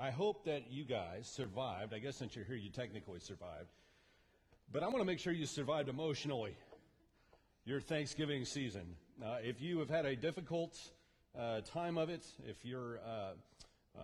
I 0.00 0.10
hope 0.10 0.44
that 0.44 0.72
you 0.72 0.84
guys 0.84 1.28
survived. 1.28 1.92
I 1.92 1.98
guess 1.98 2.16
since 2.16 2.34
you're 2.34 2.46
here, 2.46 2.56
you 2.56 2.70
technically 2.70 3.20
survived. 3.20 3.68
But 4.72 4.82
I 4.82 4.86
want 4.86 5.00
to 5.00 5.04
make 5.04 5.18
sure 5.18 5.30
you 5.30 5.44
survived 5.44 5.90
emotionally 5.90 6.56
your 7.66 7.82
Thanksgiving 7.82 8.46
season. 8.46 8.96
Uh, 9.22 9.36
if 9.42 9.60
you 9.60 9.78
have 9.78 9.90
had 9.90 10.06
a 10.06 10.16
difficult 10.16 10.78
uh, 11.38 11.60
time 11.60 11.98
of 11.98 12.08
it, 12.08 12.24
if 12.48 12.64
you're 12.64 12.98
uh, 13.06 13.32
uh 13.98 14.02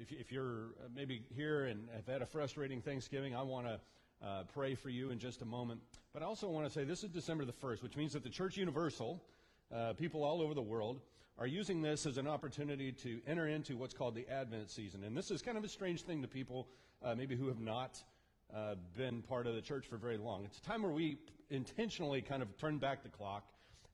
if, 0.00 0.10
if, 0.10 0.32
you're 0.32 0.70
maybe 0.92 1.22
here 1.32 1.66
and 1.66 1.88
have 1.94 2.08
had 2.08 2.22
a 2.22 2.26
frustrating 2.26 2.80
Thanksgiving, 2.80 3.36
I 3.36 3.42
want 3.42 3.68
to 3.68 4.26
uh, 4.26 4.42
pray 4.52 4.74
for 4.74 4.88
you 4.88 5.10
in 5.10 5.20
just 5.20 5.40
a 5.42 5.46
moment. 5.46 5.82
But 6.12 6.22
I 6.22 6.26
also 6.26 6.48
want 6.48 6.66
to 6.66 6.72
say 6.72 6.82
this 6.82 7.04
is 7.04 7.10
December 7.10 7.44
the 7.44 7.52
1st, 7.52 7.84
which 7.84 7.96
means 7.96 8.12
that 8.14 8.24
the 8.24 8.30
Church 8.30 8.56
Universal, 8.56 9.22
uh, 9.72 9.92
people 9.92 10.24
all 10.24 10.42
over 10.42 10.54
the 10.54 10.62
world, 10.62 11.00
are 11.38 11.46
using 11.46 11.82
this 11.82 12.06
as 12.06 12.18
an 12.18 12.26
opportunity 12.26 12.92
to 12.92 13.20
enter 13.26 13.48
into 13.48 13.76
what's 13.76 13.94
called 13.94 14.14
the 14.14 14.28
Advent 14.28 14.70
season. 14.70 15.04
And 15.04 15.16
this 15.16 15.30
is 15.30 15.42
kind 15.42 15.56
of 15.56 15.64
a 15.64 15.68
strange 15.68 16.02
thing 16.02 16.22
to 16.22 16.28
people, 16.28 16.68
uh, 17.02 17.14
maybe 17.14 17.36
who 17.36 17.48
have 17.48 17.60
not 17.60 18.02
uh, 18.54 18.74
been 18.96 19.22
part 19.22 19.46
of 19.46 19.54
the 19.54 19.62
church 19.62 19.86
for 19.86 19.96
very 19.96 20.18
long. 20.18 20.44
It's 20.44 20.58
a 20.58 20.62
time 20.62 20.82
where 20.82 20.92
we 20.92 21.18
intentionally 21.50 22.22
kind 22.22 22.42
of 22.42 22.56
turn 22.58 22.78
back 22.78 23.02
the 23.02 23.08
clock 23.08 23.44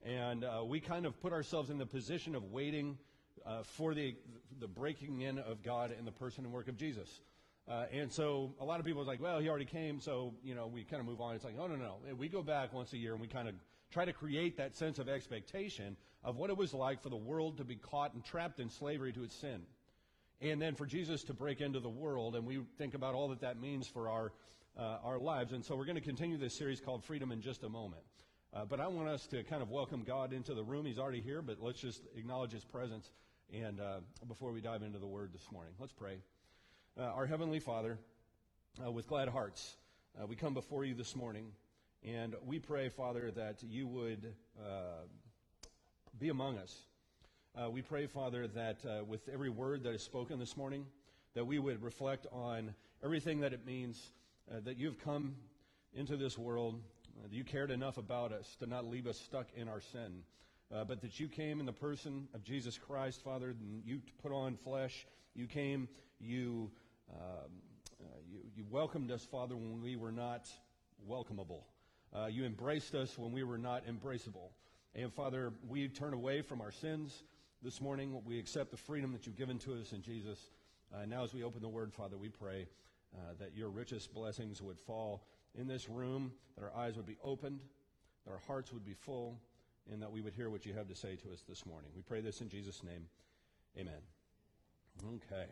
and 0.05 0.45
uh, 0.45 0.63
we 0.65 0.81
kind 0.81 1.07
of 1.07 1.21
put 1.21 1.33
ourselves 1.33 1.71
in 1.71 1.79
the 1.79 1.87
position 1.87 2.35
of 2.35 2.45
waiting 2.53 2.99
uh, 3.47 3.63
for 3.63 3.95
the, 3.95 4.15
the 4.61 4.69
breaking 4.69 5.23
in 5.23 5.39
of 5.39 5.63
God 5.63 5.95
in 5.97 6.05
the 6.05 6.13
person 6.13 6.45
and 6.45 6.53
work 6.53 6.69
of 6.69 6.77
Jesus. 6.77 7.21
Uh, 7.69 7.85
and 7.93 8.11
so 8.11 8.55
a 8.61 8.65
lot 8.65 8.81
of 8.81 8.87
people 8.87 9.03
are 9.03 9.07
like, 9.07 9.21
well, 9.21 9.39
he 9.39 9.49
already 9.49 9.65
came, 9.65 10.01
so, 10.01 10.33
you 10.43 10.55
know, 10.55 10.67
we 10.67 10.85
kind 10.85 11.01
of 11.01 11.07
move 11.07 11.21
on. 11.21 11.35
It's 11.35 11.45
like, 11.45 11.55
oh, 11.59 11.67
no, 11.67 11.77
no, 11.77 11.85
no. 12.09 12.15
We 12.15 12.29
go 12.29 12.43
back 12.43 12.73
once 12.73 12.93
a 12.95 12.97
year 12.97 13.13
and 13.13 13.21
we 13.21 13.29
kind 13.29 13.49
of 13.49 13.55
try 13.91 14.05
to 14.05 14.13
create 14.13 14.57
that 14.57 14.77
sense 14.77 14.99
of 14.99 15.09
expectation 15.09 15.97
of 16.25 16.37
what 16.37 16.51
it 16.51 16.57
was 16.57 16.75
like 16.75 17.03
for 17.03 17.09
the 17.09 17.17
world 17.17 17.59
to 17.59 17.65
be 17.65 17.77
caught 17.77 18.15
and 18.15 18.25
trapped 18.25 18.61
in 18.61 18.69
slavery 18.69 19.13
to 19.13 19.23
its 19.23 19.35
sin. 19.35 19.63
And 20.41 20.61
then 20.61 20.75
for 20.75 20.87
Jesus 20.87 21.25
to 21.25 21.35
break 21.35 21.61
into 21.61 21.81
the 21.81 21.89
world, 21.89 22.37
and 22.37 22.47
we 22.47 22.61
think 22.77 22.95
about 22.95 23.15
all 23.15 23.29
that 23.29 23.41
that 23.41 23.61
means 23.61 23.87
for 23.89 24.09
our, 24.09 24.33
uh, 24.79 24.99
our 25.03 25.19
lives. 25.19 25.53
And 25.53 25.65
so 25.65 25.75
we're 25.75 25.85
going 25.85 25.97
to 25.97 26.01
continue 26.01 26.37
this 26.37 26.57
series 26.57 26.81
called 26.81 27.05
Freedom 27.05 27.33
in 27.33 27.41
just 27.41 27.65
a 27.65 27.69
moment. 27.69 28.03
Uh, 28.55 28.65
but 28.65 28.81
I 28.81 28.87
want 28.87 29.09
us 29.09 29.27
to 29.29 29.43
kind 29.43 29.63
of 29.63 29.71
welcome 29.71 30.05
God 30.05 30.33
into 30.33 30.55
the 30.55 30.65
room. 30.65 30.87
He's 30.87 30.99
already 30.99 31.21
here, 31.21 31.43
but 31.43 31.59
let's 31.61 31.81
just 31.81 32.03
acknowledge 32.17 32.53
his 32.53 32.65
presence 32.65 33.11
and 33.53 33.81
uh, 33.81 34.01
before 34.27 34.53
we 34.53 34.61
dive 34.61 34.83
into 34.83 34.99
the 34.99 35.07
word 35.07 35.33
this 35.33 35.51
morning. 35.51 35.73
Let's 35.79 35.93
pray. 35.93 36.19
Uh, 36.99 37.05
our 37.05 37.27
Heavenly 37.27 37.61
Father, 37.61 37.99
uh, 38.85 38.91
with 38.91 39.09
glad 39.09 39.29
hearts, 39.29 39.77
uh, 40.21 40.27
we 40.27 40.37
come 40.37 40.55
before 40.55 40.85
you 40.85 40.95
this 40.95 41.17
morning, 41.17 41.47
and 42.05 42.35
we 42.47 42.59
pray, 42.59 42.89
Father, 42.89 43.31
that 43.33 43.63
you 43.63 43.87
would 43.87 44.35
uh, 44.61 45.05
be 46.19 46.29
among 46.29 46.59
us. 46.59 46.77
Uh, 47.57 47.71
we 47.71 47.83
pray, 47.83 48.07
Father, 48.07 48.47
that 48.47 48.79
uh, 48.85 49.05
with 49.05 49.29
every 49.29 49.51
word 49.51 49.83
that 49.83 49.95
is 49.95 50.03
spoken 50.03 50.39
this 50.39 50.57
morning, 50.57 50.87
that 51.35 51.45
we 51.45 51.59
would 51.59 51.83
reflect 51.83 52.27
on 52.33 52.75
everything 53.03 53.41
that 53.41 53.53
it 53.53 53.67
means 53.67 54.13
that 54.65 54.79
you've 54.79 54.99
come 54.99 55.35
into 55.95 56.17
this 56.17 56.39
world, 56.39 56.81
that 57.23 57.33
you 57.33 57.45
cared 57.45 57.71
enough 57.71 57.99
about 57.99 58.33
us 58.33 58.57
to 58.59 58.67
not 58.67 58.87
leave 58.87 59.07
us 59.07 59.19
stuck 59.19 59.47
in 59.57 59.69
our 59.69 59.81
sin. 59.81 60.23
Uh, 60.75 60.85
but 60.85 61.01
that 61.01 61.19
you 61.19 61.29
came 61.29 61.61
in 61.61 61.67
the 61.67 61.73
person 61.73 62.29
of 62.35 62.45
Jesus 62.45 62.77
Christ, 62.77 63.23
Father, 63.25 63.51
and 63.51 63.83
you 63.87 64.01
put 64.23 64.33
on 64.33 64.55
flesh. 64.57 65.07
You 65.35 65.47
came, 65.47 65.89
you 66.21 66.71
um, 67.11 67.51
uh, 68.01 68.05
you, 68.31 68.39
you, 68.55 68.65
welcomed 68.71 69.11
us, 69.11 69.25
Father, 69.25 69.57
when 69.57 69.81
we 69.83 69.97
were 69.97 70.13
not 70.13 70.47
welcomable. 71.09 71.65
Uh, 72.15 72.27
you 72.27 72.45
embraced 72.45 72.95
us 72.95 73.19
when 73.19 73.33
we 73.33 73.43
were 73.43 73.59
not 73.59 73.87
embraceable. 73.87 74.51
And 74.95 75.13
Father, 75.13 75.53
we 75.69 75.89
turn 75.89 76.15
away 76.15 76.43
from 76.43 76.61
our 76.61 76.73
sins 76.73 77.23
this 77.63 77.81
morning. 77.81 78.21
We 78.25 78.39
accept 78.39 78.71
the 78.71 78.77
freedom 78.77 79.13
that 79.13 79.27
you've 79.27 79.37
given 79.37 79.59
to 79.61 79.75
us 79.75 79.93
in 79.93 80.03
Jesus. 80.03 80.39
Uh, 80.95 81.05
now, 81.05 81.23
as 81.23 81.35
we 81.35 81.43
open 81.43 81.61
the 81.61 81.69
Word, 81.69 81.93
Father, 81.93 82.17
we 82.17 82.29
pray 82.29 82.67
uh, 83.15 83.35
that 83.39 83.55
your 83.55 83.69
richest 83.69 84.15
blessings 84.15 84.63
would 84.63 84.79
fall 84.79 85.27
in 85.55 85.67
this 85.67 85.89
room, 85.89 86.33
that 86.57 86.65
our 86.65 86.75
eyes 86.75 86.97
would 86.97 87.07
be 87.07 87.19
opened, 87.23 87.61
that 88.25 88.33
our 88.33 88.41
hearts 88.47 88.73
would 88.73 88.85
be 88.85 88.95
full, 88.95 89.39
and 89.93 90.01
that 90.03 90.11
we 90.11 90.21
would 90.21 90.35
hear 90.35 90.51
what 90.51 90.67
you 90.67 90.75
have 90.75 90.89
to 90.89 90.95
say 90.95 91.17
to 91.17 91.33
us 91.33 91.43
this 91.49 91.67
morning. 91.67 91.91
We 91.95 92.03
pray 92.03 92.21
this 92.21 92.41
in 92.41 92.49
Jesus' 92.49 92.83
name. 92.83 93.07
Amen. 93.79 94.01
Okay. 95.07 95.47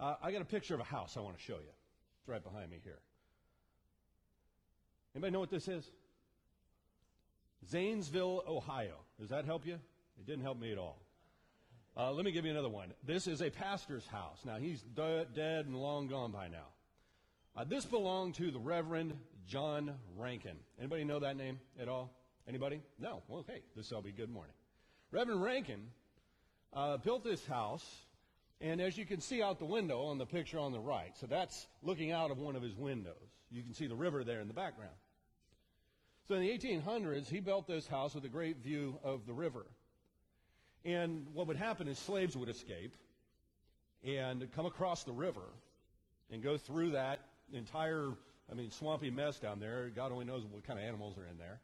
Uh, 0.00 0.14
I 0.22 0.32
got 0.32 0.42
a 0.42 0.46
picture 0.46 0.74
of 0.74 0.80
a 0.80 0.84
house 0.84 1.16
I 1.16 1.20
want 1.20 1.36
to 1.36 1.42
show 1.42 1.54
you. 1.54 1.72
It's 2.20 2.28
right 2.28 2.42
behind 2.42 2.70
me 2.70 2.80
here. 2.82 2.98
Anybody 5.14 5.32
know 5.32 5.40
what 5.40 5.50
this 5.50 5.68
is? 5.68 5.90
Zanesville, 7.68 8.42
Ohio. 8.46 8.96
Does 9.20 9.28
that 9.30 9.44
help 9.44 9.66
you? 9.66 9.74
It 9.74 10.26
didn't 10.26 10.42
help 10.42 10.58
me 10.58 10.72
at 10.72 10.78
all. 10.78 10.98
Uh, 11.96 12.12
let 12.12 12.24
me 12.24 12.32
give 12.32 12.44
you 12.44 12.50
another 12.50 12.68
one. 12.68 12.92
This 13.04 13.26
is 13.26 13.42
a 13.42 13.50
pastor's 13.50 14.06
house. 14.06 14.40
Now, 14.44 14.56
he's 14.56 14.80
d- 14.82 15.24
dead 15.34 15.66
and 15.66 15.76
long 15.76 16.08
gone 16.08 16.32
by 16.32 16.48
now. 16.48 16.68
Uh, 17.54 17.64
this 17.64 17.84
belonged 17.84 18.34
to 18.36 18.50
the 18.50 18.58
Reverend 18.58 19.14
John 19.46 19.94
Rankin. 20.16 20.56
Anybody 20.78 21.04
know 21.04 21.18
that 21.18 21.36
name 21.36 21.60
at 21.78 21.88
all? 21.88 22.10
Anybody? 22.48 22.80
No? 22.98 23.22
Well, 23.28 23.44
hey, 23.46 23.60
this 23.76 23.90
will 23.90 24.00
be 24.00 24.12
good 24.12 24.30
morning. 24.30 24.54
Reverend 25.10 25.42
Rankin 25.42 25.88
uh, 26.72 26.96
built 26.96 27.22
this 27.22 27.46
house 27.46 27.84
and 28.62 28.80
as 28.80 28.96
you 28.96 29.04
can 29.04 29.20
see 29.20 29.42
out 29.42 29.58
the 29.58 29.64
window 29.64 30.02
on 30.04 30.18
the 30.18 30.24
picture 30.24 30.58
on 30.58 30.70
the 30.70 30.78
right, 30.78 31.12
so 31.18 31.26
that's 31.26 31.66
looking 31.82 32.12
out 32.12 32.30
of 32.30 32.38
one 32.38 32.54
of 32.54 32.62
his 32.62 32.76
windows. 32.76 33.16
You 33.50 33.62
can 33.62 33.74
see 33.74 33.88
the 33.88 33.96
river 33.96 34.22
there 34.22 34.40
in 34.40 34.46
the 34.46 34.54
background. 34.54 34.94
So 36.28 36.36
in 36.36 36.42
the 36.42 36.50
1800s, 36.50 37.28
he 37.28 37.40
built 37.40 37.66
this 37.66 37.86
house 37.86 38.14
with 38.14 38.24
a 38.24 38.28
great 38.28 38.58
view 38.58 38.98
of 39.02 39.26
the 39.26 39.32
river. 39.32 39.66
And 40.84 41.26
what 41.34 41.48
would 41.48 41.56
happen 41.56 41.88
is 41.88 41.98
slaves 41.98 42.36
would 42.36 42.48
escape 42.48 42.94
and 44.04 44.46
come 44.54 44.66
across 44.66 45.02
the 45.02 45.12
river 45.12 45.48
and 46.30 46.42
go 46.42 46.56
through 46.56 46.92
that 46.92 47.20
entire, 47.52 48.10
I 48.50 48.54
mean, 48.54 48.70
swampy 48.70 49.10
mess 49.10 49.38
down 49.38 49.58
there. 49.58 49.90
God 49.94 50.12
only 50.12 50.24
knows 50.24 50.44
what 50.48 50.64
kind 50.64 50.78
of 50.78 50.84
animals 50.84 51.18
are 51.18 51.26
in 51.26 51.38
there. 51.38 51.60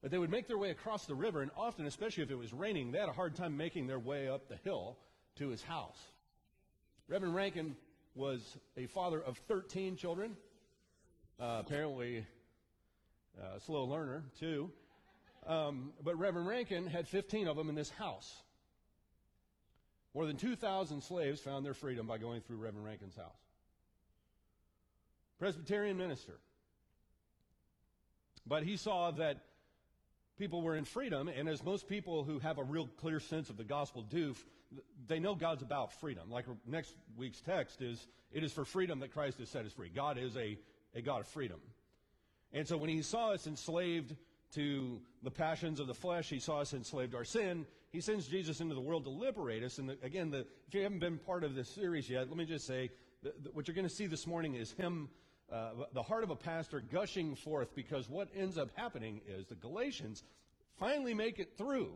But 0.00 0.10
they 0.10 0.18
would 0.18 0.30
make 0.30 0.48
their 0.48 0.58
way 0.58 0.70
across 0.70 1.06
the 1.06 1.14
river, 1.14 1.42
and 1.42 1.50
often, 1.56 1.86
especially 1.86 2.24
if 2.24 2.30
it 2.30 2.38
was 2.38 2.52
raining, 2.52 2.90
they 2.90 2.98
had 2.98 3.08
a 3.08 3.12
hard 3.12 3.36
time 3.36 3.56
making 3.56 3.86
their 3.86 4.00
way 4.00 4.28
up 4.28 4.48
the 4.48 4.56
hill 4.64 4.96
to 5.36 5.48
his 5.48 5.62
house. 5.62 5.98
Reverend 7.08 7.34
Rankin 7.34 7.76
was 8.14 8.56
a 8.76 8.86
father 8.86 9.20
of 9.20 9.38
13 9.48 9.96
children, 9.96 10.36
uh, 11.40 11.62
apparently 11.64 12.26
a 13.40 13.60
slow 13.60 13.84
learner, 13.84 14.24
too. 14.38 14.70
Um, 15.46 15.92
but 16.02 16.18
Reverend 16.18 16.46
Rankin 16.46 16.86
had 16.86 17.08
15 17.08 17.48
of 17.48 17.56
them 17.56 17.68
in 17.68 17.74
this 17.74 17.90
house. 17.90 18.42
More 20.14 20.26
than 20.26 20.36
2,000 20.36 21.00
slaves 21.02 21.40
found 21.40 21.64
their 21.64 21.74
freedom 21.74 22.06
by 22.06 22.18
going 22.18 22.42
through 22.42 22.58
Reverend 22.58 22.84
Rankin's 22.84 23.16
house. 23.16 23.40
Presbyterian 25.38 25.96
minister. 25.96 26.38
But 28.46 28.62
he 28.62 28.76
saw 28.76 29.10
that 29.12 29.38
people 30.38 30.62
were 30.62 30.76
in 30.76 30.84
freedom, 30.84 31.28
and 31.28 31.48
as 31.48 31.64
most 31.64 31.88
people 31.88 32.24
who 32.24 32.38
have 32.40 32.58
a 32.58 32.64
real 32.64 32.88
clear 32.98 33.20
sense 33.20 33.48
of 33.48 33.56
the 33.56 33.64
gospel 33.64 34.02
do, 34.02 34.34
they 35.06 35.18
know 35.18 35.34
God's 35.34 35.62
about 35.62 35.92
freedom. 36.00 36.30
Like 36.30 36.46
next 36.66 36.94
week's 37.16 37.40
text 37.40 37.80
is, 37.80 38.06
it 38.32 38.44
is 38.44 38.52
for 38.52 38.64
freedom 38.64 39.00
that 39.00 39.12
Christ 39.12 39.38
has 39.38 39.48
set 39.48 39.64
us 39.64 39.72
free. 39.72 39.90
God 39.94 40.18
is 40.18 40.36
a, 40.36 40.58
a 40.94 41.02
God 41.02 41.20
of 41.20 41.26
freedom. 41.28 41.60
And 42.52 42.66
so 42.66 42.76
when 42.76 42.90
he 42.90 43.02
saw 43.02 43.30
us 43.30 43.46
enslaved 43.46 44.14
to 44.54 45.00
the 45.22 45.30
passions 45.30 45.80
of 45.80 45.86
the 45.86 45.94
flesh, 45.94 46.28
he 46.28 46.38
saw 46.38 46.60
us 46.60 46.74
enslaved 46.74 47.12
to 47.12 47.18
our 47.18 47.24
sin, 47.24 47.66
he 47.90 48.00
sends 48.00 48.26
Jesus 48.26 48.60
into 48.60 48.74
the 48.74 48.80
world 48.80 49.04
to 49.04 49.10
liberate 49.10 49.62
us. 49.62 49.78
And 49.78 49.88
the, 49.88 49.98
again, 50.02 50.30
the, 50.30 50.46
if 50.66 50.74
you 50.74 50.82
haven't 50.82 51.00
been 51.00 51.18
part 51.18 51.44
of 51.44 51.54
this 51.54 51.68
series 51.68 52.08
yet, 52.08 52.28
let 52.28 52.36
me 52.36 52.44
just 52.44 52.66
say, 52.66 52.90
what 53.52 53.68
you're 53.68 53.74
going 53.74 53.88
to 53.88 53.94
see 53.94 54.06
this 54.06 54.26
morning 54.26 54.54
is 54.54 54.72
him 54.72 55.08
uh, 55.52 55.70
the 55.92 56.02
heart 56.02 56.24
of 56.24 56.30
a 56.30 56.36
pastor 56.36 56.80
gushing 56.80 57.34
forth 57.34 57.74
because 57.74 58.08
what 58.08 58.28
ends 58.34 58.56
up 58.56 58.70
happening 58.74 59.20
is 59.28 59.46
the 59.46 59.54
Galatians 59.54 60.22
finally 60.78 61.12
make 61.12 61.38
it 61.38 61.58
through 61.58 61.92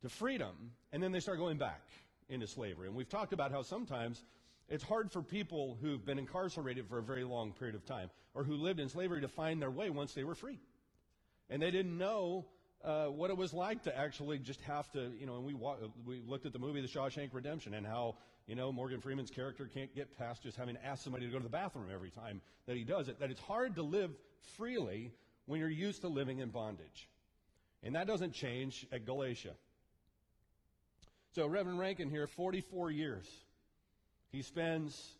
to 0.00 0.08
freedom, 0.08 0.72
and 0.92 1.02
then 1.02 1.12
they 1.12 1.20
start 1.20 1.38
going 1.38 1.58
back 1.58 1.82
into 2.30 2.46
slavery. 2.46 2.88
And 2.88 2.96
we've 2.96 3.08
talked 3.08 3.34
about 3.34 3.50
how 3.50 3.62
sometimes 3.62 4.24
it's 4.68 4.84
hard 4.84 5.12
for 5.12 5.22
people 5.22 5.76
who've 5.80 6.04
been 6.04 6.18
incarcerated 6.18 6.88
for 6.88 6.98
a 6.98 7.02
very 7.02 7.24
long 7.24 7.52
period 7.52 7.74
of 7.74 7.84
time 7.84 8.10
or 8.34 8.44
who 8.44 8.54
lived 8.54 8.80
in 8.80 8.88
slavery 8.88 9.20
to 9.20 9.28
find 9.28 9.60
their 9.60 9.70
way 9.70 9.90
once 9.90 10.14
they 10.14 10.24
were 10.24 10.34
free. 10.34 10.58
And 11.50 11.60
they 11.60 11.70
didn't 11.70 11.96
know 11.96 12.46
uh, 12.82 13.06
what 13.06 13.30
it 13.30 13.36
was 13.36 13.52
like 13.52 13.82
to 13.84 13.96
actually 13.96 14.38
just 14.38 14.60
have 14.62 14.90
to, 14.92 15.12
you 15.18 15.26
know, 15.26 15.36
and 15.36 15.44
we, 15.44 15.54
we 16.04 16.22
looked 16.26 16.46
at 16.46 16.52
the 16.52 16.58
movie 16.58 16.80
The 16.80 16.88
Shawshank 16.88 17.30
Redemption 17.32 17.74
and 17.74 17.86
how, 17.86 18.16
you 18.46 18.54
know, 18.54 18.72
Morgan 18.72 19.00
Freeman's 19.00 19.30
character 19.30 19.68
can't 19.72 19.94
get 19.94 20.16
past 20.18 20.42
just 20.42 20.56
having 20.56 20.74
to 20.76 20.84
ask 20.84 21.02
somebody 21.02 21.26
to 21.26 21.32
go 21.32 21.38
to 21.38 21.44
the 21.44 21.50
bathroom 21.50 21.86
every 21.92 22.10
time 22.10 22.40
that 22.66 22.76
he 22.76 22.84
does 22.84 23.08
it, 23.08 23.20
that 23.20 23.30
it's 23.30 23.40
hard 23.40 23.76
to 23.76 23.82
live 23.82 24.10
freely 24.56 25.12
when 25.46 25.60
you're 25.60 25.68
used 25.68 26.02
to 26.02 26.08
living 26.08 26.38
in 26.38 26.48
bondage. 26.48 27.08
And 27.82 27.94
that 27.96 28.06
doesn't 28.06 28.32
change 28.32 28.86
at 28.92 29.04
Galatia. 29.04 29.52
So 31.34 31.46
Reverend 31.46 31.78
Rankin 31.78 32.10
here, 32.10 32.26
44 32.26 32.90
years. 32.90 33.26
He 34.34 34.42
spends 34.42 35.12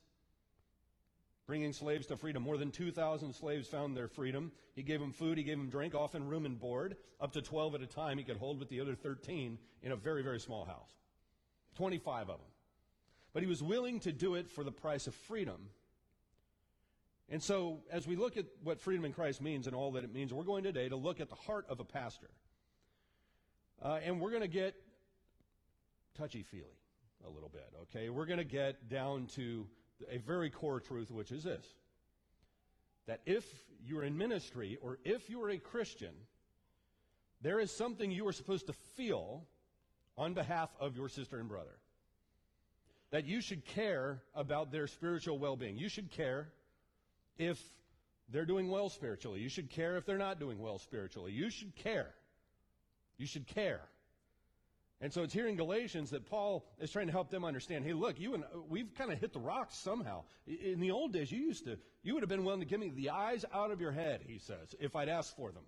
bringing 1.46 1.72
slaves 1.72 2.08
to 2.08 2.16
freedom. 2.16 2.42
More 2.42 2.56
than 2.56 2.72
2,000 2.72 3.32
slaves 3.32 3.68
found 3.68 3.96
their 3.96 4.08
freedom. 4.08 4.50
He 4.74 4.82
gave 4.82 4.98
them 4.98 5.12
food, 5.12 5.38
he 5.38 5.44
gave 5.44 5.56
them 5.56 5.70
drink, 5.70 5.94
often 5.94 6.26
room 6.26 6.44
and 6.44 6.58
board, 6.58 6.96
up 7.20 7.32
to 7.34 7.40
12 7.40 7.76
at 7.76 7.82
a 7.82 7.86
time 7.86 8.18
he 8.18 8.24
could 8.24 8.38
hold 8.38 8.58
with 8.58 8.68
the 8.70 8.80
other 8.80 8.96
13 8.96 9.56
in 9.84 9.92
a 9.92 9.96
very, 9.96 10.24
very 10.24 10.40
small 10.40 10.64
house. 10.64 10.90
25 11.76 12.22
of 12.22 12.26
them. 12.26 12.46
But 13.32 13.44
he 13.44 13.48
was 13.48 13.62
willing 13.62 14.00
to 14.00 14.10
do 14.10 14.34
it 14.34 14.50
for 14.50 14.64
the 14.64 14.72
price 14.72 15.06
of 15.06 15.14
freedom. 15.14 15.68
And 17.28 17.40
so, 17.40 17.82
as 17.92 18.08
we 18.08 18.16
look 18.16 18.36
at 18.36 18.46
what 18.64 18.80
freedom 18.80 19.04
in 19.04 19.12
Christ 19.12 19.40
means 19.40 19.68
and 19.68 19.76
all 19.76 19.92
that 19.92 20.02
it 20.02 20.12
means, 20.12 20.34
we're 20.34 20.42
going 20.42 20.64
today 20.64 20.88
to 20.88 20.96
look 20.96 21.20
at 21.20 21.28
the 21.28 21.36
heart 21.36 21.66
of 21.68 21.78
a 21.78 21.84
pastor. 21.84 22.30
Uh, 23.80 24.00
and 24.04 24.20
we're 24.20 24.30
going 24.30 24.42
to 24.42 24.48
get 24.48 24.74
touchy 26.16 26.42
feely 26.42 26.83
a 27.26 27.30
little 27.30 27.48
bit, 27.48 27.68
okay? 27.82 28.08
We're 28.08 28.26
going 28.26 28.38
to 28.38 28.44
get 28.44 28.88
down 28.88 29.26
to 29.36 29.66
a 30.10 30.18
very 30.18 30.50
core 30.50 30.80
truth, 30.80 31.10
which 31.10 31.32
is 31.32 31.44
this 31.44 31.64
that 33.06 33.20
if 33.26 33.44
you're 33.84 34.02
in 34.02 34.16
ministry 34.16 34.78
or 34.80 34.98
if 35.04 35.28
you're 35.28 35.50
a 35.50 35.58
Christian, 35.58 36.14
there 37.42 37.60
is 37.60 37.70
something 37.70 38.10
you 38.10 38.26
are 38.26 38.32
supposed 38.32 38.66
to 38.68 38.72
feel 38.96 39.44
on 40.16 40.32
behalf 40.32 40.70
of 40.80 40.96
your 40.96 41.08
sister 41.08 41.38
and 41.38 41.48
brother. 41.48 41.76
That 43.10 43.26
you 43.26 43.42
should 43.42 43.66
care 43.66 44.22
about 44.34 44.72
their 44.72 44.86
spiritual 44.86 45.38
well 45.38 45.54
being. 45.56 45.76
You 45.76 45.90
should 45.90 46.10
care 46.10 46.48
if 47.36 47.60
they're 48.30 48.46
doing 48.46 48.70
well 48.70 48.88
spiritually. 48.88 49.40
You 49.40 49.48
should 49.48 49.70
care 49.70 49.96
if 49.96 50.06
they're 50.06 50.16
not 50.16 50.40
doing 50.40 50.58
well 50.58 50.78
spiritually. 50.78 51.32
You 51.32 51.50
should 51.50 51.76
care. 51.76 52.14
You 53.18 53.26
should 53.26 53.46
care. 53.46 53.82
And 55.00 55.12
so 55.12 55.22
it's 55.22 55.34
here 55.34 55.48
in 55.48 55.56
Galatians 55.56 56.10
that 56.10 56.24
Paul 56.24 56.64
is 56.78 56.90
trying 56.90 57.06
to 57.06 57.12
help 57.12 57.30
them 57.30 57.44
understand. 57.44 57.84
Hey, 57.84 57.92
look, 57.92 58.18
you 58.18 58.34
and 58.34 58.44
uh, 58.44 58.62
we've 58.68 58.94
kind 58.94 59.12
of 59.12 59.18
hit 59.18 59.32
the 59.32 59.40
rocks 59.40 59.76
somehow. 59.76 60.22
In 60.46 60.80
the 60.80 60.92
old 60.92 61.12
days, 61.12 61.30
you 61.30 61.40
used 61.40 61.64
to, 61.64 61.76
you 62.02 62.14
would 62.14 62.22
have 62.22 62.30
been 62.30 62.44
willing 62.44 62.60
to 62.60 62.66
give 62.66 62.80
me 62.80 62.90
the 62.90 63.10
eyes 63.10 63.44
out 63.52 63.70
of 63.70 63.80
your 63.80 63.92
head, 63.92 64.22
he 64.26 64.38
says, 64.38 64.74
if 64.80 64.96
I'd 64.96 65.08
asked 65.08 65.36
for 65.36 65.52
them. 65.52 65.64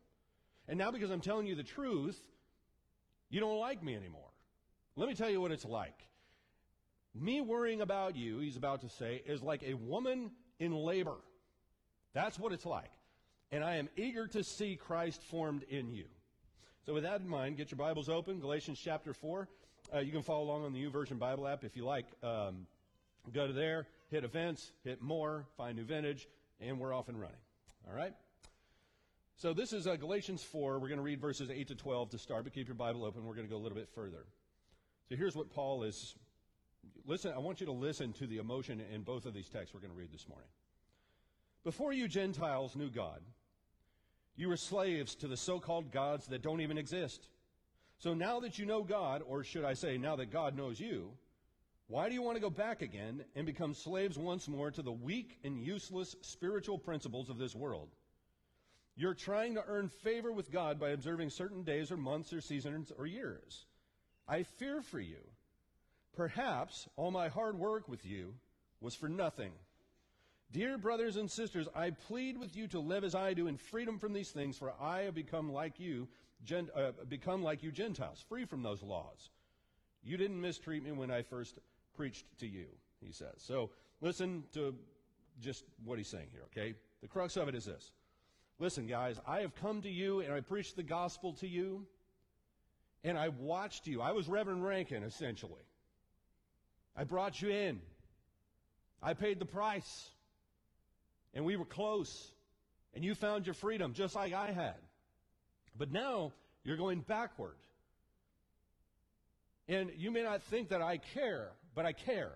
And 0.68 0.78
now, 0.78 0.90
because 0.90 1.10
I'm 1.10 1.20
telling 1.20 1.46
you 1.46 1.54
the 1.54 1.62
truth, 1.62 2.18
you 3.28 3.40
don't 3.40 3.58
like 3.58 3.82
me 3.82 3.94
anymore. 3.94 4.30
Let 4.96 5.08
me 5.08 5.14
tell 5.14 5.28
you 5.28 5.40
what 5.40 5.52
it's 5.52 5.64
like. 5.64 6.08
Me 7.14 7.40
worrying 7.40 7.80
about 7.80 8.16
you, 8.16 8.38
he's 8.38 8.56
about 8.56 8.80
to 8.82 8.88
say, 8.88 9.22
is 9.26 9.42
like 9.42 9.62
a 9.62 9.74
woman 9.74 10.30
in 10.58 10.72
labor. 10.72 11.16
That's 12.14 12.38
what 12.38 12.52
it's 12.52 12.66
like. 12.66 12.90
And 13.52 13.62
I 13.62 13.76
am 13.76 13.88
eager 13.96 14.26
to 14.28 14.42
see 14.42 14.76
Christ 14.76 15.22
formed 15.22 15.64
in 15.64 15.90
you. 15.90 16.06
So, 16.86 16.94
with 16.94 17.02
that 17.02 17.20
in 17.20 17.28
mind, 17.28 17.56
get 17.56 17.72
your 17.72 17.78
Bibles 17.78 18.08
open, 18.08 18.38
Galatians 18.38 18.78
chapter 18.80 19.12
4. 19.12 19.48
Uh, 19.92 19.98
you 19.98 20.12
can 20.12 20.22
follow 20.22 20.44
along 20.44 20.64
on 20.66 20.72
the 20.72 20.84
YouVersion 20.84 21.18
Bible 21.18 21.48
app 21.48 21.64
if 21.64 21.76
you 21.76 21.84
like. 21.84 22.06
Um, 22.22 22.68
go 23.32 23.44
to 23.44 23.52
there, 23.52 23.88
hit 24.08 24.22
events, 24.22 24.70
hit 24.84 25.02
more, 25.02 25.46
find 25.56 25.76
new 25.76 25.82
vintage, 25.82 26.28
and 26.60 26.78
we're 26.78 26.94
off 26.94 27.08
and 27.08 27.20
running. 27.20 27.40
All 27.88 27.96
right? 27.96 28.14
So 29.36 29.52
this 29.52 29.72
is 29.72 29.88
uh, 29.88 29.96
Galatians 29.96 30.44
4. 30.44 30.78
We're 30.78 30.86
going 30.86 30.98
to 30.98 31.02
read 31.02 31.20
verses 31.20 31.50
8 31.50 31.66
to 31.66 31.74
12 31.74 32.10
to 32.10 32.18
start, 32.18 32.44
but 32.44 32.52
keep 32.52 32.68
your 32.68 32.76
Bible 32.76 33.04
open. 33.04 33.24
We're 33.24 33.34
going 33.34 33.48
to 33.48 33.52
go 33.52 33.58
a 33.58 33.64
little 33.64 33.76
bit 33.76 33.88
further. 33.92 34.24
So 35.08 35.16
here's 35.16 35.34
what 35.34 35.50
Paul 35.50 35.82
is. 35.82 36.14
Listen, 37.04 37.32
I 37.34 37.38
want 37.38 37.58
you 37.58 37.66
to 37.66 37.72
listen 37.72 38.12
to 38.12 38.28
the 38.28 38.36
emotion 38.36 38.80
in 38.94 39.02
both 39.02 39.26
of 39.26 39.34
these 39.34 39.48
texts 39.48 39.74
we're 39.74 39.80
going 39.80 39.92
to 39.92 39.98
read 39.98 40.12
this 40.12 40.28
morning. 40.28 40.48
Before 41.64 41.92
you 41.92 42.06
Gentiles 42.06 42.76
knew 42.76 42.90
God, 42.90 43.22
you 44.36 44.48
were 44.48 44.56
slaves 44.56 45.14
to 45.16 45.28
the 45.28 45.36
so 45.36 45.58
called 45.58 45.90
gods 45.90 46.26
that 46.28 46.42
don't 46.42 46.60
even 46.60 46.78
exist. 46.78 47.28
So 47.98 48.12
now 48.12 48.40
that 48.40 48.58
you 48.58 48.66
know 48.66 48.82
God, 48.82 49.22
or 49.26 49.42
should 49.42 49.64
I 49.64 49.72
say, 49.72 49.96
now 49.96 50.16
that 50.16 50.30
God 50.30 50.56
knows 50.56 50.78
you, 50.78 51.10
why 51.88 52.08
do 52.08 52.14
you 52.14 52.22
want 52.22 52.36
to 52.36 52.42
go 52.42 52.50
back 52.50 52.82
again 52.82 53.24
and 53.34 53.46
become 53.46 53.72
slaves 53.72 54.18
once 54.18 54.48
more 54.48 54.70
to 54.70 54.82
the 54.82 54.92
weak 54.92 55.38
and 55.44 55.58
useless 55.58 56.16
spiritual 56.20 56.78
principles 56.78 57.30
of 57.30 57.38
this 57.38 57.54
world? 57.54 57.88
You're 58.96 59.14
trying 59.14 59.54
to 59.54 59.64
earn 59.66 59.88
favor 59.88 60.32
with 60.32 60.50
God 60.50 60.80
by 60.80 60.90
observing 60.90 61.30
certain 61.30 61.62
days 61.62 61.90
or 61.90 61.96
months 61.96 62.32
or 62.32 62.40
seasons 62.40 62.92
or 62.98 63.06
years. 63.06 63.66
I 64.26 64.42
fear 64.42 64.82
for 64.82 65.00
you. 65.00 65.20
Perhaps 66.16 66.88
all 66.96 67.10
my 67.10 67.28
hard 67.28 67.58
work 67.58 67.88
with 67.88 68.04
you 68.04 68.34
was 68.80 68.94
for 68.94 69.08
nothing. 69.08 69.52
Dear 70.52 70.78
brothers 70.78 71.16
and 71.16 71.30
sisters, 71.30 71.68
I 71.74 71.90
plead 71.90 72.38
with 72.38 72.56
you 72.56 72.68
to 72.68 72.78
live 72.78 73.04
as 73.04 73.14
I 73.14 73.34
do 73.34 73.46
in 73.46 73.56
freedom 73.56 73.98
from 73.98 74.12
these 74.12 74.30
things, 74.30 74.56
for 74.56 74.72
I 74.80 75.02
have 75.02 75.14
become 75.14 75.52
like 75.52 75.80
you, 75.80 76.08
gen, 76.44 76.68
uh, 76.74 76.92
become 77.08 77.42
like 77.42 77.62
you 77.62 77.72
Gentiles, 77.72 78.24
free 78.28 78.44
from 78.44 78.62
those 78.62 78.82
laws. 78.82 79.30
You 80.02 80.16
didn't 80.16 80.40
mistreat 80.40 80.84
me 80.84 80.92
when 80.92 81.10
I 81.10 81.22
first 81.22 81.58
preached 81.94 82.26
to 82.38 82.46
you, 82.46 82.66
he 83.04 83.12
says. 83.12 83.34
So 83.38 83.70
listen 84.00 84.44
to 84.54 84.74
just 85.40 85.64
what 85.84 85.98
he's 85.98 86.08
saying 86.08 86.28
here, 86.30 86.42
okay? 86.46 86.74
The 87.02 87.08
crux 87.08 87.36
of 87.36 87.48
it 87.48 87.54
is 87.54 87.64
this. 87.64 87.92
Listen, 88.58 88.86
guys, 88.86 89.20
I 89.26 89.40
have 89.40 89.54
come 89.56 89.82
to 89.82 89.90
you 89.90 90.20
and 90.20 90.32
I 90.32 90.40
preached 90.40 90.76
the 90.76 90.82
gospel 90.82 91.32
to 91.34 91.48
you, 91.48 91.86
and 93.04 93.18
I 93.18 93.28
watched 93.28 93.86
you. 93.86 94.00
I 94.00 94.12
was 94.12 94.28
Reverend 94.28 94.64
Rankin, 94.64 95.02
essentially. 95.02 95.62
I 96.96 97.04
brought 97.04 97.42
you 97.42 97.50
in. 97.50 97.80
I 99.02 99.12
paid 99.12 99.38
the 99.38 99.44
price. 99.44 100.08
And 101.34 101.44
we 101.44 101.56
were 101.56 101.64
close. 101.64 102.32
And 102.94 103.04
you 103.04 103.14
found 103.14 103.46
your 103.46 103.54
freedom 103.54 103.92
just 103.92 104.14
like 104.14 104.32
I 104.32 104.52
had. 104.52 104.76
But 105.78 105.92
now 105.92 106.32
you're 106.64 106.76
going 106.76 107.00
backward. 107.00 107.56
And 109.68 109.90
you 109.96 110.10
may 110.10 110.22
not 110.22 110.42
think 110.44 110.68
that 110.68 110.80
I 110.80 110.98
care, 110.98 111.50
but 111.74 111.84
I 111.84 111.92
care. 111.92 112.32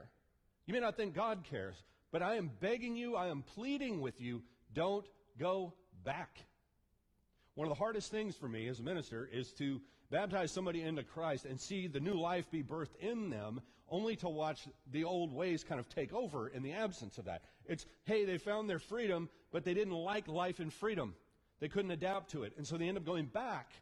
You 0.66 0.74
may 0.74 0.80
not 0.80 0.96
think 0.96 1.14
God 1.14 1.44
cares, 1.48 1.76
but 2.12 2.22
I 2.22 2.36
am 2.36 2.50
begging 2.60 2.96
you, 2.96 3.16
I 3.16 3.28
am 3.28 3.42
pleading 3.42 4.00
with 4.00 4.20
you, 4.20 4.42
don't 4.74 5.06
go 5.38 5.74
back. 6.04 6.38
One 7.54 7.66
of 7.66 7.70
the 7.70 7.78
hardest 7.78 8.10
things 8.10 8.36
for 8.36 8.48
me 8.48 8.68
as 8.68 8.80
a 8.80 8.82
minister 8.82 9.28
is 9.32 9.52
to 9.54 9.80
baptize 10.10 10.50
somebody 10.50 10.82
into 10.82 11.02
Christ 11.02 11.44
and 11.44 11.60
see 11.60 11.86
the 11.86 12.00
new 12.00 12.14
life 12.14 12.50
be 12.50 12.62
birthed 12.62 12.96
in 13.00 13.30
them, 13.30 13.60
only 13.90 14.16
to 14.16 14.28
watch 14.28 14.66
the 14.90 15.04
old 15.04 15.32
ways 15.32 15.64
kind 15.64 15.80
of 15.80 15.88
take 15.88 16.12
over 16.12 16.48
in 16.48 16.62
the 16.62 16.72
absence 16.72 17.18
of 17.18 17.24
that. 17.26 17.42
It's, 17.66 17.86
hey, 18.04 18.24
they 18.24 18.38
found 18.38 18.68
their 18.68 18.78
freedom, 18.78 19.28
but 19.52 19.64
they 19.64 19.74
didn't 19.74 19.94
like 19.94 20.28
life 20.28 20.60
in 20.60 20.70
freedom. 20.70 21.14
They 21.60 21.68
couldn't 21.68 21.90
adapt 21.90 22.30
to 22.30 22.44
it. 22.44 22.54
And 22.56 22.66
so 22.66 22.76
they 22.76 22.88
end 22.88 22.96
up 22.96 23.04
going 23.04 23.26
back 23.26 23.72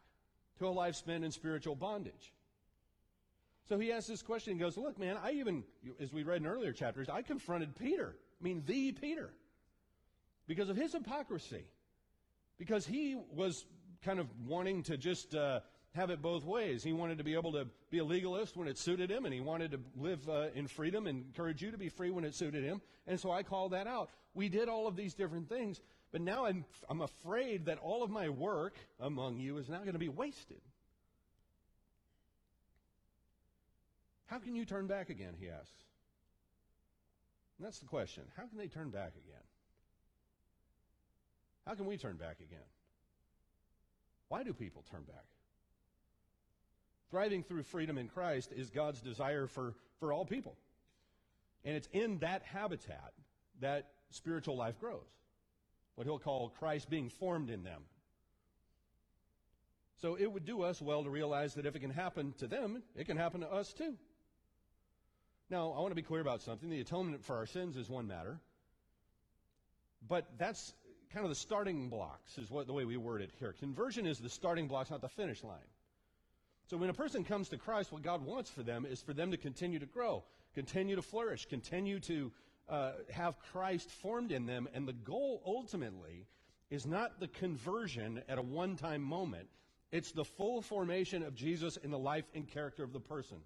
to 0.57 0.67
a 0.67 0.69
life 0.69 0.95
spent 0.95 1.23
in 1.23 1.31
spiritual 1.31 1.75
bondage. 1.75 2.33
So 3.69 3.77
he 3.77 3.91
asks 3.91 4.07
this 4.07 4.21
question 4.21 4.51
and 4.51 4.59
goes, 4.59 4.77
Look, 4.77 4.97
man, 4.99 5.17
I 5.23 5.31
even, 5.33 5.63
as 6.01 6.11
we 6.11 6.23
read 6.23 6.41
in 6.41 6.47
earlier 6.47 6.73
chapters, 6.73 7.07
I 7.07 7.21
confronted 7.21 7.75
Peter. 7.75 8.15
I 8.39 8.43
mean, 8.43 8.63
the 8.65 8.91
Peter. 8.93 9.29
Because 10.47 10.69
of 10.69 10.75
his 10.75 10.93
hypocrisy 10.93 11.65
because 12.59 12.85
he 12.85 13.17
was 13.33 13.65
kind 14.03 14.19
of 14.19 14.27
wanting 14.45 14.83
to 14.83 14.97
just 14.97 15.33
uh, 15.33 15.61
have 15.95 16.09
it 16.09 16.21
both 16.21 16.45
ways. 16.45 16.83
He 16.83 16.93
wanted 16.93 17.17
to 17.17 17.23
be 17.23 17.33
able 17.33 17.51
to 17.53 17.67
be 17.89 17.97
a 17.97 18.03
legalist 18.03 18.55
when 18.55 18.67
it 18.67 18.77
suited 18.77 19.09
him, 19.09 19.25
and 19.25 19.33
he 19.33 19.41
wanted 19.41 19.71
to 19.71 19.79
live 19.97 20.27
uh, 20.29 20.47
in 20.53 20.67
freedom 20.67 21.07
and 21.07 21.25
encourage 21.25 21.61
you 21.61 21.71
to 21.71 21.77
be 21.77 21.89
free 21.89 22.11
when 22.11 22.23
it 22.23 22.35
suited 22.35 22.63
him. 22.63 22.81
And 23.07 23.19
so 23.19 23.31
I 23.31 23.43
called 23.43 23.71
that 23.71 23.87
out. 23.87 24.09
We 24.33 24.49
did 24.49 24.69
all 24.69 24.87
of 24.87 24.95
these 24.95 25.15
different 25.15 25.49
things, 25.49 25.81
but 26.11 26.21
now 26.21 26.45
I'm, 26.45 26.63
I'm 26.89 27.01
afraid 27.01 27.65
that 27.65 27.79
all 27.79 28.03
of 28.03 28.11
my 28.11 28.29
work 28.29 28.75
among 28.99 29.39
you 29.39 29.57
is 29.57 29.67
now 29.67 29.79
going 29.79 29.93
to 29.93 29.99
be 29.99 30.09
wasted. 30.09 30.61
How 34.27 34.37
can 34.37 34.55
you 34.55 34.63
turn 34.63 34.85
back 34.85 35.09
again? 35.09 35.33
He 35.39 35.49
asks. 35.49 35.71
And 37.57 37.65
that's 37.65 37.79
the 37.79 37.87
question. 37.87 38.23
How 38.37 38.45
can 38.45 38.59
they 38.59 38.67
turn 38.67 38.91
back 38.91 39.13
again? 39.13 39.43
How 41.65 41.73
can 41.73 41.87
we 41.87 41.97
turn 41.97 42.15
back 42.15 42.37
again? 42.39 42.59
Why 44.27 44.43
do 44.43 44.53
people 44.53 44.83
turn 44.91 45.01
back? 45.01 45.25
Thriving 47.11 47.43
through 47.43 47.63
freedom 47.63 47.97
in 47.97 48.07
Christ 48.07 48.51
is 48.55 48.69
God's 48.69 49.01
desire 49.01 49.47
for, 49.47 49.73
for 49.99 50.13
all 50.13 50.25
people. 50.25 50.55
And 51.65 51.75
it's 51.75 51.89
in 51.91 52.19
that 52.19 52.43
habitat 52.43 53.13
that 53.61 53.87
spiritual 54.11 54.55
life 54.55 54.79
grows. 54.79 55.01
What 55.95 56.05
he'll 56.05 56.19
call 56.19 56.49
Christ 56.59 56.89
being 56.89 57.09
formed 57.09 57.49
in 57.49 57.63
them. 57.63 57.81
So 60.01 60.15
it 60.15 60.31
would 60.31 60.45
do 60.45 60.61
us 60.61 60.81
well 60.81 61.03
to 61.03 61.09
realize 61.09 61.55
that 61.55 61.65
if 61.65 61.75
it 61.75 61.79
can 61.79 61.89
happen 61.89 62.33
to 62.37 62.47
them, 62.47 62.81
it 62.95 63.05
can 63.05 63.17
happen 63.17 63.41
to 63.41 63.51
us 63.51 63.73
too. 63.73 63.95
Now, 65.49 65.71
I 65.71 65.79
want 65.81 65.91
to 65.91 65.95
be 65.95 66.03
clear 66.03 66.21
about 66.21 66.41
something. 66.41 66.69
The 66.69 66.79
atonement 66.79 67.25
for 67.25 67.35
our 67.35 67.47
sins 67.47 67.75
is 67.75 67.89
one 67.89 68.07
matter. 68.07 68.39
But 70.07 70.25
that's 70.37 70.73
kind 71.11 71.25
of 71.25 71.29
the 71.29 71.35
starting 71.35 71.89
blocks, 71.89 72.37
is 72.37 72.49
what 72.49 72.67
the 72.67 72.73
way 72.73 72.85
we 72.85 72.97
word 72.97 73.21
it 73.21 73.31
here. 73.39 73.53
Conversion 73.59 74.05
is 74.05 74.19
the 74.19 74.29
starting 74.29 74.67
blocks, 74.67 74.91
not 74.91 75.01
the 75.01 75.09
finish 75.09 75.43
line. 75.43 75.57
So 76.69 76.77
when 76.77 76.91
a 76.91 76.93
person 76.93 77.23
comes 77.23 77.49
to 77.49 77.57
Christ, 77.57 77.91
what 77.91 78.03
God 78.03 78.23
wants 78.23 78.51
for 78.51 78.61
them 78.61 78.85
is 78.85 79.01
for 79.01 79.13
them 79.13 79.31
to 79.31 79.37
continue 79.37 79.79
to 79.79 79.87
grow, 79.87 80.23
continue 80.53 80.95
to 80.95 81.01
flourish, 81.01 81.47
continue 81.47 81.99
to 82.01 82.31
uh, 82.69 82.91
have 83.11 83.39
Christ 83.51 83.89
formed 83.89 84.31
in 84.31 84.45
them. 84.45 84.69
And 84.75 84.87
the 84.87 84.93
goal 84.93 85.41
ultimately 85.43 86.27
is 86.69 86.85
not 86.85 87.19
the 87.19 87.27
conversion 87.27 88.21
at 88.29 88.37
a 88.37 88.41
one 88.43 88.75
time 88.75 89.01
moment, 89.01 89.47
it's 89.91 90.11
the 90.11 90.23
full 90.23 90.61
formation 90.61 91.23
of 91.23 91.33
Jesus 91.33 91.77
in 91.77 91.89
the 91.89 91.97
life 91.97 92.25
and 92.35 92.47
character 92.47 92.83
of 92.83 92.93
the 92.93 92.99
person. 92.99 93.37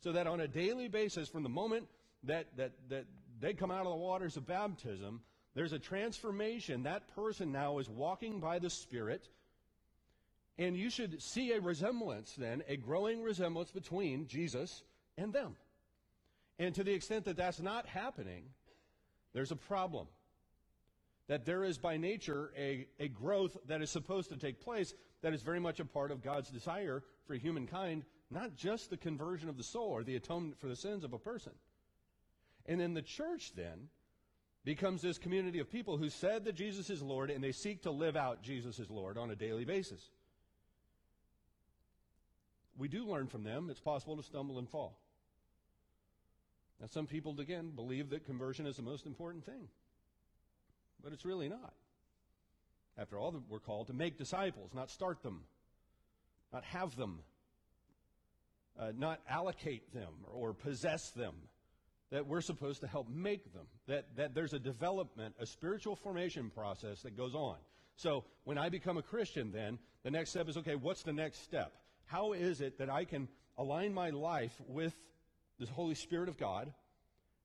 So 0.00 0.10
that 0.12 0.26
on 0.26 0.40
a 0.40 0.48
daily 0.48 0.88
basis, 0.88 1.28
from 1.28 1.44
the 1.44 1.48
moment 1.48 1.86
that, 2.24 2.46
that, 2.56 2.72
that 2.88 3.04
they 3.40 3.54
come 3.54 3.70
out 3.70 3.86
of 3.86 3.92
the 3.92 3.96
waters 3.96 4.36
of 4.36 4.48
baptism, 4.48 5.20
there's 5.54 5.72
a 5.72 5.78
transformation. 5.78 6.82
That 6.82 7.14
person 7.14 7.52
now 7.52 7.78
is 7.78 7.88
walking 7.88 8.40
by 8.40 8.58
the 8.58 8.70
Spirit. 8.70 9.28
And 10.58 10.76
you 10.76 10.90
should 10.90 11.22
see 11.22 11.52
a 11.52 11.60
resemblance 11.60 12.34
then, 12.36 12.62
a 12.68 12.76
growing 12.76 13.22
resemblance 13.22 13.70
between 13.70 14.26
Jesus 14.26 14.82
and 15.16 15.32
them. 15.32 15.56
And 16.58 16.74
to 16.74 16.82
the 16.82 16.92
extent 16.92 17.24
that 17.26 17.36
that's 17.36 17.60
not 17.60 17.86
happening, 17.86 18.42
there's 19.32 19.52
a 19.52 19.56
problem. 19.56 20.08
That 21.28 21.44
there 21.44 21.62
is 21.62 21.78
by 21.78 21.96
nature 21.96 22.50
a, 22.56 22.88
a 22.98 23.08
growth 23.08 23.56
that 23.68 23.82
is 23.82 23.90
supposed 23.90 24.30
to 24.30 24.36
take 24.36 24.60
place 24.60 24.94
that 25.22 25.34
is 25.34 25.42
very 25.42 25.60
much 25.60 25.78
a 25.78 25.84
part 25.84 26.10
of 26.10 26.22
God's 26.22 26.50
desire 26.50 27.04
for 27.26 27.34
humankind, 27.34 28.04
not 28.30 28.56
just 28.56 28.90
the 28.90 28.96
conversion 28.96 29.48
of 29.48 29.56
the 29.56 29.62
soul 29.62 29.90
or 29.90 30.02
the 30.02 30.16
atonement 30.16 30.58
for 30.58 30.68
the 30.68 30.76
sins 30.76 31.04
of 31.04 31.12
a 31.12 31.18
person. 31.18 31.52
And 32.66 32.80
then 32.80 32.94
the 32.94 33.02
church 33.02 33.52
then 33.54 33.88
becomes 34.64 35.02
this 35.02 35.18
community 35.18 35.60
of 35.60 35.70
people 35.70 35.96
who 35.96 36.08
said 36.08 36.44
that 36.44 36.54
Jesus 36.54 36.90
is 36.90 37.02
Lord 37.02 37.30
and 37.30 37.42
they 37.42 37.52
seek 37.52 37.82
to 37.82 37.90
live 37.90 38.16
out 38.16 38.42
Jesus 38.42 38.78
is 38.78 38.90
Lord 38.90 39.16
on 39.16 39.30
a 39.30 39.36
daily 39.36 39.64
basis. 39.64 40.10
We 42.78 42.88
do 42.88 43.04
learn 43.04 43.26
from 43.26 43.42
them. 43.42 43.68
It's 43.70 43.80
possible 43.80 44.16
to 44.16 44.22
stumble 44.22 44.58
and 44.58 44.68
fall. 44.68 44.98
Now, 46.80 46.86
some 46.86 47.06
people, 47.06 47.38
again, 47.40 47.72
believe 47.74 48.10
that 48.10 48.24
conversion 48.24 48.66
is 48.66 48.76
the 48.76 48.82
most 48.82 49.04
important 49.04 49.44
thing, 49.44 49.68
but 51.02 51.12
it's 51.12 51.24
really 51.24 51.48
not. 51.48 51.74
After 52.96 53.18
all, 53.18 53.34
we're 53.48 53.58
called 53.58 53.88
to 53.88 53.92
make 53.92 54.16
disciples, 54.16 54.70
not 54.74 54.90
start 54.90 55.22
them, 55.22 55.42
not 56.52 56.64
have 56.64 56.94
them, 56.96 57.18
uh, 58.78 58.92
not 58.96 59.20
allocate 59.28 59.92
them 59.92 60.12
or 60.32 60.52
possess 60.52 61.10
them 61.10 61.34
that 62.10 62.26
we're 62.26 62.40
supposed 62.40 62.80
to 62.80 62.86
help 62.86 63.08
make 63.08 63.52
them, 63.52 63.66
that, 63.86 64.06
that 64.16 64.34
there's 64.34 64.54
a 64.54 64.58
development, 64.58 65.34
a 65.38 65.46
spiritual 65.46 65.94
formation 65.96 66.50
process 66.50 67.02
that 67.02 67.16
goes 67.16 67.34
on. 67.34 67.56
So 67.96 68.24
when 68.44 68.56
I 68.56 68.68
become 68.68 68.96
a 68.96 69.02
Christian, 69.02 69.52
then 69.52 69.78
the 70.04 70.10
next 70.10 70.30
step 70.30 70.48
is 70.48 70.56
okay, 70.58 70.74
what's 70.74 71.02
the 71.02 71.12
next 71.12 71.42
step? 71.42 71.72
How 72.08 72.32
is 72.32 72.60
it 72.60 72.78
that 72.78 72.90
I 72.90 73.04
can 73.04 73.28
align 73.56 73.92
my 73.92 74.10
life 74.10 74.54
with 74.66 74.94
the 75.58 75.66
Holy 75.66 75.94
Spirit 75.94 76.28
of 76.28 76.38
God 76.38 76.72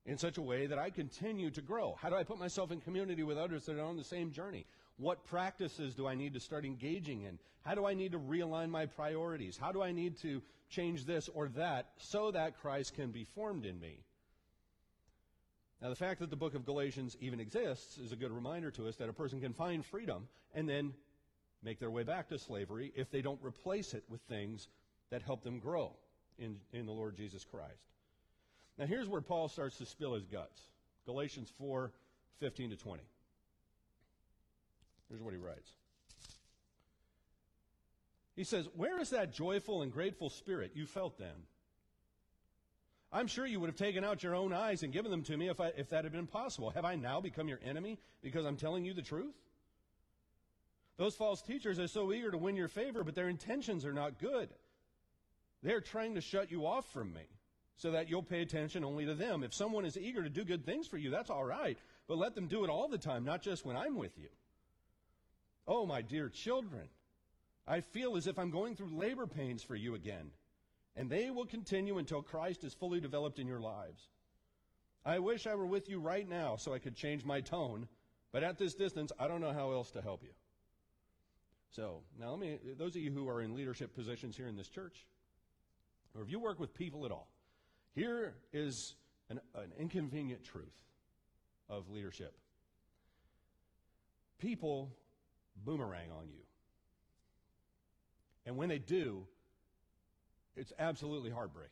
in 0.06 0.18
such 0.18 0.38
a 0.38 0.42
way 0.42 0.68
that 0.68 0.80
I 0.80 0.90
continue 0.90 1.52
to 1.52 1.62
grow? 1.62 1.96
How 2.02 2.10
do 2.10 2.16
I 2.16 2.24
put 2.24 2.40
myself 2.40 2.72
in 2.72 2.80
community 2.80 3.24
with 3.24 3.38
others 3.38 3.66
that 3.66 3.78
are 3.78 3.84
on 3.84 3.98
the 3.98 4.04
same 4.04 4.32
journey? 4.32 4.66
What 4.98 5.26
practices 5.26 5.96
do 5.96 6.08
I 6.08 6.16
need 6.16 6.34
to 6.34 6.40
start 6.40 6.66
engaging 6.66 7.24
in? 7.24 7.40
How 7.64 7.76
do 7.76 7.86
I 7.86 7.94
need 7.94 8.14
to 8.14 8.20
realign 8.20 8.70
my 8.70 8.86
priorities? 8.86 9.58
How 9.58 9.74
do 9.74 9.82
I 9.82 9.92
need 9.92 10.18
to 10.22 10.42
change 10.70 11.06
this 11.06 11.30
or 11.34 11.50
that 11.50 11.90
so 11.98 12.32
that 12.32 12.58
Christ 12.60 12.96
can 12.96 13.12
be 13.12 13.26
formed 13.36 13.66
in 13.66 13.80
me? 13.80 14.00
Now, 15.82 15.90
the 15.90 15.96
fact 15.96 16.22
that 16.22 16.30
the 16.30 16.38
book 16.38 16.56
of 16.56 16.66
Galatians 16.66 17.18
even 17.20 17.42
exists 17.42 17.98
is 17.98 18.14
a 18.14 18.16
good 18.16 18.32
reminder 18.32 18.72
to 18.72 18.88
us 18.88 18.96
that 18.96 19.10
a 19.10 19.14
person 19.14 19.42
can 19.42 19.52
find 19.52 19.86
freedom 19.86 20.30
and 20.54 20.70
then 20.70 20.94
make 21.64 21.80
their 21.80 21.92
way 21.92 22.04
back 22.04 22.30
to 22.30 22.40
slavery 22.40 22.92
if 22.96 23.10
they 23.12 23.22
don't 23.22 23.40
replace 23.44 23.94
it 23.94 24.04
with 24.10 24.22
things 24.22 24.68
that 25.10 25.22
help 25.22 25.44
them 25.44 25.60
grow 25.60 25.94
in, 26.38 26.58
in 26.72 26.86
the 26.86 26.92
Lord 26.92 27.16
Jesus 27.16 27.46
Christ. 27.46 27.92
Now, 28.78 28.86
here's 28.86 29.08
where 29.08 29.22
Paul 29.22 29.48
starts 29.48 29.78
to 29.78 29.86
spill 29.86 30.14
his 30.14 30.26
guts 30.26 30.62
Galatians 31.06 31.52
4 31.58 31.92
15 32.40 32.72
to 32.72 32.76
20. 32.76 33.04
Here's 35.10 35.22
what 35.22 35.34
he 35.34 35.40
writes. 35.40 35.72
He 38.36 38.44
says, 38.44 38.68
Where 38.76 39.00
is 39.00 39.12
that 39.12 39.34
joyful 39.34 39.82
and 39.82 39.92
grateful 39.92 40.30
spirit 40.30 40.72
you 40.74 40.86
felt 40.86 41.18
then? 41.18 41.46
I'm 43.12 43.28
sure 43.28 43.46
you 43.46 43.60
would 43.60 43.68
have 43.68 43.78
taken 43.78 44.04
out 44.04 44.24
your 44.24 44.34
own 44.34 44.54
eyes 44.54 44.82
and 44.82 44.92
given 44.92 45.12
them 45.12 45.22
to 45.24 45.38
me 45.38 45.48
if, 45.48 45.62
I, 45.62 45.68
if 45.78 45.92
that 45.92 46.04
had 46.04 46.12
been 46.12 46.26
possible. 46.26 46.72
Have 46.72 46.84
I 46.84 46.96
now 46.96 47.22
become 47.22 47.48
your 47.48 47.60
enemy 47.64 48.00
because 48.24 48.44
I'm 48.44 48.58
telling 48.58 48.86
you 48.86 48.96
the 48.96 49.04
truth? 49.04 49.36
Those 50.98 51.16
false 51.16 51.42
teachers 51.42 51.80
are 51.80 51.88
so 51.88 52.14
eager 52.14 52.32
to 52.32 52.38
win 52.38 52.56
your 52.56 52.68
favor, 52.68 53.04
but 53.04 53.16
their 53.16 53.30
intentions 53.30 53.86
are 53.86 53.94
not 53.94 54.20
good. 54.20 54.50
They're 55.62 55.82
trying 55.82 56.16
to 56.16 56.22
shut 56.22 56.52
you 56.52 56.66
off 56.66 56.92
from 56.92 57.14
me 57.14 57.28
so 57.78 57.92
that 57.92 58.10
you'll 58.10 58.24
pay 58.24 58.42
attention 58.42 58.84
only 58.84 59.06
to 59.06 59.16
them. 59.16 59.44
If 59.44 59.54
someone 59.54 59.86
is 59.86 59.98
eager 59.98 60.22
to 60.22 60.30
do 60.30 60.44
good 60.44 60.66
things 60.66 60.88
for 60.88 60.98
you, 60.98 61.10
that's 61.10 61.30
all 61.30 61.44
right, 61.44 61.78
but 62.08 62.18
let 62.18 62.36
them 62.36 62.48
do 62.48 62.64
it 62.64 62.70
all 62.70 62.88
the 62.88 62.98
time, 62.98 63.24
not 63.24 63.42
just 63.42 63.66
when 63.66 63.76
I'm 63.76 63.98
with 63.98 64.18
you. 64.18 64.30
Oh, 65.68 65.86
my 65.86 66.02
dear 66.02 66.30
children, 66.30 66.90
I 67.66 67.80
feel 67.80 68.16
as 68.16 68.28
if 68.28 68.38
I'm 68.38 68.52
going 68.52 68.76
through 68.76 68.98
labor 68.98 69.26
pains 69.26 69.64
for 69.64 69.76
you 69.76 69.96
again 69.96 70.32
and 70.96 71.10
they 71.10 71.30
will 71.32 71.46
continue 71.46 71.98
until 71.98 72.22
Christ 72.22 72.64
is 72.64 72.74
fully 72.74 73.00
developed 73.00 73.40
in 73.40 73.48
your 73.48 73.60
lives. 73.60 74.10
I 75.06 75.20
wish 75.20 75.48
I 75.48 75.56
were 75.56 75.66
with 75.66 75.90
you 75.90 76.00
right 76.00 76.28
now 76.28 76.56
so 76.56 76.74
I 76.74 76.80
could 76.80 76.96
change 76.96 77.26
my 77.26 77.42
tone, 77.42 77.88
but 78.32 78.44
at 78.44 78.58
this 78.58 78.74
distance, 78.74 79.12
I 79.20 79.28
don't 79.28 79.42
know 79.42 79.54
how 79.54 79.72
else 79.72 79.92
to 79.92 80.02
help 80.02 80.24
you. 80.24 80.30
So, 81.76 82.02
now 82.20 82.30
let 82.30 82.40
me, 82.40 82.60
those 82.78 82.96
of 82.96 83.02
you 83.02 83.12
who 83.12 83.28
are 83.28 83.42
in 83.42 83.56
leadership 83.56 83.96
positions 83.96 84.38
here 84.38 84.48
in 84.48 84.56
this 84.56 84.70
church, 84.70 85.08
or 86.16 86.22
if 86.22 86.30
you 86.30 86.40
work 86.40 86.60
with 86.60 86.76
people 86.76 87.04
at 87.06 87.12
all, 87.12 87.28
here 87.96 88.36
is 88.54 88.94
an, 89.32 89.40
an 89.56 89.72
inconvenient 89.80 90.44
truth 90.44 90.76
of 91.70 91.90
leadership. 91.90 92.36
People 94.38 94.92
boomerang 95.66 96.12
on 96.12 96.28
you. 96.30 96.44
And 98.46 98.56
when 98.56 98.70
they 98.70 98.78
do, 98.78 99.26
it's 100.56 100.74
absolutely 100.78 101.32
heartbreaking. 101.32 101.72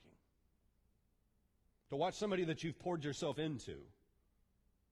To 1.92 1.96
watch 1.96 2.16
somebody 2.16 2.46
that 2.46 2.64
you've 2.64 2.80
poured 2.80 3.04
yourself 3.04 3.38
into, 3.38 3.76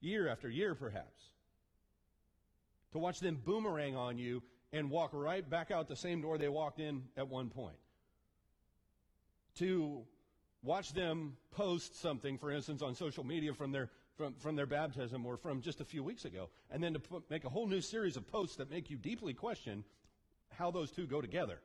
year 0.01 0.27
after 0.27 0.49
year 0.49 0.75
perhaps, 0.75 1.23
to 2.91 2.99
watch 2.99 3.19
them 3.19 3.39
boomerang 3.43 3.95
on 3.95 4.19
you 4.19 4.43
and 4.71 4.89
walk 4.89 5.11
right 5.13 5.47
back 5.47 5.71
out 5.71 5.87
the 5.87 5.95
same 5.95 6.21
door 6.21 6.37
they 6.37 6.49
walked 6.49 6.79
in 6.79 7.03
at 7.17 7.27
one 7.27 7.49
point. 7.49 7.77
To 9.55 10.03
watch 10.63 10.93
them 10.93 11.37
post 11.51 11.99
something, 11.99 12.37
for 12.37 12.51
instance, 12.51 12.81
on 12.81 12.95
social 12.95 13.23
media 13.23 13.53
from 13.53 13.71
their 13.71 13.89
from, 14.19 14.33
from 14.35 14.57
their 14.57 14.65
baptism 14.65 15.25
or 15.25 15.37
from 15.37 15.61
just 15.61 15.79
a 15.79 15.85
few 15.85 16.03
weeks 16.03 16.25
ago, 16.25 16.49
and 16.69 16.83
then 16.83 16.93
to 16.93 16.99
put, 16.99 17.29
make 17.29 17.45
a 17.45 17.49
whole 17.49 17.67
new 17.67 17.79
series 17.79 18.17
of 18.17 18.27
posts 18.27 18.57
that 18.57 18.69
make 18.69 18.89
you 18.89 18.97
deeply 18.97 19.33
question 19.33 19.85
how 20.49 20.69
those 20.71 20.91
two 20.91 21.07
go 21.07 21.21
together. 21.21 21.61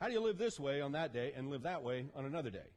How 0.00 0.08
do 0.08 0.12
you 0.12 0.20
live 0.20 0.36
this 0.36 0.60
way 0.60 0.82
on 0.82 0.92
that 0.92 1.14
day 1.14 1.32
and 1.34 1.48
live 1.48 1.62
that 1.62 1.82
way 1.82 2.04
on 2.14 2.26
another 2.26 2.50
day? 2.50 2.68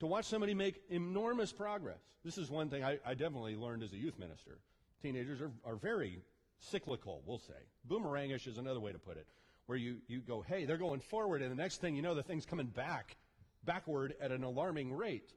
To 0.00 0.06
watch 0.06 0.24
somebody 0.24 0.54
make 0.54 0.80
enormous 0.88 1.52
progress. 1.52 2.00
This 2.24 2.38
is 2.38 2.50
one 2.50 2.70
thing 2.70 2.82
I, 2.82 2.98
I 3.06 3.12
definitely 3.12 3.56
learned 3.56 3.82
as 3.82 3.92
a 3.92 3.98
youth 3.98 4.18
minister. 4.18 4.58
Teenagers 5.02 5.42
are, 5.42 5.52
are 5.66 5.76
very 5.76 6.22
cyclical, 6.58 7.22
we'll 7.26 7.38
say. 7.38 7.54
Boomerangish 7.88 8.46
is 8.46 8.58
another 8.58 8.80
way 8.80 8.92
to 8.92 8.98
put 8.98 9.16
it, 9.16 9.26
where 9.66 9.78
you, 9.78 9.98
you 10.06 10.20
go, 10.20 10.40
hey, 10.42 10.64
they're 10.64 10.76
going 10.76 11.00
forward, 11.00 11.42
and 11.42 11.50
the 11.50 11.56
next 11.56 11.80
thing 11.80 11.96
you 11.96 12.02
know, 12.02 12.14
the 12.14 12.22
thing's 12.22 12.46
coming 12.46 12.66
back, 12.66 13.16
backward 13.64 14.14
at 14.20 14.32
an 14.32 14.44
alarming 14.44 14.92
rate. 14.92 15.32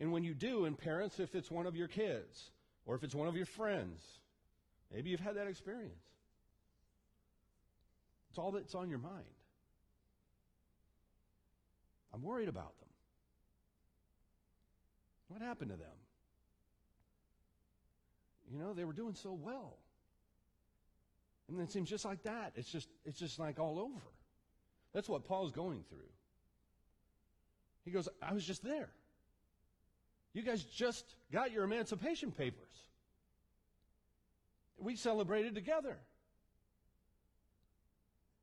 And 0.00 0.12
when 0.12 0.24
you 0.24 0.34
do, 0.34 0.64
and 0.64 0.76
parents, 0.76 1.20
if 1.20 1.34
it's 1.34 1.50
one 1.50 1.66
of 1.66 1.76
your 1.76 1.88
kids, 1.88 2.50
or 2.86 2.94
if 2.94 3.04
it's 3.04 3.14
one 3.14 3.28
of 3.28 3.36
your 3.36 3.46
friends, 3.46 4.00
maybe 4.92 5.10
you've 5.10 5.20
had 5.20 5.36
that 5.36 5.46
experience. 5.46 6.02
It's 8.30 8.38
all 8.38 8.50
that's 8.50 8.74
on 8.74 8.88
your 8.88 8.98
mind. 8.98 9.24
I'm 12.12 12.22
worried 12.22 12.48
about 12.48 12.78
them. 12.78 12.88
What 15.28 15.42
happened 15.42 15.70
to 15.70 15.76
them? 15.76 15.86
You 18.52 18.58
know, 18.58 18.72
they 18.72 18.84
were 18.84 18.92
doing 18.92 19.14
so 19.14 19.32
well. 19.32 19.78
And 21.48 21.60
it 21.60 21.70
seems 21.70 21.90
just 21.90 22.04
like 22.04 22.22
that. 22.22 22.52
It's 22.56 22.70
just 22.70 22.88
it's 23.04 23.18
just 23.18 23.38
like 23.38 23.58
all 23.58 23.78
over. 23.78 24.00
That's 24.92 25.08
what 25.08 25.24
Paul's 25.24 25.52
going 25.52 25.84
through. 25.88 25.98
He 27.84 27.90
goes, 27.90 28.08
I 28.22 28.32
was 28.32 28.46
just 28.46 28.62
there. 28.62 28.88
You 30.32 30.42
guys 30.42 30.62
just 30.62 31.04
got 31.32 31.52
your 31.52 31.64
emancipation 31.64 32.32
papers. 32.32 32.66
We 34.78 34.96
celebrated 34.96 35.54
together. 35.54 35.96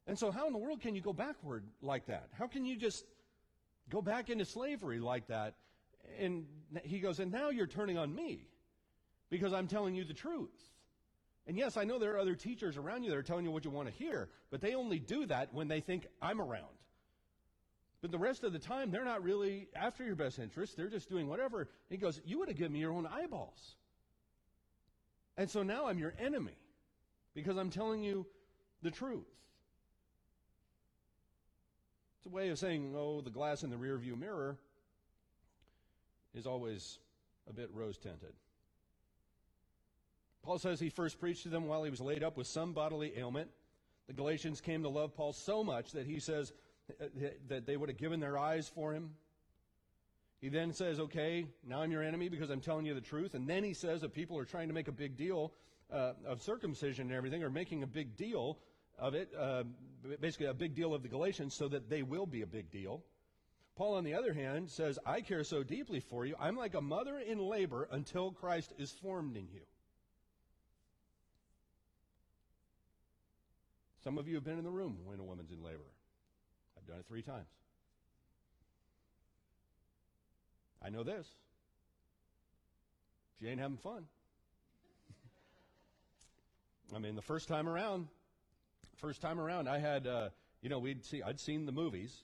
And 0.07 0.17
so, 0.17 0.31
how 0.31 0.47
in 0.47 0.53
the 0.53 0.59
world 0.59 0.81
can 0.81 0.95
you 0.95 1.01
go 1.01 1.13
backward 1.13 1.63
like 1.81 2.07
that? 2.07 2.29
How 2.37 2.47
can 2.47 2.65
you 2.65 2.75
just 2.75 3.05
go 3.89 4.01
back 4.01 4.29
into 4.29 4.45
slavery 4.45 4.99
like 4.99 5.27
that? 5.27 5.55
And 6.19 6.45
he 6.83 6.99
goes, 6.99 7.19
and 7.19 7.31
now 7.31 7.49
you're 7.49 7.67
turning 7.67 7.97
on 7.97 8.13
me 8.13 8.47
because 9.29 9.53
I'm 9.53 9.67
telling 9.67 9.95
you 9.95 10.03
the 10.03 10.13
truth. 10.13 10.49
And 11.47 11.57
yes, 11.57 11.75
I 11.75 11.83
know 11.83 11.97
there 11.97 12.13
are 12.13 12.19
other 12.19 12.35
teachers 12.35 12.77
around 12.77 13.03
you 13.03 13.09
that 13.09 13.17
are 13.17 13.23
telling 13.23 13.45
you 13.45 13.51
what 13.51 13.65
you 13.65 13.71
want 13.71 13.87
to 13.87 13.93
hear, 13.93 14.29
but 14.51 14.61
they 14.61 14.75
only 14.75 14.99
do 14.99 15.25
that 15.25 15.53
when 15.53 15.67
they 15.67 15.79
think 15.79 16.07
I'm 16.21 16.39
around. 16.39 16.65
But 18.01 18.11
the 18.11 18.19
rest 18.19 18.43
of 18.43 18.53
the 18.53 18.59
time, 18.59 18.91
they're 18.91 19.05
not 19.05 19.23
really 19.23 19.67
after 19.75 20.03
your 20.03 20.15
best 20.15 20.39
interest. 20.39 20.75
They're 20.75 20.89
just 20.89 21.09
doing 21.09 21.27
whatever. 21.27 21.61
And 21.61 21.69
he 21.89 21.97
goes, 21.97 22.21
You 22.25 22.39
would 22.39 22.47
have 22.47 22.57
given 22.57 22.73
me 22.73 22.79
your 22.79 22.93
own 22.93 23.05
eyeballs. 23.05 23.75
And 25.37 25.49
so 25.49 25.63
now 25.63 25.87
I'm 25.87 25.99
your 25.99 26.13
enemy 26.19 26.57
because 27.33 27.57
I'm 27.57 27.69
telling 27.69 28.03
you 28.03 28.25
the 28.81 28.91
truth. 28.91 29.27
It's 32.17 32.27
a 32.27 32.29
way 32.29 32.49
of 32.49 32.59
saying, 32.59 32.93
oh, 32.95 33.21
the 33.21 33.31
glass 33.31 33.63
in 33.63 33.71
the 33.71 33.75
rearview 33.75 34.15
mirror 34.15 34.57
is 36.35 36.45
always 36.45 36.99
a 37.49 37.53
bit 37.53 37.69
rose 37.73 37.97
tinted. 37.97 38.33
Paul 40.43 40.57
says 40.57 40.79
he 40.79 40.89
first 40.89 41.19
preached 41.19 41.43
to 41.43 41.49
them 41.49 41.67
while 41.67 41.83
he 41.83 41.91
was 41.91 42.01
laid 42.01 42.23
up 42.23 42.37
with 42.37 42.47
some 42.47 42.73
bodily 42.73 43.13
ailment. 43.17 43.49
The 44.07 44.13
Galatians 44.13 44.59
came 44.59 44.83
to 44.83 44.89
love 44.89 45.13
Paul 45.15 45.33
so 45.33 45.63
much 45.63 45.91
that 45.91 46.05
he 46.07 46.19
says 46.19 46.51
that 47.47 47.65
they 47.65 47.77
would 47.77 47.89
have 47.89 47.97
given 47.97 48.19
their 48.19 48.37
eyes 48.37 48.67
for 48.67 48.93
him. 48.93 49.11
He 50.41 50.49
then 50.49 50.73
says, 50.73 50.99
okay, 50.99 51.45
now 51.65 51.81
I'm 51.81 51.91
your 51.91 52.01
enemy 52.03 52.27
because 52.27 52.49
I'm 52.49 52.61
telling 52.61 52.85
you 52.85 52.95
the 52.95 53.01
truth. 53.01 53.35
And 53.35 53.47
then 53.47 53.63
he 53.63 53.75
says 53.75 54.01
that 54.01 54.13
people 54.13 54.37
are 54.39 54.45
trying 54.45 54.69
to 54.69 54.73
make 54.73 54.87
a 54.87 54.91
big 54.91 55.15
deal 55.15 55.53
uh, 55.93 56.13
of 56.25 56.41
circumcision 56.41 57.07
and 57.07 57.15
everything, 57.15 57.43
or 57.43 57.51
making 57.51 57.83
a 57.83 57.87
big 57.87 58.15
deal 58.15 58.57
of 58.97 59.13
it, 59.13 59.29
uh, 59.39 59.63
basically 60.19 60.47
a 60.47 60.53
big 60.53 60.73
deal 60.73 60.95
of 60.95 61.03
the 61.03 61.09
Galatians, 61.09 61.53
so 61.53 61.67
that 61.67 61.89
they 61.89 62.01
will 62.01 62.25
be 62.25 62.41
a 62.41 62.47
big 62.47 62.71
deal. 62.71 63.03
Paul, 63.75 63.93
on 63.93 64.03
the 64.03 64.15
other 64.15 64.33
hand, 64.33 64.69
says, 64.69 64.97
I 65.05 65.21
care 65.21 65.43
so 65.43 65.63
deeply 65.63 65.99
for 65.99 66.25
you, 66.25 66.35
I'm 66.39 66.55
like 66.55 66.73
a 66.73 66.81
mother 66.81 67.19
in 67.19 67.37
labor 67.37 67.87
until 67.91 68.31
Christ 68.31 68.73
is 68.77 68.91
formed 68.91 69.37
in 69.37 69.47
you. 69.53 69.61
Some 74.03 74.17
of 74.17 74.27
you 74.27 74.35
have 74.35 74.43
been 74.43 74.57
in 74.57 74.63
the 74.63 74.71
room 74.71 74.97
when 75.05 75.19
a 75.19 75.23
woman's 75.23 75.51
in 75.51 75.63
labor. 75.63 75.79
I've 76.77 76.87
done 76.87 76.97
it 76.97 77.05
three 77.07 77.21
times. 77.21 77.47
I 80.83 80.89
know 80.89 81.03
this. 81.03 81.27
She 83.39 83.47
ain't 83.47 83.59
having 83.59 83.77
fun. 83.77 84.05
I 86.95 86.99
mean, 86.99 87.15
the 87.15 87.21
first 87.21 87.47
time 87.47 87.69
around, 87.69 88.07
first 88.97 89.21
time 89.21 89.39
around, 89.39 89.69
I 89.69 89.77
had, 89.77 90.07
uh, 90.07 90.29
you 90.61 90.69
know, 90.69 90.79
we'd 90.79 91.05
see, 91.05 91.21
I'd 91.21 91.39
seen 91.39 91.65
the 91.65 91.71
movies 91.71 92.23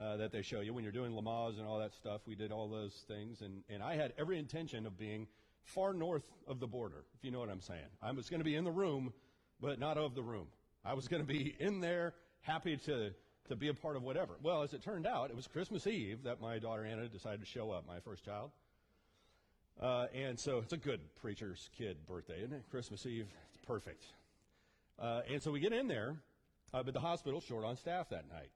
uh, 0.00 0.16
that 0.18 0.32
they 0.32 0.42
show 0.42 0.60
you 0.60 0.72
when 0.72 0.84
you're 0.84 0.92
doing 0.92 1.12
Lamaze 1.12 1.58
and 1.58 1.66
all 1.66 1.78
that 1.80 1.94
stuff. 1.94 2.20
We 2.26 2.34
did 2.34 2.52
all 2.52 2.68
those 2.68 3.04
things, 3.08 3.42
and, 3.42 3.62
and 3.68 3.82
I 3.82 3.96
had 3.96 4.14
every 4.18 4.38
intention 4.38 4.86
of 4.86 4.96
being 4.96 5.26
far 5.62 5.92
north 5.92 6.30
of 6.46 6.60
the 6.60 6.66
border, 6.66 7.04
if 7.16 7.24
you 7.24 7.30
know 7.30 7.40
what 7.40 7.50
I'm 7.50 7.60
saying. 7.60 7.80
I 8.00 8.12
was 8.12 8.30
going 8.30 8.40
to 8.40 8.44
be 8.44 8.54
in 8.54 8.64
the 8.64 8.70
room, 8.70 9.12
but 9.60 9.78
not 9.78 9.98
of 9.98 10.14
the 10.14 10.22
room. 10.22 10.46
I 10.88 10.94
was 10.94 11.06
going 11.06 11.20
to 11.20 11.28
be 11.28 11.54
in 11.60 11.80
there, 11.80 12.14
happy 12.40 12.78
to 12.78 13.10
to 13.48 13.56
be 13.56 13.68
a 13.68 13.74
part 13.74 13.96
of 13.96 14.02
whatever. 14.02 14.36
Well, 14.42 14.62
as 14.62 14.72
it 14.72 14.82
turned 14.82 15.06
out, 15.06 15.30
it 15.30 15.36
was 15.36 15.46
Christmas 15.46 15.86
Eve 15.86 16.22
that 16.24 16.40
my 16.40 16.58
daughter 16.58 16.84
Anna 16.84 17.08
decided 17.08 17.40
to 17.40 17.46
show 17.46 17.70
up, 17.70 17.86
my 17.86 18.00
first 18.00 18.24
child. 18.24 18.50
Uh, 19.80 20.06
and 20.14 20.38
so 20.38 20.58
it's 20.58 20.72
a 20.72 20.78
good 20.78 21.00
preacher's 21.16 21.70
kid 21.76 22.06
birthday, 22.06 22.38
isn't 22.38 22.52
it? 22.52 22.62
Christmas 22.70 23.06
Eve, 23.06 23.26
it's 23.48 23.64
perfect. 23.66 24.04
Uh, 24.98 25.20
and 25.30 25.42
so 25.42 25.50
we 25.50 25.60
get 25.60 25.72
in 25.72 25.88
there, 25.88 26.16
uh, 26.74 26.82
but 26.82 26.92
the 26.92 27.00
hospital's 27.00 27.44
short 27.44 27.64
on 27.64 27.76
staff 27.76 28.08
that 28.10 28.28
night. 28.28 28.50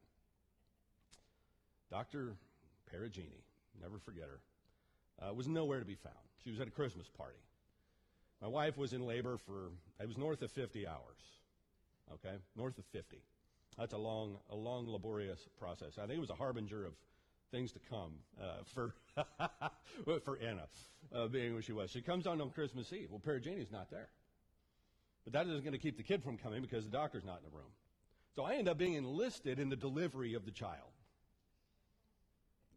Dr. 1.91 2.35
Perugini, 2.93 3.43
never 3.81 3.99
forget 3.99 4.25
her, 4.25 5.27
uh, 5.27 5.33
was 5.33 5.49
nowhere 5.49 5.81
to 5.81 5.87
be 5.87 5.95
found. 5.95 6.17
She 6.45 6.51
was 6.51 6.61
at 6.61 6.69
a 6.69 6.73
Christmas 6.73 7.09
party. 7.09 7.41
My 8.41 8.49
wife 8.49 8.77
was 8.77 8.93
in 8.93 9.07
labor 9.07 9.39
for, 9.39 9.71
it 10.01 10.09
was 10.09 10.19
north 10.19 10.43
of 10.43 10.51
50 10.51 10.87
hours. 10.87 11.42
Okay? 12.14 12.37
North 12.56 12.78
of 12.78 12.85
50. 12.87 13.23
That's 13.78 13.94
a 13.94 13.99
long, 13.99 14.38
a 14.50 14.56
long, 14.56 14.90
laborious 14.90 15.49
process. 15.59 15.99
I 15.99 16.02
think 16.02 16.18
it 16.18 16.21
was 16.21 16.30
a 16.30 16.35
harbinger 16.35 16.85
of 16.85 16.92
things 17.50 17.73
to 17.73 17.78
come 17.90 18.12
uh, 18.40 18.62
for 18.75 18.94
for 20.25 20.38
Anna, 20.38 20.66
uh, 21.14 21.26
being 21.26 21.52
who 21.52 21.61
she 21.61 21.73
was. 21.73 21.90
She 21.90 22.02
comes 22.02 22.26
on 22.26 22.40
on 22.40 22.50
Christmas 22.50 22.92
Eve. 22.92 23.09
Well, 23.11 23.21
Perugini's 23.21 23.71
not 23.71 23.90
there, 23.90 24.09
but 25.25 25.32
that 25.35 25.47
isn't 25.47 25.62
going 25.62 25.73
to 25.73 25.78
keep 25.78 25.97
the 25.97 26.02
kid 26.02 26.23
from 26.23 26.37
coming 26.37 26.62
because 26.62 26.85
the 26.85 26.90
doctor's 26.90 27.25
not 27.25 27.38
in 27.38 27.50
the 27.50 27.56
room. 27.56 27.71
So 28.35 28.44
I 28.44 28.54
end 28.54 28.68
up 28.68 28.78
being 28.78 28.94
enlisted 28.94 29.59
in 29.59 29.68
the 29.68 29.76
delivery 29.76 30.35
of 30.35 30.44
the 30.44 30.50
child. 30.50 30.90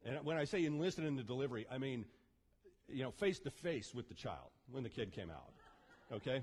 And 0.05 0.23
when 0.23 0.37
I 0.37 0.43
say 0.43 0.65
enlisted 0.65 1.05
in 1.05 1.15
the 1.15 1.23
delivery, 1.23 1.65
I 1.71 1.77
mean, 1.77 2.05
you 2.87 3.03
know, 3.03 3.11
face 3.11 3.39
to 3.39 3.49
face 3.49 3.93
with 3.93 4.07
the 4.07 4.13
child 4.13 4.51
when 4.69 4.83
the 4.83 4.89
kid 4.89 5.13
came 5.13 5.29
out. 5.29 5.53
Okay? 6.11 6.41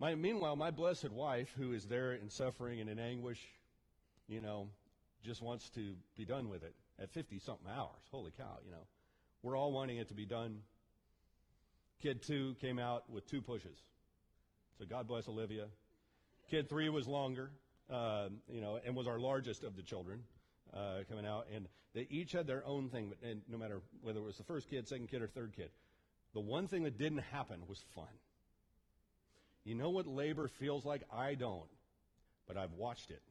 My, 0.00 0.14
meanwhile, 0.14 0.56
my 0.56 0.70
blessed 0.70 1.10
wife, 1.10 1.52
who 1.56 1.72
is 1.72 1.84
there 1.84 2.12
in 2.12 2.28
suffering 2.28 2.80
and 2.80 2.90
in 2.90 2.98
anguish, 2.98 3.40
you 4.28 4.40
know, 4.40 4.68
just 5.24 5.40
wants 5.40 5.70
to 5.70 5.94
be 6.16 6.24
done 6.24 6.48
with 6.48 6.62
it 6.62 6.74
at 7.00 7.10
50 7.10 7.38
something 7.38 7.68
hours. 7.70 8.02
Holy 8.10 8.32
cow, 8.32 8.58
you 8.64 8.70
know. 8.70 8.86
We're 9.42 9.56
all 9.56 9.72
wanting 9.72 9.98
it 9.98 10.08
to 10.08 10.14
be 10.14 10.26
done. 10.26 10.58
Kid 12.02 12.22
two 12.22 12.56
came 12.60 12.78
out 12.78 13.08
with 13.10 13.26
two 13.26 13.40
pushes. 13.40 13.78
So 14.78 14.84
God 14.84 15.06
bless 15.06 15.28
Olivia. 15.28 15.66
Kid 16.50 16.68
three 16.68 16.88
was 16.88 17.06
longer, 17.06 17.50
uh, 17.90 18.28
you 18.48 18.60
know, 18.60 18.78
and 18.84 18.96
was 18.96 19.06
our 19.06 19.18
largest 19.18 19.62
of 19.62 19.76
the 19.76 19.82
children 19.82 20.20
uh, 20.74 20.98
coming 21.08 21.26
out. 21.26 21.46
And 21.54 21.68
they 21.94 22.06
each 22.10 22.32
had 22.32 22.46
their 22.46 22.64
own 22.66 22.88
thing, 22.88 23.10
but, 23.10 23.28
and 23.28 23.42
no 23.48 23.56
matter 23.56 23.80
whether 24.02 24.18
it 24.18 24.24
was 24.24 24.36
the 24.36 24.44
first 24.44 24.68
kid, 24.68 24.88
second 24.88 25.08
kid, 25.08 25.22
or 25.22 25.28
third 25.28 25.52
kid. 25.54 25.70
The 26.34 26.40
one 26.40 26.66
thing 26.66 26.82
that 26.82 26.98
didn't 26.98 27.22
happen 27.30 27.60
was 27.68 27.84
fun. 27.94 28.08
You 29.64 29.74
know 29.74 29.90
what 29.90 30.06
labor 30.06 30.48
feels 30.48 30.84
like? 30.84 31.02
I 31.12 31.34
don't, 31.34 31.68
but 32.46 32.56
I've 32.56 32.72
watched 32.72 33.10
it. 33.10 33.22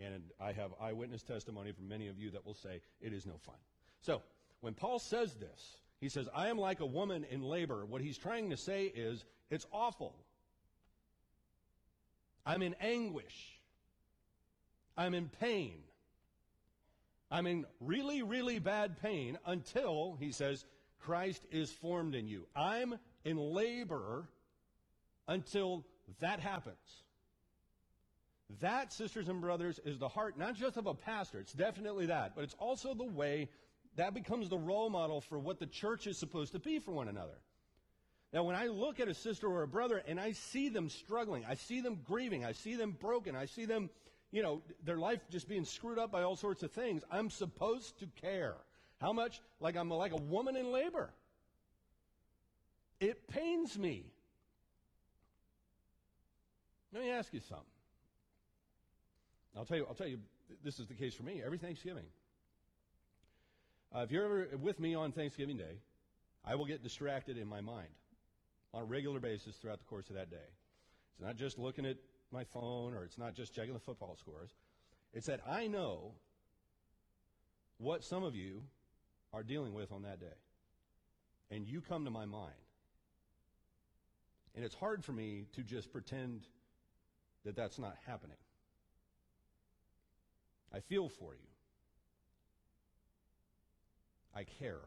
And 0.00 0.22
I 0.40 0.52
have 0.52 0.70
eyewitness 0.80 1.22
testimony 1.22 1.72
from 1.72 1.88
many 1.88 2.08
of 2.08 2.18
you 2.18 2.30
that 2.30 2.44
will 2.44 2.54
say 2.54 2.80
it 3.00 3.12
is 3.12 3.26
no 3.26 3.34
fun. 3.44 3.56
So, 4.00 4.22
when 4.60 4.74
Paul 4.74 4.98
says 4.98 5.34
this, 5.34 5.76
he 6.00 6.08
says, 6.08 6.28
I 6.34 6.48
am 6.48 6.58
like 6.58 6.80
a 6.80 6.86
woman 6.86 7.24
in 7.30 7.42
labor. 7.42 7.84
What 7.86 8.00
he's 8.00 8.18
trying 8.18 8.50
to 8.50 8.56
say 8.56 8.86
is, 8.86 9.24
it's 9.50 9.66
awful. 9.72 10.14
I'm 12.46 12.62
in 12.62 12.74
anguish. 12.80 13.58
I'm 14.96 15.14
in 15.14 15.28
pain. 15.40 15.78
I'm 17.30 17.46
in 17.46 17.66
really, 17.80 18.22
really 18.22 18.58
bad 18.58 19.00
pain 19.00 19.38
until, 19.46 20.16
he 20.20 20.30
says, 20.30 20.64
Christ 21.00 21.42
is 21.50 21.70
formed 21.70 22.14
in 22.14 22.28
you. 22.28 22.46
I'm 22.54 22.94
in 23.24 23.36
labor 23.36 24.28
until 25.28 25.84
that 26.20 26.40
happens. 26.40 27.02
That, 28.60 28.92
sisters 28.92 29.28
and 29.28 29.40
brothers, 29.40 29.80
is 29.84 29.98
the 29.98 30.08
heart 30.08 30.38
not 30.38 30.54
just 30.54 30.76
of 30.76 30.86
a 30.86 30.94
pastor, 30.94 31.40
it's 31.40 31.52
definitely 31.52 32.06
that, 32.06 32.34
but 32.34 32.44
it's 32.44 32.54
also 32.58 32.94
the 32.94 33.04
way 33.04 33.48
that 33.96 34.14
becomes 34.14 34.48
the 34.48 34.58
role 34.58 34.90
model 34.90 35.20
for 35.20 35.38
what 35.38 35.58
the 35.58 35.66
church 35.66 36.06
is 36.06 36.18
supposed 36.18 36.52
to 36.52 36.58
be 36.58 36.78
for 36.78 36.92
one 36.92 37.08
another. 37.08 37.38
Now, 38.32 38.42
when 38.42 38.56
I 38.56 38.66
look 38.66 38.98
at 38.98 39.08
a 39.08 39.14
sister 39.14 39.46
or 39.46 39.62
a 39.62 39.68
brother 39.68 40.02
and 40.08 40.18
I 40.18 40.32
see 40.32 40.68
them 40.68 40.88
struggling, 40.88 41.44
I 41.48 41.54
see 41.54 41.80
them 41.80 42.00
grieving, 42.04 42.44
I 42.44 42.52
see 42.52 42.74
them 42.74 42.96
broken, 43.00 43.36
I 43.36 43.46
see 43.46 43.64
them, 43.64 43.90
you 44.32 44.42
know, 44.42 44.60
their 44.84 44.98
life 44.98 45.20
just 45.30 45.48
being 45.48 45.64
screwed 45.64 45.98
up 46.00 46.10
by 46.10 46.22
all 46.22 46.34
sorts 46.34 46.64
of 46.64 46.72
things, 46.72 47.02
I'm 47.10 47.30
supposed 47.30 48.00
to 48.00 48.06
care. 48.20 48.56
How 49.00 49.12
much? 49.12 49.40
Like 49.60 49.76
I'm 49.76 49.88
like 49.88 50.12
a 50.12 50.20
woman 50.20 50.56
in 50.56 50.72
labor. 50.72 51.12
It 53.00 53.28
pains 53.28 53.78
me 53.78 54.06
let 56.94 57.02
me 57.02 57.10
ask 57.10 57.32
you 57.34 57.40
something. 57.40 57.66
I'll 59.56 59.64
tell 59.64 59.76
you, 59.76 59.86
I'll 59.88 59.94
tell 59.94 60.06
you, 60.06 60.18
this 60.62 60.78
is 60.78 60.86
the 60.86 60.94
case 60.94 61.12
for 61.14 61.24
me 61.24 61.42
every 61.44 61.58
Thanksgiving. 61.58 62.04
Uh, 63.94 64.00
if 64.00 64.12
you're 64.12 64.24
ever 64.24 64.48
with 64.60 64.78
me 64.78 64.94
on 64.94 65.12
Thanksgiving 65.12 65.56
Day, 65.56 65.80
I 66.44 66.54
will 66.54 66.66
get 66.66 66.82
distracted 66.82 67.36
in 67.36 67.48
my 67.48 67.60
mind 67.60 67.88
on 68.72 68.82
a 68.82 68.84
regular 68.84 69.20
basis 69.20 69.56
throughout 69.56 69.78
the 69.78 69.84
course 69.84 70.08
of 70.08 70.16
that 70.16 70.30
day. 70.30 70.36
It's 71.12 71.20
not 71.20 71.36
just 71.36 71.58
looking 71.58 71.84
at 71.84 71.96
my 72.32 72.44
phone 72.44 72.94
or 72.94 73.04
it's 73.04 73.18
not 73.18 73.34
just 73.34 73.54
checking 73.54 73.74
the 73.74 73.80
football 73.80 74.16
scores. 74.16 74.50
It's 75.12 75.26
that 75.26 75.40
I 75.48 75.66
know 75.66 76.12
what 77.78 78.04
some 78.04 78.24
of 78.24 78.34
you 78.34 78.62
are 79.32 79.42
dealing 79.42 79.74
with 79.74 79.92
on 79.92 80.02
that 80.02 80.20
day. 80.20 80.26
And 81.50 81.66
you 81.66 81.80
come 81.80 82.04
to 82.04 82.10
my 82.10 82.24
mind. 82.24 82.52
And 84.54 84.64
it's 84.64 84.74
hard 84.74 85.04
for 85.04 85.12
me 85.12 85.46
to 85.54 85.62
just 85.62 85.92
pretend 85.92 86.46
that 87.44 87.56
that's 87.56 87.78
not 87.78 87.96
happening. 88.06 88.36
I 90.72 90.80
feel 90.80 91.08
for 91.08 91.34
you. 91.34 91.48
I 94.34 94.44
care. 94.44 94.80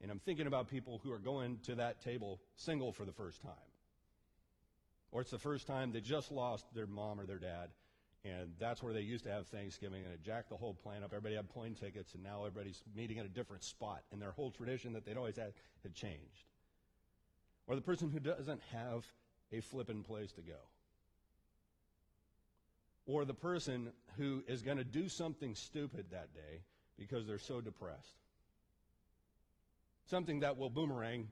And 0.00 0.10
I'm 0.10 0.20
thinking 0.20 0.46
about 0.46 0.68
people 0.68 1.00
who 1.02 1.10
are 1.12 1.18
going 1.18 1.58
to 1.64 1.76
that 1.76 2.02
table 2.02 2.40
single 2.56 2.92
for 2.92 3.04
the 3.04 3.12
first 3.12 3.42
time. 3.42 3.52
Or 5.10 5.20
it's 5.20 5.30
the 5.30 5.38
first 5.38 5.66
time 5.66 5.92
they 5.92 6.00
just 6.00 6.30
lost 6.30 6.66
their 6.74 6.86
mom 6.86 7.18
or 7.18 7.26
their 7.26 7.38
dad, 7.38 7.70
and 8.24 8.52
that's 8.58 8.82
where 8.82 8.92
they 8.92 9.00
used 9.00 9.24
to 9.24 9.30
have 9.30 9.46
Thanksgiving, 9.46 10.04
and 10.04 10.12
it 10.12 10.22
jacked 10.22 10.50
the 10.50 10.56
whole 10.56 10.74
plan 10.74 11.02
up. 11.02 11.12
Everybody 11.12 11.36
had 11.36 11.48
plane 11.48 11.74
tickets, 11.74 12.14
and 12.14 12.22
now 12.22 12.44
everybody's 12.44 12.82
meeting 12.94 13.18
at 13.18 13.24
a 13.24 13.28
different 13.28 13.62
spot, 13.64 14.02
and 14.12 14.20
their 14.20 14.32
whole 14.32 14.50
tradition 14.50 14.92
that 14.92 15.04
they'd 15.06 15.16
always 15.16 15.36
had 15.36 15.52
had 15.82 15.94
changed. 15.94 16.48
Or 17.66 17.74
the 17.74 17.80
person 17.80 18.10
who 18.10 18.20
doesn't 18.20 18.60
have 18.72 19.06
a 19.52 19.60
flippin' 19.60 20.02
place 20.02 20.32
to 20.32 20.42
go 20.42 20.58
or 23.06 23.24
the 23.24 23.34
person 23.34 23.90
who 24.16 24.42
is 24.46 24.62
going 24.62 24.78
to 24.78 24.84
do 24.84 25.08
something 25.08 25.54
stupid 25.54 26.06
that 26.10 26.32
day 26.34 26.62
because 26.98 27.26
they're 27.26 27.38
so 27.38 27.60
depressed. 27.60 28.16
Something 30.06 30.40
that 30.40 30.56
will 30.56 30.70
boomerang 30.70 31.28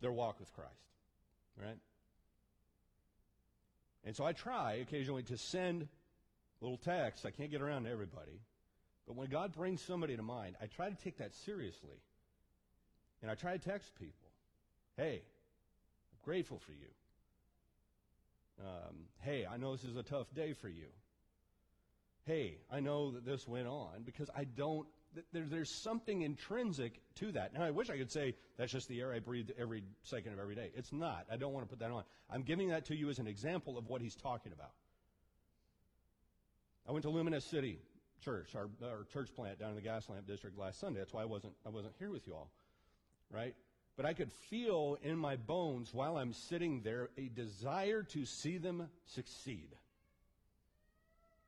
their 0.00 0.12
walk 0.12 0.40
with 0.40 0.52
Christ, 0.52 0.70
right? 1.60 1.78
And 4.04 4.16
so 4.16 4.24
I 4.24 4.32
try 4.32 4.74
occasionally 4.74 5.22
to 5.24 5.36
send 5.36 5.88
little 6.60 6.78
texts. 6.78 7.24
I 7.24 7.30
can't 7.30 7.50
get 7.50 7.62
around 7.62 7.84
to 7.84 7.90
everybody. 7.90 8.40
But 9.06 9.16
when 9.16 9.28
God 9.28 9.52
brings 9.52 9.82
somebody 9.82 10.16
to 10.16 10.22
mind, 10.22 10.56
I 10.60 10.66
try 10.66 10.88
to 10.88 10.96
take 10.96 11.18
that 11.18 11.34
seriously. 11.34 11.98
And 13.20 13.30
I 13.30 13.34
try 13.34 13.56
to 13.56 13.58
text 13.58 13.94
people, 13.94 14.28
hey, 14.96 15.22
I'm 15.22 16.24
grateful 16.24 16.58
for 16.58 16.72
you. 16.72 16.88
Um, 18.60 19.06
hey, 19.20 19.46
I 19.50 19.56
know 19.56 19.72
this 19.72 19.84
is 19.84 19.96
a 19.96 20.02
tough 20.02 20.32
day 20.34 20.52
for 20.52 20.68
you. 20.68 20.86
Hey, 22.24 22.58
I 22.70 22.80
know 22.80 23.10
that 23.12 23.24
this 23.24 23.48
went 23.48 23.66
on 23.66 24.02
because 24.04 24.30
I 24.36 24.44
don't 24.44 24.86
there, 25.32 25.44
there's 25.48 25.70
something 25.70 26.22
intrinsic 26.22 27.00
to 27.16 27.32
that. 27.32 27.52
Now, 27.52 27.62
I 27.64 27.70
wish 27.70 27.90
I 27.90 27.98
could 27.98 28.10
say 28.10 28.34
that's 28.56 28.72
just 28.72 28.88
the 28.88 29.00
air 29.00 29.12
I 29.12 29.18
breathe 29.18 29.50
every 29.58 29.84
second 30.02 30.32
of 30.32 30.38
every 30.38 30.54
day. 30.54 30.70
It's 30.74 30.92
not. 30.92 31.26
I 31.30 31.36
don't 31.36 31.52
want 31.52 31.66
to 31.66 31.70
put 31.70 31.80
that 31.80 31.90
on. 31.90 32.04
I'm 32.30 32.42
giving 32.42 32.68
that 32.68 32.86
to 32.86 32.96
you 32.96 33.10
as 33.10 33.18
an 33.18 33.26
example 33.26 33.76
of 33.76 33.88
what 33.88 34.00
he's 34.00 34.14
talking 34.14 34.52
about. 34.52 34.72
I 36.88 36.92
went 36.92 37.02
to 37.04 37.10
Luminous 37.10 37.44
City 37.44 37.78
Church, 38.24 38.54
our, 38.54 38.68
our 38.84 39.04
church 39.12 39.34
plant 39.34 39.58
down 39.58 39.70
in 39.70 39.76
the 39.76 39.82
Gaslamp 39.82 40.26
District 40.26 40.56
last 40.58 40.80
Sunday. 40.80 41.00
That's 41.00 41.12
why 41.12 41.22
I 41.22 41.26
wasn't, 41.26 41.54
I 41.66 41.68
wasn't 41.68 41.94
here 41.98 42.10
with 42.10 42.26
you 42.26 42.34
all, 42.34 42.50
right? 43.30 43.54
But 43.96 44.06
I 44.06 44.14
could 44.14 44.32
feel 44.32 44.98
in 45.02 45.16
my 45.16 45.36
bones 45.36 45.92
while 45.92 46.16
I'm 46.16 46.32
sitting 46.32 46.80
there 46.82 47.10
a 47.18 47.28
desire 47.28 48.02
to 48.04 48.24
see 48.24 48.58
them 48.58 48.88
succeed. 49.04 49.68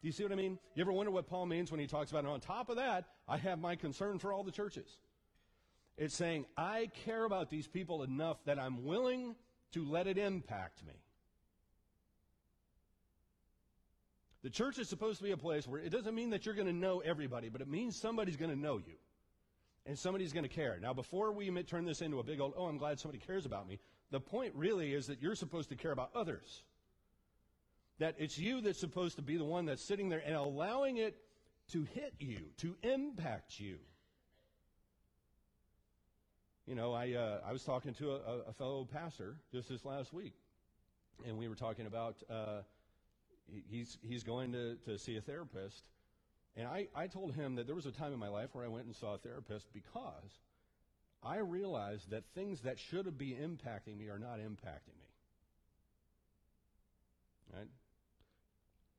Do 0.02 0.08
you 0.08 0.12
see 0.12 0.22
what 0.22 0.32
I 0.32 0.36
mean? 0.36 0.58
You 0.74 0.82
ever 0.82 0.92
wonder 0.92 1.10
what 1.10 1.26
Paul 1.26 1.46
means 1.46 1.70
when 1.70 1.80
he 1.80 1.86
talks 1.86 2.10
about, 2.10 2.24
and 2.24 2.28
on 2.28 2.40
top 2.40 2.68
of 2.68 2.76
that, 2.76 3.06
I 3.26 3.38
have 3.38 3.58
my 3.58 3.74
concern 3.76 4.18
for 4.18 4.32
all 4.34 4.44
the 4.44 4.52
churches? 4.52 4.98
It's 5.96 6.14
saying, 6.14 6.44
I 6.56 6.90
care 7.06 7.24
about 7.24 7.48
these 7.48 7.66
people 7.66 8.02
enough 8.02 8.36
that 8.44 8.58
I'm 8.58 8.84
willing 8.84 9.34
to 9.72 9.84
let 9.84 10.06
it 10.06 10.18
impact 10.18 10.84
me. 10.86 10.92
The 14.42 14.50
church 14.50 14.78
is 14.78 14.90
supposed 14.90 15.18
to 15.18 15.24
be 15.24 15.30
a 15.30 15.38
place 15.38 15.66
where 15.66 15.80
it 15.80 15.88
doesn't 15.88 16.14
mean 16.14 16.30
that 16.30 16.44
you're 16.44 16.54
going 16.54 16.66
to 16.66 16.72
know 16.72 17.00
everybody, 17.00 17.48
but 17.48 17.62
it 17.62 17.68
means 17.68 17.96
somebody's 17.96 18.36
going 18.36 18.50
to 18.50 18.60
know 18.60 18.76
you. 18.76 18.96
And 19.86 19.98
somebody's 19.98 20.32
going 20.32 20.44
to 20.44 20.48
care. 20.48 20.78
Now, 20.80 20.94
before 20.94 21.32
we 21.32 21.50
turn 21.62 21.84
this 21.84 22.00
into 22.00 22.18
a 22.18 22.22
big 22.22 22.40
old, 22.40 22.54
oh, 22.56 22.66
I'm 22.66 22.78
glad 22.78 22.98
somebody 22.98 23.22
cares 23.24 23.44
about 23.44 23.68
me, 23.68 23.78
the 24.10 24.20
point 24.20 24.54
really 24.54 24.94
is 24.94 25.08
that 25.08 25.20
you're 25.20 25.34
supposed 25.34 25.68
to 25.70 25.76
care 25.76 25.92
about 25.92 26.10
others. 26.14 26.62
That 27.98 28.14
it's 28.18 28.38
you 28.38 28.60
that's 28.60 28.78
supposed 28.80 29.16
to 29.16 29.22
be 29.22 29.36
the 29.36 29.44
one 29.44 29.66
that's 29.66 29.84
sitting 29.84 30.08
there 30.08 30.22
and 30.24 30.34
allowing 30.34 30.96
it 30.96 31.16
to 31.72 31.84
hit 31.94 32.14
you, 32.18 32.38
to 32.58 32.76
impact 32.82 33.60
you. 33.60 33.78
You 36.66 36.74
know, 36.74 36.92
I, 36.92 37.12
uh, 37.12 37.40
I 37.46 37.52
was 37.52 37.62
talking 37.62 37.92
to 37.94 38.12
a, 38.12 38.38
a, 38.48 38.52
fellow 38.52 38.88
pastor 38.90 39.36
just 39.52 39.68
this 39.68 39.84
last 39.84 40.14
week, 40.14 40.32
and 41.26 41.36
we 41.36 41.46
were 41.46 41.54
talking 41.54 41.86
about 41.86 42.16
uh, 42.30 42.62
he's, 43.70 43.98
he's 44.02 44.22
going 44.22 44.52
to, 44.52 44.76
to 44.86 44.98
see 44.98 45.16
a 45.16 45.20
therapist. 45.20 45.84
And 46.56 46.68
I, 46.68 46.88
I 46.94 47.08
told 47.08 47.34
him 47.34 47.56
that 47.56 47.66
there 47.66 47.74
was 47.74 47.86
a 47.86 47.90
time 47.90 48.12
in 48.12 48.18
my 48.18 48.28
life 48.28 48.50
where 48.52 48.64
I 48.64 48.68
went 48.68 48.86
and 48.86 48.94
saw 48.94 49.14
a 49.14 49.18
therapist 49.18 49.66
because 49.72 50.38
I 51.22 51.38
realized 51.38 52.10
that 52.10 52.24
things 52.34 52.60
that 52.60 52.78
should 52.78 53.18
be 53.18 53.30
impacting 53.30 53.98
me 53.98 54.08
are 54.08 54.18
not 54.18 54.38
impacting 54.38 54.94
me. 55.00 55.08
Right? 57.52 57.68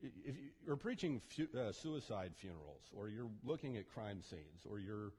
If 0.02 0.36
you're 0.65 0.76
preaching 0.76 1.22
fu- 1.30 1.58
uh, 1.58 1.72
suicide 1.72 2.34
funerals, 2.36 2.84
or 2.94 3.08
you're 3.08 3.30
looking 3.44 3.78
at 3.78 3.88
crime 3.88 4.22
scenes, 4.22 4.65
or 4.70 4.80
you're, 4.80 5.13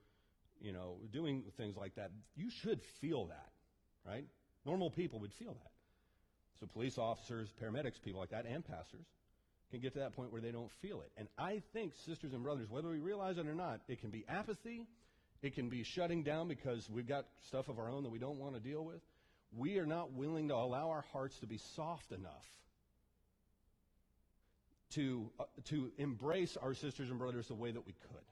you 0.61 0.73
know, 0.73 0.99
doing 1.13 1.45
things 1.57 1.77
like 1.77 1.95
that, 1.97 2.11
you 2.37 2.51
should 2.51 2.83
feel 3.01 3.27
that, 3.27 3.51
right? 4.07 4.27
Normal 4.65 4.91
people 4.91 5.19
would 5.21 5.33
feel 5.33 5.55
that. 5.55 5.73
So 6.61 6.67
police 6.67 6.99
officers, 6.99 7.53
paramedics, 7.61 8.01
people 8.01 8.21
like 8.21 8.31
that, 8.31 8.47
and 8.47 8.65
pastors 8.65 9.07
can 9.71 9.81
get 9.81 9.93
to 9.95 9.99
that 10.01 10.15
point 10.15 10.33
where 10.33 10.41
they 10.41 10.53
don't 10.53 10.71
feel 10.81 11.01
it. 11.01 11.11
And 11.17 11.29
I 11.39 11.63
think, 11.73 11.95
sisters 12.07 12.33
and 12.33 12.43
brothers, 12.43 12.69
whether 12.71 12.89
we 12.89 12.99
realize 12.99 13.39
it 13.39 13.47
or 13.47 13.55
not, 13.55 13.81
it 13.89 14.01
can 14.01 14.11
be 14.11 14.25
apathy, 14.29 14.87
it 15.43 15.55
can 15.55 15.69
be 15.69 15.83
shutting 15.83 16.23
down 16.23 16.49
because 16.49 16.89
we've 16.89 17.09
got 17.09 17.27
stuff 17.49 17.69
of 17.69 17.79
our 17.79 17.91
own 17.91 18.03
that 18.05 18.11
we 18.11 18.19
don't 18.19 18.39
want 18.39 18.55
to 18.55 18.61
deal 18.61 18.85
with. 18.85 19.01
We 19.57 19.79
are 19.79 19.87
not 19.87 20.13
willing 20.13 20.49
to 20.49 20.55
allow 20.55 20.91
our 20.91 21.05
hearts 21.13 21.39
to 21.41 21.47
be 21.47 21.59
soft 21.59 22.13
enough 22.13 22.45
to, 24.95 25.31
uh, 25.39 25.45
to 25.67 25.91
embrace 25.99 26.57
our 26.57 26.75
sisters 26.75 27.11
and 27.11 27.19
brothers 27.19 27.49
the 27.49 27.55
way 27.55 27.71
that 27.71 27.87
we 27.87 27.93
could. 27.93 28.25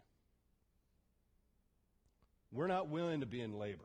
We're 2.52 2.68
not 2.68 2.88
willing 2.88 3.20
to 3.20 3.26
be 3.26 3.40
in 3.40 3.58
labor. 3.58 3.84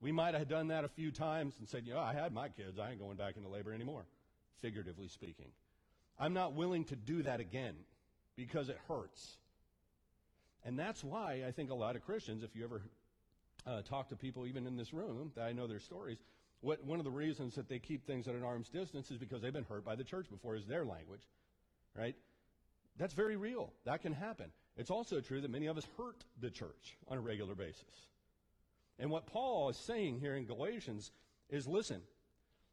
We 0.00 0.12
might 0.12 0.34
have 0.34 0.48
done 0.48 0.68
that 0.68 0.84
a 0.84 0.88
few 0.88 1.10
times 1.10 1.54
and 1.58 1.68
said, 1.68 1.86
you 1.86 1.94
know, 1.94 2.00
I 2.00 2.12
had 2.12 2.32
my 2.32 2.48
kids. 2.48 2.78
I 2.78 2.90
ain't 2.90 3.00
going 3.00 3.16
back 3.16 3.36
into 3.36 3.48
labor 3.48 3.72
anymore, 3.72 4.04
figuratively 4.60 5.08
speaking. 5.08 5.46
I'm 6.18 6.34
not 6.34 6.54
willing 6.54 6.84
to 6.86 6.96
do 6.96 7.22
that 7.22 7.40
again 7.40 7.74
because 8.36 8.68
it 8.68 8.78
hurts. 8.88 9.36
And 10.64 10.78
that's 10.78 11.04
why 11.04 11.44
I 11.46 11.52
think 11.52 11.70
a 11.70 11.74
lot 11.74 11.96
of 11.96 12.04
Christians, 12.04 12.42
if 12.42 12.54
you 12.56 12.64
ever 12.64 12.82
uh, 13.66 13.82
talk 13.82 14.08
to 14.08 14.16
people 14.16 14.46
even 14.46 14.66
in 14.66 14.76
this 14.76 14.92
room 14.92 15.32
that 15.36 15.44
I 15.44 15.52
know 15.52 15.66
their 15.66 15.80
stories, 15.80 16.18
what, 16.60 16.84
one 16.84 16.98
of 16.98 17.04
the 17.04 17.10
reasons 17.10 17.54
that 17.54 17.68
they 17.68 17.78
keep 17.78 18.06
things 18.06 18.26
at 18.26 18.34
an 18.34 18.42
arm's 18.42 18.68
distance 18.68 19.10
is 19.10 19.18
because 19.18 19.42
they've 19.42 19.52
been 19.52 19.64
hurt 19.64 19.84
by 19.84 19.94
the 19.94 20.04
church 20.04 20.28
before, 20.28 20.56
is 20.56 20.66
their 20.66 20.84
language, 20.84 21.22
right? 21.96 22.16
That's 22.96 23.14
very 23.14 23.36
real. 23.36 23.72
That 23.84 24.02
can 24.02 24.12
happen. 24.12 24.50
It's 24.76 24.90
also 24.90 25.20
true 25.20 25.40
that 25.40 25.50
many 25.50 25.66
of 25.66 25.78
us 25.78 25.86
hurt 25.96 26.24
the 26.40 26.50
church 26.50 26.96
on 27.08 27.18
a 27.18 27.20
regular 27.20 27.54
basis. 27.54 28.06
And 28.98 29.10
what 29.10 29.26
Paul 29.26 29.68
is 29.68 29.76
saying 29.76 30.18
here 30.18 30.34
in 30.34 30.44
Galatians 30.44 31.12
is 31.48 31.68
listen, 31.68 32.02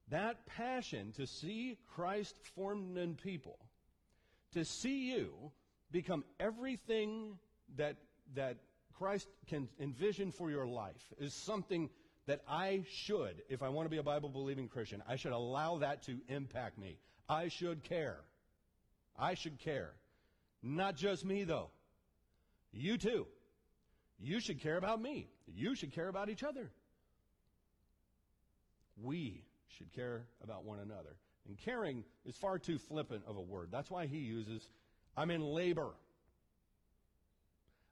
that 0.10 0.46
passion 0.46 1.12
to 1.14 1.26
see 1.26 1.78
Christ 1.96 2.36
formed 2.56 2.98
in 2.98 3.16
people, 3.16 3.58
to 4.54 4.64
see 4.64 5.12
you 5.12 5.52
become 5.92 6.24
everything 6.40 7.38
that, 7.78 7.98
that 8.36 8.58
Christ 8.98 9.28
can 9.48 9.68
envision 9.80 10.32
for 10.32 10.52
your 10.52 10.68
life, 10.68 11.14
is 11.20 11.34
something 11.34 11.90
that 12.28 12.42
I 12.48 12.84
should, 12.90 13.44
if 13.50 13.62
I 13.62 13.70
want 13.70 13.86
to 13.86 13.90
be 13.90 13.98
a 13.98 14.04
Bible 14.04 14.30
believing 14.30 14.68
Christian, 14.68 15.04
I 15.08 15.16
should 15.16 15.32
allow 15.32 15.78
that 15.80 16.04
to 16.04 16.20
impact 16.28 16.78
me. 16.78 16.98
I 17.30 17.48
should 17.50 17.84
care. 17.84 18.20
I 19.18 19.36
should 19.36 19.60
care. 19.60 19.94
Not 20.62 20.96
just 20.96 21.26
me, 21.26 21.44
though. 21.44 21.70
You 22.72 22.98
too. 22.98 23.28
You 24.20 24.40
should 24.40 24.62
care 24.62 24.78
about 24.78 25.02
me. 25.02 25.30
You 25.48 25.76
should 25.76 25.94
care 25.94 26.08
about 26.08 26.30
each 26.30 26.44
other. 26.44 26.72
We 29.02 29.44
should 29.78 29.92
care 29.94 30.24
about 30.44 30.64
one 30.64 30.80
another. 30.80 31.16
And 31.48 31.58
caring 31.58 32.04
is 32.26 32.36
far 32.36 32.58
too 32.58 32.78
flippant 32.78 33.24
of 33.28 33.38
a 33.38 33.42
word. 33.42 33.70
That's 33.72 33.92
why 33.92 34.08
he 34.08 34.18
uses, 34.18 34.68
I'm 35.16 35.32
in 35.32 35.42
labor. 35.42 35.90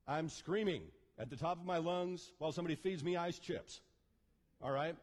I'm 0.07 0.29
screaming 0.29 0.83
at 1.19 1.29
the 1.29 1.35
top 1.35 1.59
of 1.59 1.65
my 1.65 1.77
lungs 1.77 2.31
while 2.39 2.51
somebody 2.51 2.75
feeds 2.75 3.03
me 3.03 3.15
ice 3.15 3.39
chips. 3.39 3.81
All 4.61 4.71
right? 4.71 4.95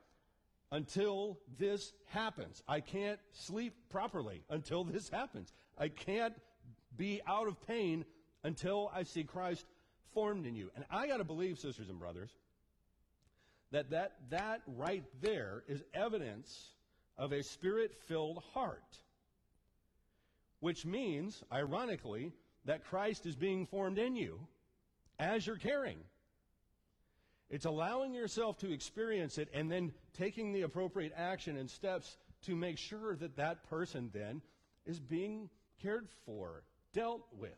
Until 0.72 1.38
this 1.58 1.92
happens. 2.06 2.62
I 2.68 2.80
can't 2.80 3.18
sleep 3.32 3.74
properly 3.88 4.42
until 4.50 4.84
this 4.84 5.08
happens. 5.08 5.52
I 5.78 5.88
can't 5.88 6.34
be 6.96 7.20
out 7.26 7.48
of 7.48 7.66
pain 7.66 8.04
until 8.44 8.90
I 8.94 9.04
see 9.04 9.24
Christ 9.24 9.66
formed 10.12 10.46
in 10.46 10.54
you. 10.54 10.70
And 10.74 10.84
I 10.90 11.06
got 11.06 11.18
to 11.18 11.24
believe, 11.24 11.58
sisters 11.58 11.88
and 11.88 11.98
brothers, 11.98 12.30
that 13.72 13.90
that, 13.90 14.16
that 14.30 14.62
right 14.66 15.04
there 15.20 15.62
is 15.68 15.82
evidence 15.94 16.70
of 17.16 17.32
a 17.32 17.42
spirit 17.42 17.94
filled 18.08 18.42
heart. 18.54 18.98
Which 20.60 20.84
means, 20.84 21.42
ironically, 21.52 22.32
that 22.66 22.84
Christ 22.84 23.24
is 23.26 23.36
being 23.36 23.66
formed 23.66 23.98
in 23.98 24.16
you 24.16 24.40
as 25.18 25.46
you're 25.46 25.56
caring. 25.56 25.98
It's 27.48 27.64
allowing 27.64 28.14
yourself 28.14 28.58
to 28.58 28.72
experience 28.72 29.38
it 29.38 29.48
and 29.52 29.70
then 29.70 29.92
taking 30.16 30.52
the 30.52 30.62
appropriate 30.62 31.12
action 31.16 31.56
and 31.56 31.68
steps 31.68 32.16
to 32.42 32.54
make 32.54 32.78
sure 32.78 33.16
that 33.16 33.36
that 33.36 33.68
person 33.68 34.10
then 34.12 34.40
is 34.86 35.00
being 35.00 35.50
cared 35.82 36.08
for, 36.24 36.62
dealt 36.92 37.22
with. 37.38 37.50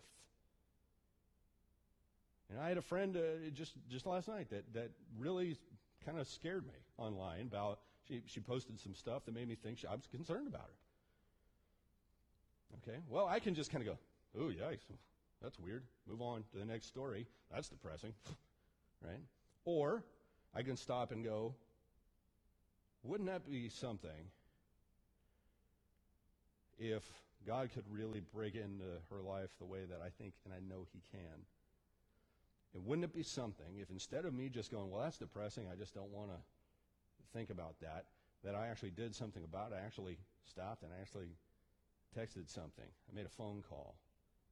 And 2.50 2.60
I 2.60 2.68
had 2.68 2.78
a 2.78 2.82
friend 2.82 3.16
uh, 3.16 3.50
just 3.54 3.72
just 3.88 4.06
last 4.06 4.28
night 4.28 4.50
that 4.50 4.64
that 4.74 4.90
really 5.18 5.56
kind 6.04 6.18
of 6.18 6.26
scared 6.26 6.66
me 6.66 6.74
online 6.98 7.42
about 7.42 7.80
she 8.08 8.22
she 8.26 8.40
posted 8.40 8.78
some 8.80 8.94
stuff 8.94 9.24
that 9.24 9.34
made 9.34 9.48
me 9.48 9.54
think 9.54 9.78
she, 9.78 9.86
I 9.86 9.94
was 9.94 10.06
concerned 10.06 10.46
about 10.46 10.66
her. 10.66 10.76
Okay, 12.88 12.98
well 13.08 13.26
I 13.26 13.38
can 13.38 13.54
just 13.54 13.70
kind 13.70 13.86
of 13.86 13.94
go, 13.94 13.98
oh 14.40 14.50
yikes, 14.50 14.84
that's 15.42 15.58
weird. 15.58 15.84
Move 16.08 16.22
on 16.22 16.44
to 16.52 16.58
the 16.58 16.64
next 16.64 16.86
story. 16.86 17.26
That's 17.52 17.68
depressing, 17.68 18.12
right? 19.04 19.20
Or 19.64 20.02
I 20.54 20.62
can 20.62 20.76
stop 20.76 21.12
and 21.12 21.24
go, 21.24 21.54
wouldn't 23.02 23.28
that 23.28 23.50
be 23.50 23.68
something 23.68 24.30
if 26.78 27.02
God 27.46 27.70
could 27.72 27.84
really 27.90 28.20
break 28.34 28.54
into 28.54 28.84
her 29.10 29.20
life 29.22 29.50
the 29.58 29.66
way 29.66 29.80
that 29.88 30.00
I 30.04 30.10
think 30.18 30.34
and 30.44 30.54
I 30.54 30.58
know 30.60 30.86
He 30.92 31.00
can? 31.10 31.44
And 32.74 32.86
wouldn't 32.86 33.04
it 33.04 33.14
be 33.14 33.22
something 33.22 33.78
if 33.80 33.90
instead 33.90 34.24
of 34.24 34.32
me 34.32 34.48
just 34.48 34.70
going, 34.70 34.90
well, 34.90 35.02
that's 35.02 35.18
depressing, 35.18 35.66
I 35.70 35.76
just 35.76 35.94
don't 35.94 36.10
want 36.10 36.30
to 36.30 36.36
think 37.32 37.50
about 37.50 37.80
that, 37.80 38.06
that 38.44 38.54
I 38.54 38.68
actually 38.68 38.90
did 38.90 39.14
something 39.14 39.44
about 39.44 39.72
it. 39.72 39.78
I 39.82 39.84
actually 39.84 40.18
stopped 40.44 40.82
and 40.82 40.92
I 40.92 41.00
actually 41.00 41.28
texted 42.18 42.48
something. 42.48 42.84
I 43.10 43.14
made 43.14 43.26
a 43.26 43.30
phone 43.30 43.62
call. 43.68 43.96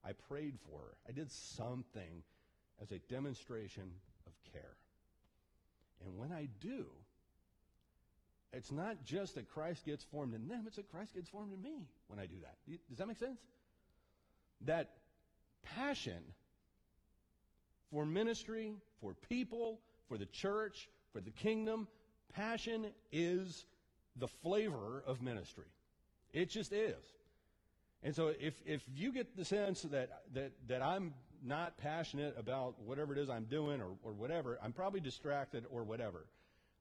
I 0.04 0.12
prayed 0.12 0.58
for 0.66 0.78
her. 0.80 0.94
I 1.08 1.12
did 1.12 1.30
something 1.30 2.22
as 2.80 2.90
a 2.92 2.98
demonstration 2.98 3.90
of 4.26 4.32
care. 4.52 4.76
And 6.04 6.16
when 6.16 6.32
I 6.32 6.48
do, 6.60 6.86
it's 8.52 8.72
not 8.72 9.04
just 9.04 9.34
that 9.34 9.48
Christ 9.48 9.84
gets 9.84 10.04
formed 10.04 10.34
in 10.34 10.48
them, 10.48 10.64
it's 10.66 10.76
that 10.76 10.90
Christ 10.90 11.14
gets 11.14 11.28
formed 11.28 11.52
in 11.52 11.62
me 11.62 11.86
when 12.08 12.18
I 12.18 12.26
do 12.26 12.36
that. 12.42 12.56
Does 12.88 12.98
that 12.98 13.06
make 13.06 13.18
sense? 13.18 13.38
That 14.62 14.90
passion 15.62 16.22
for 17.90 18.04
ministry, 18.06 18.74
for 19.00 19.14
people, 19.28 19.80
for 20.08 20.18
the 20.18 20.26
church, 20.26 20.88
for 21.12 21.20
the 21.20 21.30
kingdom. 21.30 21.88
Passion 22.32 22.86
is 23.12 23.64
the 24.16 24.28
flavor 24.28 25.02
of 25.06 25.20
ministry. 25.20 25.66
It 26.32 26.48
just 26.50 26.72
is. 26.72 27.04
And 28.02 28.14
so 28.14 28.32
if, 28.40 28.54
if 28.64 28.82
you 28.94 29.12
get 29.12 29.36
the 29.36 29.44
sense 29.44 29.82
that, 29.82 30.22
that, 30.34 30.52
that 30.68 30.82
I'm 30.82 31.12
not 31.44 31.76
passionate 31.78 32.34
about 32.38 32.80
whatever 32.80 33.12
it 33.12 33.18
is 33.18 33.28
I'm 33.28 33.44
doing 33.44 33.80
or, 33.80 33.90
or 34.02 34.12
whatever, 34.12 34.58
I'm 34.62 34.72
probably 34.72 35.00
distracted 35.00 35.64
or 35.70 35.84
whatever. 35.84 36.26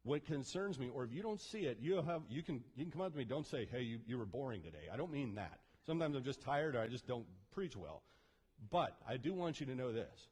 What 0.03 0.25
concerns 0.25 0.79
me, 0.79 0.89
or 0.93 1.03
if 1.03 1.11
you 1.11 1.21
don't 1.21 1.41
see 1.41 1.59
it, 1.65 1.77
you 1.81 2.01
have 2.01 2.21
you 2.29 2.41
can 2.41 2.63
you 2.77 2.85
can 2.85 2.91
come 2.91 3.01
up 3.01 3.11
to 3.11 3.17
me. 3.17 3.25
Don't 3.25 3.45
say, 3.45 3.67
"Hey, 3.69 3.81
you, 3.81 3.99
you 4.07 4.17
were 4.17 4.25
boring 4.25 4.61
today." 4.61 4.87
I 4.91 4.95
don't 4.95 5.11
mean 5.11 5.35
that. 5.35 5.59
Sometimes 5.85 6.15
I'm 6.15 6.23
just 6.23 6.41
tired, 6.41 6.75
or 6.75 6.79
I 6.79 6.87
just 6.87 7.05
don't 7.05 7.25
preach 7.53 7.75
well. 7.75 8.01
But 8.71 8.95
I 9.07 9.17
do 9.17 9.33
want 9.33 9.59
you 9.59 9.65
to 9.65 9.75
know 9.75 9.91
this: 9.91 10.29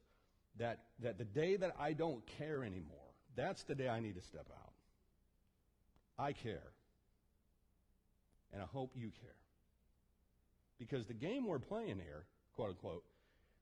that 0.59 0.79
that 1.01 1.17
the 1.17 1.25
day 1.25 1.55
that 1.55 1.75
I 1.79 1.93
don't 1.93 2.25
care 2.37 2.63
anymore, 2.63 3.13
that's 3.35 3.63
the 3.63 3.75
day 3.75 3.87
I 3.87 3.99
need 3.99 4.15
to 4.15 4.21
step 4.21 4.47
out. 4.51 4.73
I 6.17 6.33
care, 6.33 6.71
and 8.51 8.61
I 8.61 8.65
hope 8.65 8.91
you 8.95 9.11
care, 9.21 9.29
because 10.79 11.05
the 11.05 11.13
game 11.13 11.45
we're 11.45 11.59
playing 11.59 11.99
here, 11.99 12.25
quote 12.55 12.69
unquote, 12.69 13.03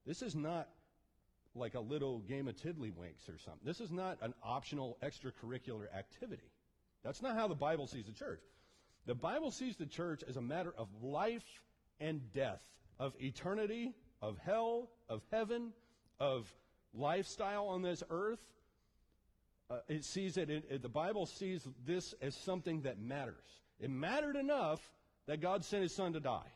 this 0.05 0.21
is 0.21 0.35
not 0.35 0.69
like 1.53 1.75
a 1.75 1.79
little 1.79 2.19
game 2.19 2.47
of 2.47 2.55
tiddlywinks 2.55 3.29
or 3.29 3.37
something. 3.43 3.65
This 3.65 3.79
is 3.79 3.91
not 3.91 4.17
an 4.21 4.33
optional 4.43 4.97
extracurricular 5.03 5.85
activity. 5.97 6.51
That's 7.03 7.21
not 7.21 7.35
how 7.35 7.47
the 7.47 7.55
Bible 7.55 7.87
sees 7.87 8.05
the 8.05 8.13
church. 8.13 8.41
The 9.05 9.15
Bible 9.15 9.51
sees 9.51 9.77
the 9.77 9.85
church 9.85 10.23
as 10.27 10.37
a 10.37 10.41
matter 10.41 10.73
of 10.77 10.87
life 11.01 11.45
and 11.99 12.31
death, 12.33 12.61
of 12.99 13.13
eternity, 13.19 13.93
of 14.21 14.37
hell, 14.39 14.89
of 15.07 15.21
heaven, 15.31 15.71
of 16.19 16.51
lifestyle 16.95 17.67
on 17.67 17.81
this 17.81 18.03
earth. 18.09 18.39
Uh, 19.69 19.77
it 19.87 20.05
sees 20.05 20.37
it, 20.37 20.49
it, 20.49 20.81
the 20.81 20.89
Bible 20.89 21.25
sees 21.25 21.67
this 21.85 22.13
as 22.21 22.35
something 22.35 22.81
that 22.81 22.99
matters. 22.99 23.35
It 23.79 23.89
mattered 23.89 24.35
enough 24.35 24.79
that 25.27 25.41
God 25.41 25.65
sent 25.65 25.83
his 25.83 25.93
son 25.93 26.13
to 26.13 26.19
die 26.19 26.51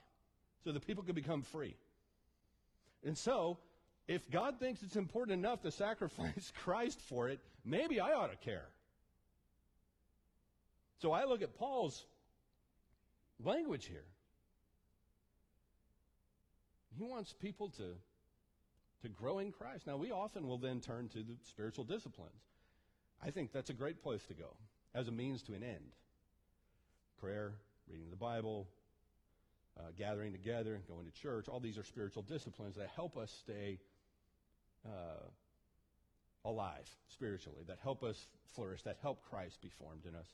so 0.63 0.71
that 0.71 0.85
people 0.85 1.03
could 1.03 1.15
become 1.15 1.41
free. 1.41 1.75
And 3.03 3.17
so, 3.17 3.57
if 4.07 4.29
God 4.29 4.59
thinks 4.59 4.83
it's 4.83 4.95
important 4.95 5.39
enough 5.39 5.61
to 5.61 5.71
sacrifice 5.85 6.51
Christ 6.63 6.99
for 7.01 7.29
it, 7.29 7.39
maybe 7.65 7.99
I 7.99 8.13
ought 8.13 8.31
to 8.31 8.37
care. 8.37 8.67
So 11.01 11.13
I 11.13 11.23
look 11.25 11.41
at 11.41 11.57
Paul's 11.57 12.05
language 13.43 13.85
here. 13.85 14.03
He 16.97 17.03
wants 17.03 17.33
people 17.33 17.69
to, 17.77 17.95
to 19.01 19.09
grow 19.09 19.39
in 19.39 19.51
Christ. 19.51 19.87
Now, 19.87 19.97
we 19.97 20.11
often 20.11 20.47
will 20.47 20.57
then 20.57 20.81
turn 20.81 21.09
to 21.09 21.19
the 21.19 21.35
spiritual 21.49 21.85
disciplines. 21.85 22.41
I 23.23 23.31
think 23.31 23.51
that's 23.51 23.69
a 23.69 23.73
great 23.73 24.01
place 24.01 24.23
to 24.27 24.33
go 24.33 24.55
as 24.93 25.07
a 25.07 25.11
means 25.11 25.41
to 25.43 25.53
an 25.53 25.63
end. 25.63 25.93
Prayer, 27.19 27.53
reading 27.89 28.09
the 28.09 28.15
Bible, 28.15 28.67
uh, 29.77 29.83
gathering 29.97 30.31
together, 30.31 30.75
and 30.75 30.87
going 30.87 31.05
to 31.05 31.21
church. 31.21 31.47
All 31.47 31.59
these 31.59 31.77
are 31.77 31.83
spiritual 31.83 32.23
disciplines 32.23 32.75
that 32.75 32.89
help 32.95 33.17
us 33.17 33.31
stay 33.41 33.79
uh, 34.85 35.27
alive 36.45 36.89
spiritually, 37.09 37.63
that 37.67 37.77
help 37.83 38.03
us 38.03 38.17
flourish, 38.55 38.81
that 38.83 38.97
help 39.01 39.21
Christ 39.29 39.61
be 39.61 39.69
formed 39.79 40.05
in 40.07 40.15
us. 40.15 40.27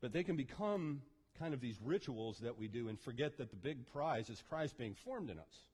But 0.00 0.12
they 0.12 0.22
can 0.22 0.36
become 0.36 1.02
kind 1.38 1.54
of 1.54 1.60
these 1.60 1.76
rituals 1.82 2.38
that 2.40 2.58
we 2.58 2.68
do 2.68 2.88
and 2.88 2.98
forget 3.00 3.38
that 3.38 3.50
the 3.50 3.56
big 3.56 3.86
prize 3.92 4.30
is 4.30 4.42
Christ 4.48 4.76
being 4.78 4.94
formed 5.04 5.30
in 5.30 5.38
us. 5.38 5.69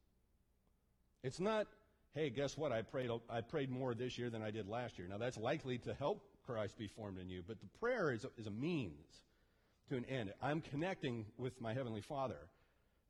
It's 1.22 1.40
not, 1.40 1.66
hey, 2.14 2.30
guess 2.30 2.56
what? 2.56 2.72
I 2.72 2.82
prayed, 2.82 3.10
I 3.28 3.40
prayed 3.40 3.70
more 3.70 3.94
this 3.94 4.18
year 4.18 4.30
than 4.30 4.42
I 4.42 4.50
did 4.50 4.68
last 4.68 4.98
year. 4.98 5.08
Now, 5.08 5.18
that's 5.18 5.36
likely 5.38 5.78
to 5.78 5.94
help 5.94 6.22
Christ 6.46 6.78
be 6.78 6.86
formed 6.86 7.18
in 7.18 7.28
you, 7.28 7.42
but 7.46 7.60
the 7.60 7.78
prayer 7.78 8.12
is 8.12 8.24
a, 8.24 8.28
is 8.38 8.46
a 8.46 8.50
means 8.50 9.06
to 9.88 9.96
an 9.96 10.04
end. 10.06 10.32
I'm 10.42 10.60
connecting 10.60 11.26
with 11.36 11.60
my 11.60 11.74
Heavenly 11.74 12.00
Father. 12.00 12.48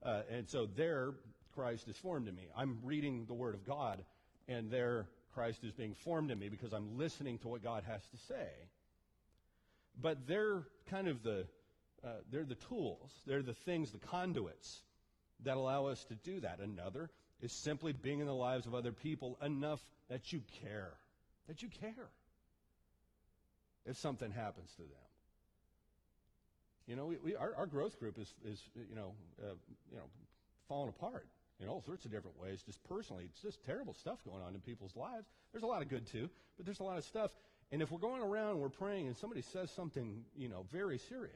Uh, 0.02 0.22
and 0.30 0.48
so 0.48 0.66
there, 0.76 1.14
Christ 1.54 1.88
is 1.88 1.96
formed 1.96 2.28
in 2.28 2.34
me. 2.34 2.48
I'm 2.56 2.78
reading 2.82 3.24
the 3.26 3.34
Word 3.34 3.54
of 3.54 3.66
God, 3.66 4.04
and 4.48 4.70
there, 4.70 5.08
Christ 5.36 5.64
is 5.64 5.72
being 5.72 5.94
formed 5.94 6.30
in 6.30 6.38
me 6.38 6.48
because 6.48 6.72
I'm 6.72 6.96
listening 6.96 7.38
to 7.40 7.48
what 7.48 7.62
God 7.62 7.84
has 7.86 8.00
to 8.06 8.16
say. 8.16 8.48
But 10.00 10.26
they're 10.26 10.62
kind 10.88 11.08
of 11.08 11.22
the, 11.22 11.46
uh, 12.02 12.08
they're 12.30 12.46
the 12.46 12.54
tools, 12.54 13.12
they're 13.26 13.42
the 13.42 13.52
things, 13.52 13.92
the 13.92 13.98
conduits 13.98 14.82
that 15.44 15.58
allow 15.58 15.86
us 15.86 16.04
to 16.06 16.14
do 16.14 16.40
that. 16.40 16.60
Another 16.60 17.10
is 17.42 17.52
simply 17.52 17.92
being 17.92 18.20
in 18.20 18.26
the 18.26 18.34
lives 18.34 18.66
of 18.66 18.74
other 18.74 18.92
people 18.92 19.38
enough 19.42 19.80
that 20.08 20.32
you 20.32 20.42
care, 20.62 20.92
that 21.48 21.62
you 21.62 21.68
care 21.80 22.08
if 23.84 23.96
something 23.98 24.30
happens 24.30 24.70
to 24.72 24.82
them. 24.82 25.06
You 26.86 26.96
know, 26.96 27.06
we, 27.06 27.16
we 27.16 27.36
our, 27.36 27.52
our, 27.56 27.66
growth 27.66 27.98
group 27.98 28.16
is, 28.18 28.32
is 28.44 28.62
you 28.74 28.94
know, 28.94 29.12
uh, 29.42 29.54
you 29.90 29.96
know, 29.96 30.04
falling 30.68 30.88
apart 30.88 31.26
in 31.60 31.68
all 31.68 31.82
sorts 31.82 32.04
of 32.04 32.12
different 32.12 32.40
ways. 32.40 32.62
Just 32.62 32.82
personally, 32.84 33.24
it's 33.24 33.40
just 33.40 33.64
terrible 33.64 33.94
stuff 33.94 34.18
going 34.24 34.42
on 34.42 34.54
in 34.54 34.60
people's 34.60 34.94
lives. 34.94 35.26
There's 35.52 35.64
a 35.64 35.66
lot 35.66 35.82
of 35.82 35.88
good 35.88 36.06
too, 36.06 36.28
but 36.56 36.64
there's 36.64 36.80
a 36.80 36.84
lot 36.84 36.96
of 36.96 37.04
stuff. 37.04 37.32
And 37.72 37.82
if 37.82 37.90
we're 37.90 37.98
going 37.98 38.22
around 38.22 38.50
and 38.50 38.60
we're 38.60 38.68
praying 38.68 39.08
and 39.08 39.16
somebody 39.16 39.42
says 39.42 39.70
something, 39.72 40.22
you 40.36 40.48
know, 40.48 40.64
very 40.70 40.98
serious, 40.98 41.34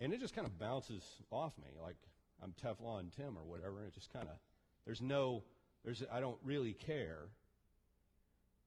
and 0.00 0.12
it 0.12 0.20
just 0.20 0.34
kind 0.34 0.46
of 0.46 0.58
bounces 0.58 1.04
off 1.30 1.52
me 1.58 1.68
like 1.80 1.96
I'm 2.42 2.54
Teflon 2.64 3.14
Tim 3.14 3.36
or 3.36 3.44
whatever, 3.44 3.84
it 3.84 3.94
just 3.94 4.12
kind 4.12 4.28
of, 4.28 4.36
there's 4.86 5.02
no, 5.02 5.42
there's, 5.84 6.02
I 6.12 6.20
don't 6.20 6.38
really 6.44 6.72
care. 6.72 7.28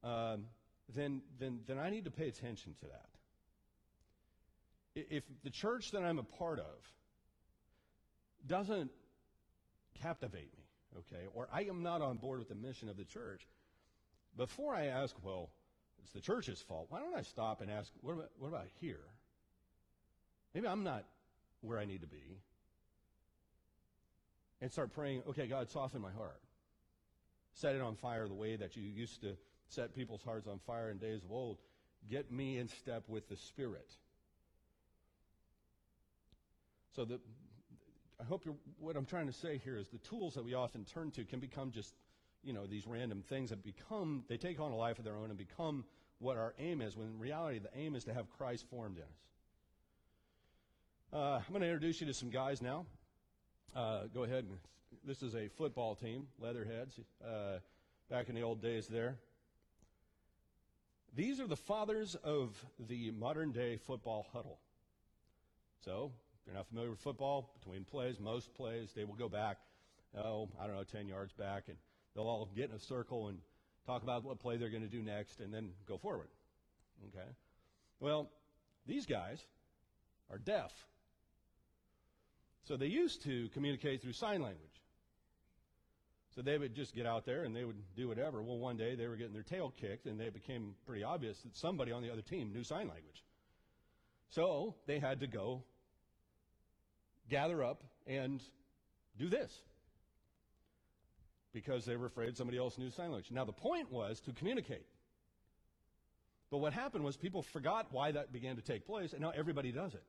Um, 0.03 0.45
then, 0.93 1.21
then, 1.39 1.61
then 1.65 1.79
I 1.79 1.89
need 1.89 2.05
to 2.05 2.11
pay 2.11 2.27
attention 2.27 2.75
to 2.81 2.87
that 2.87 3.09
if 4.95 5.23
the 5.43 5.49
church 5.49 5.91
that 5.91 6.03
I'm 6.03 6.19
a 6.19 6.23
part 6.23 6.59
of 6.59 6.65
doesn't 8.45 8.91
captivate 10.01 10.51
me, 10.53 10.63
okay, 10.99 11.25
or 11.33 11.47
I 11.51 11.63
am 11.63 11.81
not 11.81 12.01
on 12.01 12.17
board 12.17 12.39
with 12.39 12.49
the 12.49 12.55
mission 12.55 12.89
of 12.89 12.97
the 12.97 13.05
church, 13.05 13.47
before 14.37 14.75
I 14.75 14.85
ask, 14.85 15.15
well, 15.23 15.49
it's 16.03 16.11
the 16.11 16.21
church's 16.21 16.61
fault, 16.61 16.87
why 16.89 16.99
don't 16.99 17.15
I 17.15 17.21
stop 17.21 17.61
and 17.61 17.71
ask, 17.71 17.91
what 18.01 18.13
about, 18.13 18.29
what 18.37 18.49
about 18.49 18.67
here? 18.79 19.05
Maybe 20.53 20.67
I'm 20.67 20.83
not 20.83 21.05
where 21.61 21.79
I 21.79 21.85
need 21.85 22.01
to 22.01 22.07
be. 22.07 22.37
And 24.63 24.71
start 24.71 24.93
praying, 24.93 25.23
okay, 25.27 25.45
God, 25.45 25.69
soften 25.69 25.99
my 25.99 26.13
heart. 26.13 26.39
Set 27.51 27.75
it 27.75 27.81
on 27.81 27.97
fire 27.97 28.29
the 28.29 28.33
way 28.33 28.55
that 28.55 28.77
you 28.77 28.83
used 28.83 29.19
to 29.19 29.35
set 29.67 29.93
people's 29.93 30.23
hearts 30.23 30.47
on 30.47 30.57
fire 30.65 30.89
in 30.89 30.99
days 30.99 31.21
of 31.21 31.33
old. 31.33 31.57
Get 32.09 32.31
me 32.31 32.57
in 32.59 32.69
step 32.69 33.03
with 33.09 33.27
the 33.27 33.35
Spirit. 33.35 33.91
So 36.95 37.03
the, 37.03 37.19
I 38.21 38.23
hope 38.23 38.45
what 38.79 38.95
I'm 38.95 39.05
trying 39.05 39.27
to 39.27 39.33
say 39.33 39.57
here 39.61 39.75
is 39.75 39.89
the 39.89 39.97
tools 39.97 40.33
that 40.35 40.45
we 40.45 40.53
often 40.53 40.85
turn 40.85 41.11
to 41.11 41.25
can 41.25 41.41
become 41.41 41.71
just, 41.71 41.93
you 42.41 42.53
know, 42.53 42.65
these 42.65 42.87
random 42.87 43.21
things 43.21 43.49
that 43.49 43.65
become, 43.65 44.23
they 44.29 44.37
take 44.37 44.61
on 44.61 44.71
a 44.71 44.77
life 44.77 44.97
of 44.97 45.03
their 45.03 45.17
own 45.17 45.27
and 45.27 45.37
become 45.37 45.83
what 46.19 46.37
our 46.37 46.53
aim 46.57 46.79
is, 46.81 46.95
when 46.95 47.07
in 47.07 47.19
reality 47.19 47.59
the 47.59 47.77
aim 47.77 47.95
is 47.95 48.05
to 48.05 48.13
have 48.13 48.29
Christ 48.29 48.65
formed 48.69 48.95
in 48.95 49.03
us. 49.03 49.09
Uh, 51.11 51.41
I'm 51.45 51.49
going 51.49 51.63
to 51.63 51.67
introduce 51.67 51.99
you 51.99 52.07
to 52.07 52.13
some 52.13 52.29
guys 52.29 52.61
now. 52.61 52.85
Uh, 53.75 54.01
go 54.13 54.23
ahead. 54.23 54.45
This 55.03 55.23
is 55.23 55.33
a 55.33 55.47
football 55.47 55.95
team, 55.95 56.27
Leatherheads, 56.39 56.99
uh, 57.25 57.57
back 58.07 58.29
in 58.29 58.35
the 58.35 58.43
old 58.43 58.61
days 58.61 58.87
there. 58.87 59.17
These 61.15 61.39
are 61.39 61.47
the 61.47 61.55
fathers 61.55 62.15
of 62.23 62.55
the 62.87 63.09
modern 63.11 63.51
day 63.51 63.77
football 63.77 64.27
huddle. 64.31 64.59
So, 65.83 66.11
if 66.39 66.45
you're 66.45 66.55
not 66.55 66.67
familiar 66.67 66.91
with 66.91 66.99
football, 66.99 67.51
between 67.59 67.83
plays, 67.83 68.19
most 68.19 68.53
plays, 68.53 68.91
they 68.95 69.05
will 69.05 69.15
go 69.15 69.27
back, 69.27 69.57
oh, 70.15 70.49
I 70.61 70.67
don't 70.67 70.75
know, 70.75 70.83
10 70.83 71.07
yards 71.07 71.33
back, 71.33 71.63
and 71.67 71.77
they'll 72.15 72.27
all 72.27 72.47
get 72.55 72.69
in 72.69 72.75
a 72.75 72.79
circle 72.79 73.29
and 73.29 73.39
talk 73.87 74.03
about 74.03 74.23
what 74.23 74.39
play 74.39 74.57
they're 74.57 74.69
going 74.69 74.83
to 74.83 74.87
do 74.87 75.01
next 75.01 75.39
and 75.39 75.51
then 75.51 75.69
go 75.87 75.97
forward. 75.97 76.27
Okay? 77.09 77.27
Well, 77.99 78.29
these 78.85 79.07
guys 79.07 79.43
are 80.29 80.37
deaf. 80.37 80.71
So 82.63 82.77
they 82.77 82.87
used 82.87 83.23
to 83.23 83.49
communicate 83.49 84.01
through 84.01 84.13
sign 84.13 84.41
language. 84.41 84.69
So 86.35 86.41
they 86.41 86.57
would 86.57 86.73
just 86.73 86.95
get 86.95 87.05
out 87.05 87.25
there 87.25 87.43
and 87.43 87.55
they 87.55 87.63
would 87.63 87.81
do 87.95 88.07
whatever. 88.07 88.41
Well, 88.41 88.57
one 88.57 88.77
day 88.77 88.95
they 88.95 89.07
were 89.07 89.15
getting 89.15 89.33
their 89.33 89.43
tail 89.43 89.71
kicked 89.79 90.07
and 90.07 90.19
it 90.19 90.33
became 90.33 90.73
pretty 90.87 91.03
obvious 91.03 91.39
that 91.41 91.55
somebody 91.55 91.91
on 91.91 92.01
the 92.01 92.11
other 92.11 92.21
team 92.21 92.51
knew 92.51 92.63
sign 92.63 92.87
language. 92.87 93.23
So 94.29 94.75
they 94.87 94.97
had 94.97 95.19
to 95.19 95.27
go 95.27 95.63
gather 97.29 97.63
up 97.63 97.83
and 98.07 98.41
do 99.17 99.29
this 99.29 99.51
because 101.53 101.85
they 101.85 101.95
were 101.95 102.07
afraid 102.07 102.35
somebody 102.35 102.57
else 102.57 102.77
knew 102.77 102.89
sign 102.89 103.11
language. 103.11 103.31
Now, 103.31 103.45
the 103.45 103.53
point 103.53 103.91
was 103.91 104.19
to 104.21 104.33
communicate. 104.33 104.87
But 106.49 106.57
what 106.57 106.73
happened 106.73 107.03
was 107.03 107.15
people 107.15 107.43
forgot 107.43 107.87
why 107.91 108.11
that 108.11 108.33
began 108.33 108.55
to 108.55 108.61
take 108.61 108.85
place, 108.85 109.13
and 109.13 109.21
now 109.21 109.31
everybody 109.35 109.71
does 109.71 109.93
it. 109.93 110.03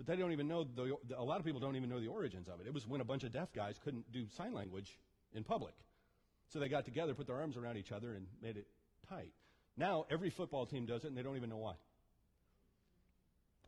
But 0.00 0.06
they 0.06 0.16
don't 0.16 0.32
even 0.32 0.48
know, 0.48 0.64
the, 0.64 0.96
a 1.14 1.22
lot 1.22 1.40
of 1.40 1.44
people 1.44 1.60
don't 1.60 1.76
even 1.76 1.90
know 1.90 2.00
the 2.00 2.06
origins 2.06 2.48
of 2.48 2.58
it. 2.58 2.66
It 2.66 2.72
was 2.72 2.86
when 2.88 3.02
a 3.02 3.04
bunch 3.04 3.22
of 3.22 3.32
deaf 3.32 3.52
guys 3.52 3.78
couldn't 3.84 4.10
do 4.10 4.24
sign 4.34 4.54
language 4.54 4.98
in 5.34 5.44
public. 5.44 5.74
So 6.48 6.58
they 6.58 6.70
got 6.70 6.86
together, 6.86 7.12
put 7.12 7.26
their 7.26 7.36
arms 7.36 7.58
around 7.58 7.76
each 7.76 7.92
other, 7.92 8.14
and 8.14 8.26
made 8.42 8.56
it 8.56 8.66
tight. 9.10 9.34
Now 9.76 10.06
every 10.10 10.30
football 10.30 10.64
team 10.64 10.86
does 10.86 11.04
it, 11.04 11.08
and 11.08 11.16
they 11.18 11.22
don't 11.22 11.36
even 11.36 11.50
know 11.50 11.58
why. 11.58 11.74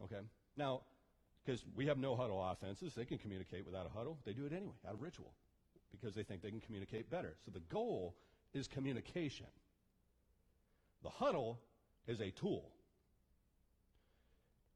Okay? 0.04 0.20
Now, 0.56 0.80
because 1.44 1.62
we 1.76 1.88
have 1.88 1.98
no 1.98 2.16
huddle 2.16 2.42
offenses, 2.42 2.94
they 2.94 3.04
can 3.04 3.18
communicate 3.18 3.66
without 3.66 3.84
a 3.84 3.90
huddle. 3.90 4.16
They 4.24 4.32
do 4.32 4.46
it 4.46 4.54
anyway, 4.54 4.72
out 4.88 4.94
of 4.94 5.02
ritual, 5.02 5.34
because 5.90 6.14
they 6.14 6.22
think 6.22 6.40
they 6.40 6.48
can 6.48 6.60
communicate 6.60 7.10
better. 7.10 7.36
So 7.44 7.50
the 7.50 7.60
goal 7.60 8.16
is 8.54 8.68
communication. 8.68 9.48
The 11.02 11.10
huddle 11.10 11.60
is 12.06 12.22
a 12.22 12.30
tool. 12.30 12.70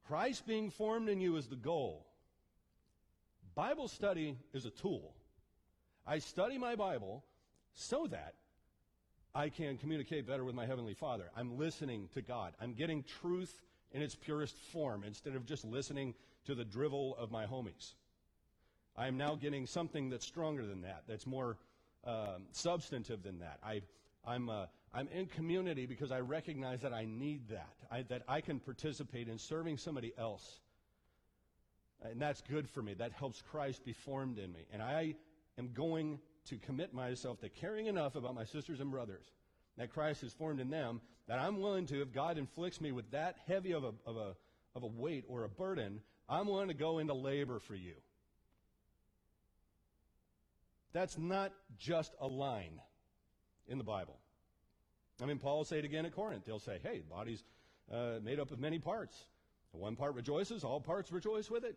Christ 0.07 0.47
being 0.47 0.69
formed 0.69 1.09
in 1.09 1.19
you 1.19 1.35
is 1.35 1.47
the 1.47 1.55
goal. 1.55 2.05
Bible 3.55 3.87
study 3.87 4.37
is 4.53 4.65
a 4.65 4.69
tool. 4.69 5.13
I 6.05 6.19
study 6.19 6.57
my 6.57 6.75
Bible 6.75 7.25
so 7.73 8.07
that 8.07 8.35
I 9.35 9.49
can 9.49 9.77
communicate 9.77 10.25
better 10.25 10.45
with 10.45 10.55
my 10.55 10.65
Heavenly 10.65 10.93
Father. 10.93 11.25
I'm 11.35 11.57
listening 11.57 12.07
to 12.13 12.21
God. 12.21 12.53
I'm 12.61 12.73
getting 12.73 13.03
truth 13.03 13.61
in 13.91 14.01
its 14.01 14.15
purest 14.15 14.55
form 14.55 15.03
instead 15.03 15.35
of 15.35 15.45
just 15.45 15.65
listening 15.65 16.13
to 16.45 16.55
the 16.55 16.63
drivel 16.63 17.15
of 17.17 17.29
my 17.29 17.45
homies. 17.45 17.93
I 18.95 19.07
am 19.07 19.17
now 19.17 19.35
getting 19.35 19.67
something 19.67 20.09
that's 20.09 20.25
stronger 20.25 20.65
than 20.65 20.81
that, 20.83 21.03
that's 21.07 21.27
more 21.27 21.57
um, 22.05 22.47
substantive 22.51 23.21
than 23.23 23.39
that. 23.39 23.59
I, 23.63 23.81
I'm, 24.25 24.49
uh, 24.49 24.65
I'm 24.97 25.07
in 25.09 25.27
community 25.27 25.85
because 25.85 26.11
I 26.11 26.21
recognize 26.21 26.81
that 26.81 26.91
I 26.91 27.05
need 27.05 27.49
that, 27.49 27.75
I, 27.91 28.01
that 28.09 28.23
I 28.27 28.41
can 28.41 28.59
participate 28.59 29.27
in 29.27 29.37
serving 29.37 29.77
somebody 29.77 30.11
else. 30.17 30.59
And 32.01 32.19
that's 32.19 32.41
good 32.41 32.67
for 32.67 32.81
me. 32.81 32.95
That 32.95 33.11
helps 33.11 33.43
Christ 33.43 33.85
be 33.85 33.93
formed 33.93 34.39
in 34.39 34.51
me. 34.51 34.65
And 34.73 34.81
I 34.81 35.13
am 35.59 35.69
going 35.71 36.17
to 36.45 36.57
commit 36.57 36.95
myself 36.95 37.39
to 37.41 37.49
caring 37.49 37.85
enough 37.85 38.15
about 38.15 38.33
my 38.33 38.43
sisters 38.45 38.79
and 38.79 38.89
brothers 38.89 39.25
that 39.77 39.93
Christ 39.93 40.23
is 40.23 40.33
formed 40.33 40.59
in 40.59 40.71
them 40.71 40.99
that 41.27 41.37
I'm 41.37 41.61
willing 41.61 41.85
to, 41.87 42.01
if 42.01 42.11
God 42.11 42.39
inflicts 42.39 42.81
me 42.81 42.91
with 42.91 43.11
that 43.11 43.35
heavy 43.45 43.73
of 43.73 43.83
a, 43.83 43.93
of 44.07 44.17
a, 44.17 44.35
of 44.75 44.81
a 44.81 44.87
weight 44.87 45.25
or 45.27 45.43
a 45.43 45.49
burden, 45.49 46.01
I'm 46.27 46.47
willing 46.47 46.69
to 46.69 46.73
go 46.73 46.97
into 46.97 47.13
labor 47.13 47.59
for 47.59 47.75
you. 47.75 47.93
That's 50.91 51.19
not 51.19 51.53
just 51.77 52.15
a 52.19 52.25
line 52.25 52.81
in 53.67 53.77
the 53.77 53.83
Bible. 53.83 54.17
I 55.21 55.25
mean, 55.25 55.39
Paul 55.39 55.57
will 55.57 55.65
say 55.65 55.79
it 55.79 55.85
again 55.85 56.05
at 56.05 56.13
Corinth. 56.13 56.45
He'll 56.45 56.59
say, 56.59 56.79
hey, 56.83 56.99
the 56.99 57.13
body's 57.13 57.43
uh, 57.91 58.19
made 58.23 58.39
up 58.39 58.51
of 58.51 58.59
many 58.59 58.79
parts. 58.79 59.17
One 59.71 59.95
part 59.95 60.15
rejoices, 60.15 60.63
all 60.63 60.79
parts 60.79 61.11
rejoice 61.11 61.49
with 61.49 61.63
it. 61.63 61.75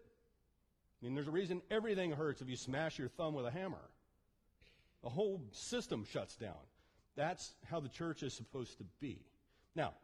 I 1.01 1.05
mean, 1.05 1.15
there's 1.15 1.29
a 1.29 1.33
reason 1.33 1.63
everything 1.71 2.13
hurts 2.13 2.41
if 2.41 2.49
you 2.49 2.57
smash 2.57 2.99
your 2.99 3.09
thumb 3.09 3.35
with 3.35 3.47
a 3.47 3.51
hammer. 3.51 3.91
The 5.03 5.09
whole 5.09 5.43
system 5.53 6.05
shuts 6.11 6.37
down. 6.37 6.61
That's 7.17 7.55
how 7.65 7.81
the 7.81 7.89
church 7.89 8.23
is 8.23 8.35
supposed 8.35 8.79
to 8.79 8.85
be. 9.01 9.19
Now, 9.75 9.95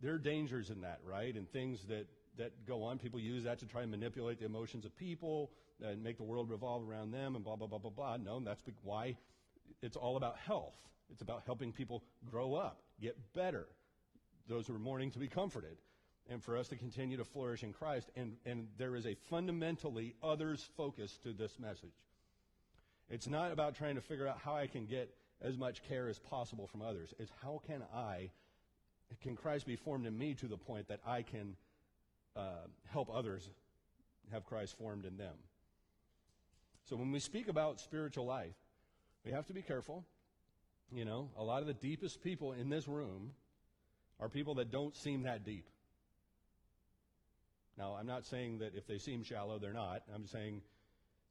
there 0.00 0.14
are 0.14 0.18
dangers 0.18 0.70
in 0.70 0.82
that, 0.82 1.00
right? 1.04 1.34
And 1.34 1.50
things 1.50 1.84
that, 1.88 2.06
that 2.36 2.66
go 2.66 2.82
on. 2.82 2.98
People 2.98 3.20
use 3.20 3.44
that 3.44 3.58
to 3.60 3.66
try 3.66 3.82
and 3.82 3.90
manipulate 3.90 4.38
the 4.38 4.46
emotions 4.46 4.84
of 4.84 4.94
people 4.96 5.50
and 5.82 6.02
make 6.02 6.16
the 6.16 6.22
world 6.22 6.50
revolve 6.50 6.88
around 6.88 7.12
them 7.12 7.34
and 7.34 7.44
blah, 7.44 7.56
blah, 7.56 7.66
blah, 7.66 7.78
blah, 7.78 7.90
blah. 7.90 8.16
No, 8.16 8.40
that's 8.40 8.62
why 8.82 9.16
it's 9.82 9.96
all 9.96 10.16
about 10.16 10.36
health. 10.38 10.76
It's 11.10 11.22
about 11.22 11.42
helping 11.44 11.72
people 11.72 12.02
grow 12.30 12.54
up, 12.54 12.82
get 13.00 13.16
better, 13.34 13.66
those 14.48 14.66
who 14.66 14.74
are 14.74 14.78
mourning 14.78 15.10
to 15.12 15.18
be 15.18 15.28
comforted, 15.28 15.76
and 16.28 16.42
for 16.42 16.56
us 16.56 16.68
to 16.68 16.76
continue 16.76 17.16
to 17.16 17.24
flourish 17.24 17.62
in 17.62 17.72
Christ. 17.72 18.10
And, 18.16 18.36
and 18.46 18.68
there 18.78 18.96
is 18.96 19.06
a 19.06 19.14
fundamentally 19.14 20.14
others 20.22 20.66
focus 20.76 21.18
to 21.22 21.32
this 21.32 21.58
message. 21.58 21.94
It's 23.10 23.28
not 23.28 23.52
about 23.52 23.74
trying 23.74 23.96
to 23.96 24.00
figure 24.00 24.26
out 24.26 24.38
how 24.38 24.56
I 24.56 24.66
can 24.66 24.86
get 24.86 25.14
as 25.42 25.58
much 25.58 25.82
care 25.82 26.08
as 26.08 26.18
possible 26.18 26.66
from 26.66 26.82
others. 26.82 27.12
It's 27.18 27.32
how 27.42 27.60
can 27.66 27.82
I, 27.94 28.30
can 29.20 29.36
Christ 29.36 29.66
be 29.66 29.76
formed 29.76 30.06
in 30.06 30.16
me 30.16 30.34
to 30.34 30.46
the 30.46 30.56
point 30.56 30.88
that 30.88 31.00
I 31.06 31.22
can 31.22 31.56
uh, 32.36 32.66
help 32.90 33.10
others 33.12 33.48
have 34.30 34.46
Christ 34.46 34.78
formed 34.78 35.04
in 35.04 35.16
them? 35.16 35.34
So 36.84 36.96
when 36.96 37.12
we 37.12 37.20
speak 37.20 37.48
about 37.48 37.80
spiritual 37.80 38.26
life, 38.26 38.54
we 39.24 39.32
have 39.32 39.46
to 39.46 39.52
be 39.52 39.62
careful. 39.62 40.04
You 40.92 41.04
know, 41.04 41.30
a 41.38 41.42
lot 41.42 41.60
of 41.60 41.66
the 41.66 41.74
deepest 41.74 42.22
people 42.22 42.52
in 42.52 42.68
this 42.68 42.86
room 42.86 43.32
are 44.20 44.28
people 44.28 44.54
that 44.56 44.70
don't 44.70 44.94
seem 44.94 45.22
that 45.22 45.44
deep. 45.44 45.66
Now, 47.78 47.96
I'm 47.98 48.06
not 48.06 48.26
saying 48.26 48.58
that 48.58 48.74
if 48.74 48.86
they 48.86 48.98
seem 48.98 49.22
shallow, 49.22 49.58
they're 49.58 49.72
not. 49.72 50.02
I'm 50.14 50.26
saying 50.26 50.60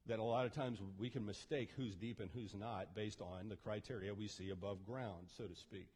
that 0.08 0.18
a 0.18 0.24
lot 0.24 0.46
of 0.46 0.54
times 0.54 0.80
we 0.98 1.10
can 1.10 1.26
mistake 1.26 1.70
who's 1.76 1.96
deep 1.96 2.20
and 2.20 2.30
who's 2.34 2.56
not 2.56 2.96
based 2.96 3.22
on 3.22 3.50
the 3.50 3.56
criteria 3.56 4.14
we 4.14 4.28
see 4.28 4.50
above 4.50 4.84
ground, 4.86 5.28
so 5.38 5.44
to 5.44 5.56
speak. 5.56 5.88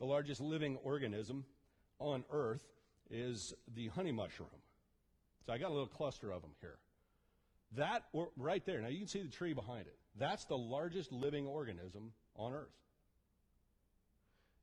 The 0.00 0.06
largest 0.06 0.40
living 0.40 0.76
organism 0.82 1.44
on 2.00 2.24
Earth 2.32 2.64
is 3.08 3.54
the 3.74 3.88
honey 3.88 4.10
mushroom. 4.10 4.48
So 5.46 5.52
I 5.52 5.58
got 5.58 5.70
a 5.70 5.74
little 5.74 5.86
cluster 5.86 6.32
of 6.32 6.42
them 6.42 6.52
here. 6.60 6.78
That 7.76 8.04
right 8.36 8.64
there, 8.66 8.80
now 8.80 8.88
you 8.88 8.98
can 8.98 9.08
see 9.08 9.22
the 9.22 9.28
tree 9.28 9.54
behind 9.54 9.86
it. 9.86 9.96
That's 10.18 10.44
the 10.44 10.58
largest 10.58 11.10
living 11.10 11.46
organism 11.46 12.12
on 12.36 12.52
Earth. 12.52 12.68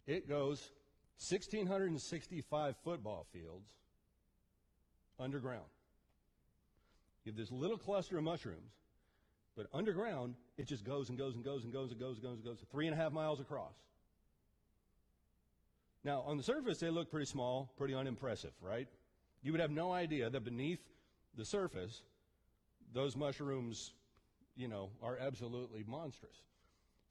It 0.05 0.29
goes 0.29 0.71
1,665 1.27 2.75
football 2.83 3.25
fields 3.33 3.71
underground. 5.19 5.65
You 7.25 7.31
have 7.31 7.37
this 7.37 7.51
little 7.51 7.77
cluster 7.77 8.17
of 8.17 8.23
mushrooms, 8.23 8.71
but 9.55 9.67
underground, 9.73 10.35
it 10.57 10.67
just 10.67 10.83
goes 10.83 11.09
and 11.09 11.17
goes 11.17 11.35
and 11.35 11.43
goes 11.43 11.63
and 11.63 11.73
goes 11.73 11.91
and 11.91 11.99
goes 11.99 12.15
and 12.15 12.23
goes 12.23 12.35
and 12.37 12.45
goes, 12.45 12.57
three 12.71 12.87
and 12.87 12.93
a 12.93 12.97
half 12.97 13.11
miles 13.11 13.39
across. 13.39 13.73
Now, 16.03 16.21
on 16.21 16.37
the 16.37 16.43
surface, 16.43 16.79
they 16.79 16.89
look 16.89 17.11
pretty 17.11 17.25
small, 17.25 17.73
pretty 17.77 17.93
unimpressive, 17.93 18.53
right? 18.61 18.87
You 19.43 19.51
would 19.51 19.61
have 19.61 19.71
no 19.71 19.91
idea 19.91 20.29
that 20.29 20.43
beneath 20.45 20.79
the 21.35 21.43
surface, 21.43 22.01
those 22.93 23.15
mushrooms, 23.15 23.93
you 24.56 24.67
know, 24.67 24.89
are 25.02 25.17
absolutely 25.17 25.84
monstrous. 25.88 26.43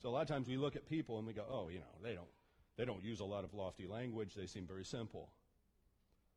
So 0.02 0.08
a 0.08 0.10
lot 0.10 0.22
of 0.22 0.28
times 0.28 0.48
we 0.48 0.56
look 0.56 0.76
at 0.76 0.86
people 0.86 1.18
and 1.18 1.26
we 1.26 1.32
go, 1.32 1.44
oh, 1.50 1.68
you 1.68 1.78
know, 1.78 1.84
they 2.02 2.14
don't, 2.14 2.28
they 2.76 2.84
don't 2.84 3.02
use 3.02 3.20
a 3.20 3.24
lot 3.24 3.44
of 3.44 3.54
lofty 3.54 3.86
language. 3.86 4.34
They 4.34 4.46
seem 4.46 4.66
very 4.66 4.84
simple. 4.84 5.30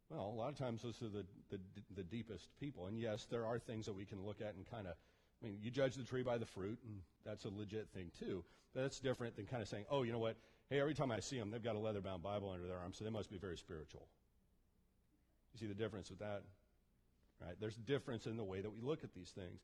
Well, 0.10 0.32
a 0.34 0.38
lot 0.38 0.50
of 0.50 0.58
times 0.58 0.82
those 0.82 1.02
are 1.02 1.10
the, 1.10 1.26
the, 1.50 1.60
the 1.96 2.04
deepest 2.04 2.50
people. 2.60 2.88
And 2.88 3.00
yes, 3.00 3.28
there 3.30 3.46
are 3.46 3.60
things 3.60 3.86
that 3.86 3.94
we 3.94 4.06
can 4.06 4.26
look 4.26 4.42
at 4.42 4.56
and 4.56 4.70
kind 4.70 4.88
of, 4.88 4.94
I 5.42 5.46
mean, 5.46 5.58
you 5.62 5.72
judge 5.72 5.96
the 5.96 6.04
tree 6.04 6.24
by 6.24 6.38
the 6.38 6.46
fruit, 6.46 6.80
and 6.86 7.00
that's 7.26 7.46
a 7.46 7.50
legit 7.50 7.88
thing 7.94 8.12
too. 8.20 8.44
But 8.74 8.82
that's 8.82 9.00
different 9.00 9.36
than 9.36 9.46
kind 9.46 9.62
of 9.62 9.68
saying, 9.68 9.86
oh, 9.90 10.04
you 10.04 10.12
know 10.12 10.20
what? 10.20 10.38
Hey, 10.70 10.80
every 10.80 10.94
time 10.94 11.12
I 11.12 11.20
see 11.20 11.38
them, 11.38 11.52
they've 11.52 11.64
got 11.64 11.76
a 11.76 11.80
leather 11.80 12.02
bound 12.02 12.24
Bible 12.24 12.50
under 12.50 12.68
their 12.68 12.78
arm, 12.78 12.94
so 12.94 13.04
they 13.04 13.10
must 13.10 13.30
be 13.30 13.38
very 13.38 13.58
spiritual. 13.58 14.08
You 15.54 15.60
see 15.60 15.66
the 15.68 15.74
difference 15.74 16.10
with 16.10 16.20
that? 16.20 16.44
Right? 17.44 17.56
There's 17.60 17.78
a 17.78 17.82
difference 17.82 18.28
in 18.28 18.38
the 18.38 18.44
way 18.44 18.62
that 18.62 18.70
we 18.70 18.82
look 18.82 19.04
at 19.04 19.14
these 19.14 19.32
things. 19.32 19.62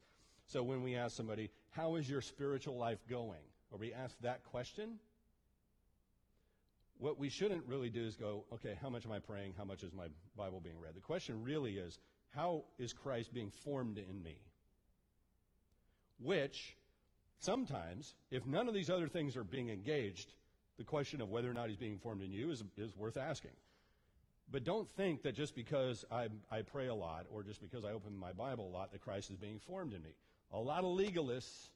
So 0.48 0.64
when 0.64 0.82
we 0.82 0.96
ask 0.96 1.16
somebody, 1.16 1.50
how 1.72 1.96
is 1.96 2.10
your 2.10 2.22
spiritual 2.22 2.78
life 2.78 3.00
going? 3.10 3.44
Or 3.72 3.78
we 3.78 3.94
ask 3.94 4.16
that 4.22 4.44
question, 4.44 4.98
what 6.98 7.20
we 7.20 7.30
shouldn't 7.30 7.66
really 7.68 7.90
do 7.90 8.04
is 8.06 8.16
go, 8.16 8.46
okay, 8.54 8.78
how 8.82 8.90
much 8.90 9.06
am 9.06 9.12
I 9.12 9.20
praying? 9.20 9.54
How 9.58 9.66
much 9.66 9.84
is 9.84 9.94
my 9.94 10.08
Bible 10.36 10.60
being 10.60 10.80
read? 10.80 10.96
The 10.96 11.02
question 11.02 11.44
really 11.44 11.78
is, 11.78 12.00
how 12.30 12.64
is 12.80 12.94
Christ 12.94 13.34
being 13.34 13.52
formed 13.64 13.98
in 13.98 14.24
me? 14.24 14.40
Which, 16.20 16.76
sometimes, 17.40 18.16
if 18.32 18.46
none 18.48 18.68
of 18.68 18.74
these 18.74 18.90
other 18.90 19.08
things 19.08 19.38
are 19.38 19.44
being 19.44 19.70
engaged, 19.70 20.34
the 20.78 20.84
question 20.84 21.22
of 21.22 21.30
whether 21.30 21.50
or 21.50 21.54
not 21.54 21.70
he's 21.70 21.78
being 21.78 22.00
formed 22.00 22.24
in 22.24 22.32
you 22.32 22.52
is, 22.52 22.64
is 22.78 22.96
worth 22.96 23.18
asking. 23.18 23.52
But 24.50 24.64
don't 24.64 24.90
think 24.96 25.24
that 25.24 25.36
just 25.36 25.56
because 25.56 26.06
I, 26.12 26.30
I 26.50 26.62
pray 26.62 26.88
a 26.88 26.96
lot 26.96 27.26
or 27.30 27.44
just 27.44 27.62
because 27.62 27.84
I 27.84 27.92
open 27.92 28.18
my 28.18 28.32
Bible 28.32 28.68
a 28.68 28.74
lot 28.74 28.92
that 28.94 29.02
Christ 29.02 29.30
is 29.30 29.38
being 29.38 29.60
formed 29.60 29.94
in 29.94 30.02
me. 30.02 30.12
A 30.54 30.60
lot 30.60 30.80
of 30.80 30.98
legalists 30.98 31.70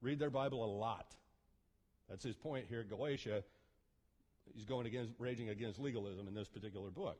read 0.00 0.18
their 0.18 0.30
Bible 0.30 0.64
a 0.64 0.70
lot. 0.72 1.16
That's 2.08 2.22
his 2.22 2.36
point 2.36 2.66
here 2.68 2.80
at 2.80 2.88
Galatia 2.88 3.42
he's 4.54 4.64
going 4.64 4.86
against, 4.86 5.12
raging 5.18 5.48
against 5.50 5.78
legalism 5.78 6.28
in 6.28 6.34
this 6.34 6.48
particular 6.48 6.90
book. 6.90 7.18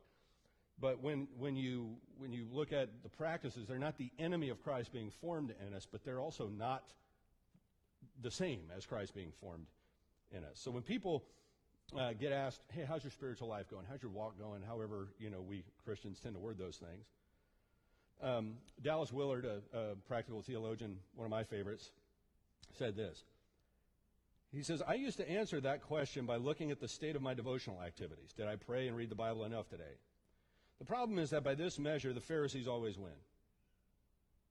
But 0.79 1.01
when, 1.01 1.27
when, 1.37 1.55
you, 1.55 1.95
when 2.17 2.31
you 2.31 2.45
look 2.51 2.71
at 2.71 2.89
the 3.03 3.09
practices, 3.09 3.65
they're 3.67 3.79
not 3.79 3.97
the 3.97 4.11
enemy 4.19 4.49
of 4.49 4.63
Christ 4.63 4.93
being 4.93 5.09
formed 5.09 5.53
in 5.65 5.73
us, 5.73 5.87
but 5.89 6.03
they're 6.03 6.19
also 6.19 6.49
not 6.49 6.83
the 8.21 8.29
same 8.29 8.71
as 8.75 8.85
Christ 8.85 9.15
being 9.15 9.31
formed 9.31 9.67
in 10.31 10.43
us. 10.43 10.59
So 10.59 10.69
when 10.69 10.83
people 10.83 11.25
uh, 11.95 12.13
get 12.13 12.31
asked, 12.31 12.61
hey, 12.73 12.85
how's 12.87 13.03
your 13.03 13.11
spiritual 13.11 13.47
life 13.47 13.69
going? 13.69 13.85
How's 13.89 14.01
your 14.01 14.11
walk 14.11 14.37
going? 14.39 14.61
However, 14.61 15.07
you 15.19 15.29
know, 15.29 15.41
we 15.41 15.63
Christians 15.85 16.19
tend 16.19 16.35
to 16.35 16.39
word 16.39 16.57
those 16.57 16.77
things. 16.77 17.05
Um, 18.21 18.55
Dallas 18.81 19.13
Willard, 19.13 19.45
a, 19.45 19.77
a 19.77 19.95
practical 20.07 20.41
theologian, 20.41 20.97
one 21.15 21.25
of 21.25 21.31
my 21.31 21.43
favorites, 21.43 21.91
said 22.77 22.95
this. 22.95 23.23
He 24.51 24.63
says, 24.63 24.81
I 24.87 24.95
used 24.95 25.17
to 25.17 25.29
answer 25.29 25.59
that 25.61 25.81
question 25.81 26.25
by 26.25 26.37
looking 26.37 26.71
at 26.71 26.79
the 26.79 26.87
state 26.87 27.15
of 27.15 27.21
my 27.21 27.33
devotional 27.33 27.81
activities. 27.81 28.33
Did 28.35 28.47
I 28.47 28.55
pray 28.55 28.87
and 28.87 28.95
read 28.95 29.09
the 29.09 29.15
Bible 29.15 29.43
enough 29.43 29.69
today? 29.69 29.83
The 30.79 30.85
problem 30.85 31.19
is 31.19 31.31
that 31.31 31.43
by 31.43 31.53
this 31.55 31.77
measure, 31.77 32.13
the 32.13 32.21
Pharisees 32.21 32.67
always 32.67 32.97
win. 32.97 33.11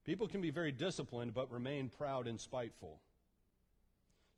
People 0.04 0.28
can 0.28 0.40
be 0.40 0.50
very 0.50 0.70
disciplined 0.70 1.34
but 1.34 1.50
remain 1.50 1.88
proud 1.88 2.26
and 2.26 2.40
spiteful. 2.40 3.00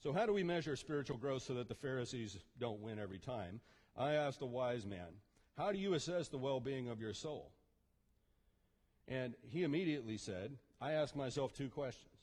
So, 0.01 0.12
how 0.12 0.26
do 0.26 0.32
we 0.32 0.44
measure 0.44 0.76
spiritual 0.76 1.16
growth 1.16 1.42
so 1.42 1.55
that 1.55 1.68
the 1.68 1.74
Pharisees 1.74 2.38
don't 2.59 2.80
win 2.80 2.99
every 2.99 3.18
time? 3.18 3.61
I 3.96 4.12
asked 4.12 4.42
a 4.42 4.46
wise 4.46 4.86
man, 4.86 5.09
How 5.57 5.72
do 5.72 5.78
you 5.78 5.94
assess 5.94 6.28
the 6.28 6.38
well 6.38 6.61
being 6.61 6.88
of 6.88 7.01
your 7.01 7.14
soul? 7.14 7.53
And 9.09 9.34
he 9.42 9.64
immediately 9.64 10.18
said, 10.18 10.57
I 10.80 10.92
ask 10.92 11.16
myself 11.16 11.53
two 11.53 11.68
questions 11.68 12.14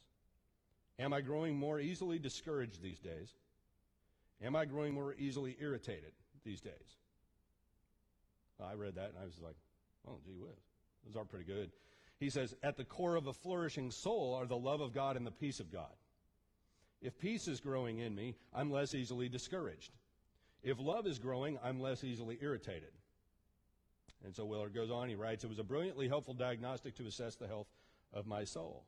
Am 1.00 1.14
I 1.14 1.22
growing 1.22 1.58
more 1.58 1.80
easily 1.80 2.20
discouraged 2.20 2.82
these 2.82 3.00
days? 3.00 3.34
Am 4.42 4.56
I 4.56 4.66
growing 4.66 4.94
more 4.94 5.14
easily 5.18 5.58
irritated 5.60 6.12
these 6.44 6.62
days? 6.62 6.98
I 8.64 8.74
read 8.74 8.96
that 8.96 9.10
and 9.10 9.18
I 9.22 9.26
was 9.26 9.40
like, 9.44 9.56
oh, 10.08 10.18
gee 10.26 10.38
whiz. 10.38 10.52
Those 11.06 11.16
are 11.16 11.26
pretty 11.26 11.46
good. 11.46 11.72
He 12.20 12.30
says, 12.30 12.56
At 12.64 12.78
the 12.78 12.86
core 12.86 13.16
of 13.16 13.28
a 13.28 13.34
flourishing 13.34 13.92
soul 13.92 14.34
are 14.34 14.46
the 14.46 14.58
love 14.58 14.82
of 14.82 14.94
God 14.94 15.18
and 15.18 15.28
the 15.28 15.32
peace 15.32 15.60
of 15.60 15.72
God. 15.72 15.92
If 17.02 17.18
peace 17.20 17.48
is 17.48 17.60
growing 17.60 18.00
in 18.00 18.16
me, 18.16 18.36
I'm 18.54 18.72
less 18.72 18.96
easily 18.96 19.30
discouraged. 19.30 19.92
If 20.64 20.80
love 20.80 21.06
is 21.06 21.20
growing, 21.20 21.60
I'm 21.64 21.80
less 21.80 22.04
easily 22.04 22.40
irritated. 22.42 22.92
And 24.24 24.36
so 24.36 24.46
Willard 24.46 24.74
goes 24.74 24.90
on, 24.90 25.08
he 25.08 25.16
writes, 25.16 25.44
It 25.44 25.50
was 25.50 25.60
a 25.60 25.64
brilliantly 25.64 26.08
helpful 26.08 26.34
diagnostic 26.34 26.96
to 26.96 27.06
assess 27.06 27.36
the 27.36 27.48
health 27.48 27.68
of 28.12 28.26
my 28.26 28.44
soul. 28.44 28.86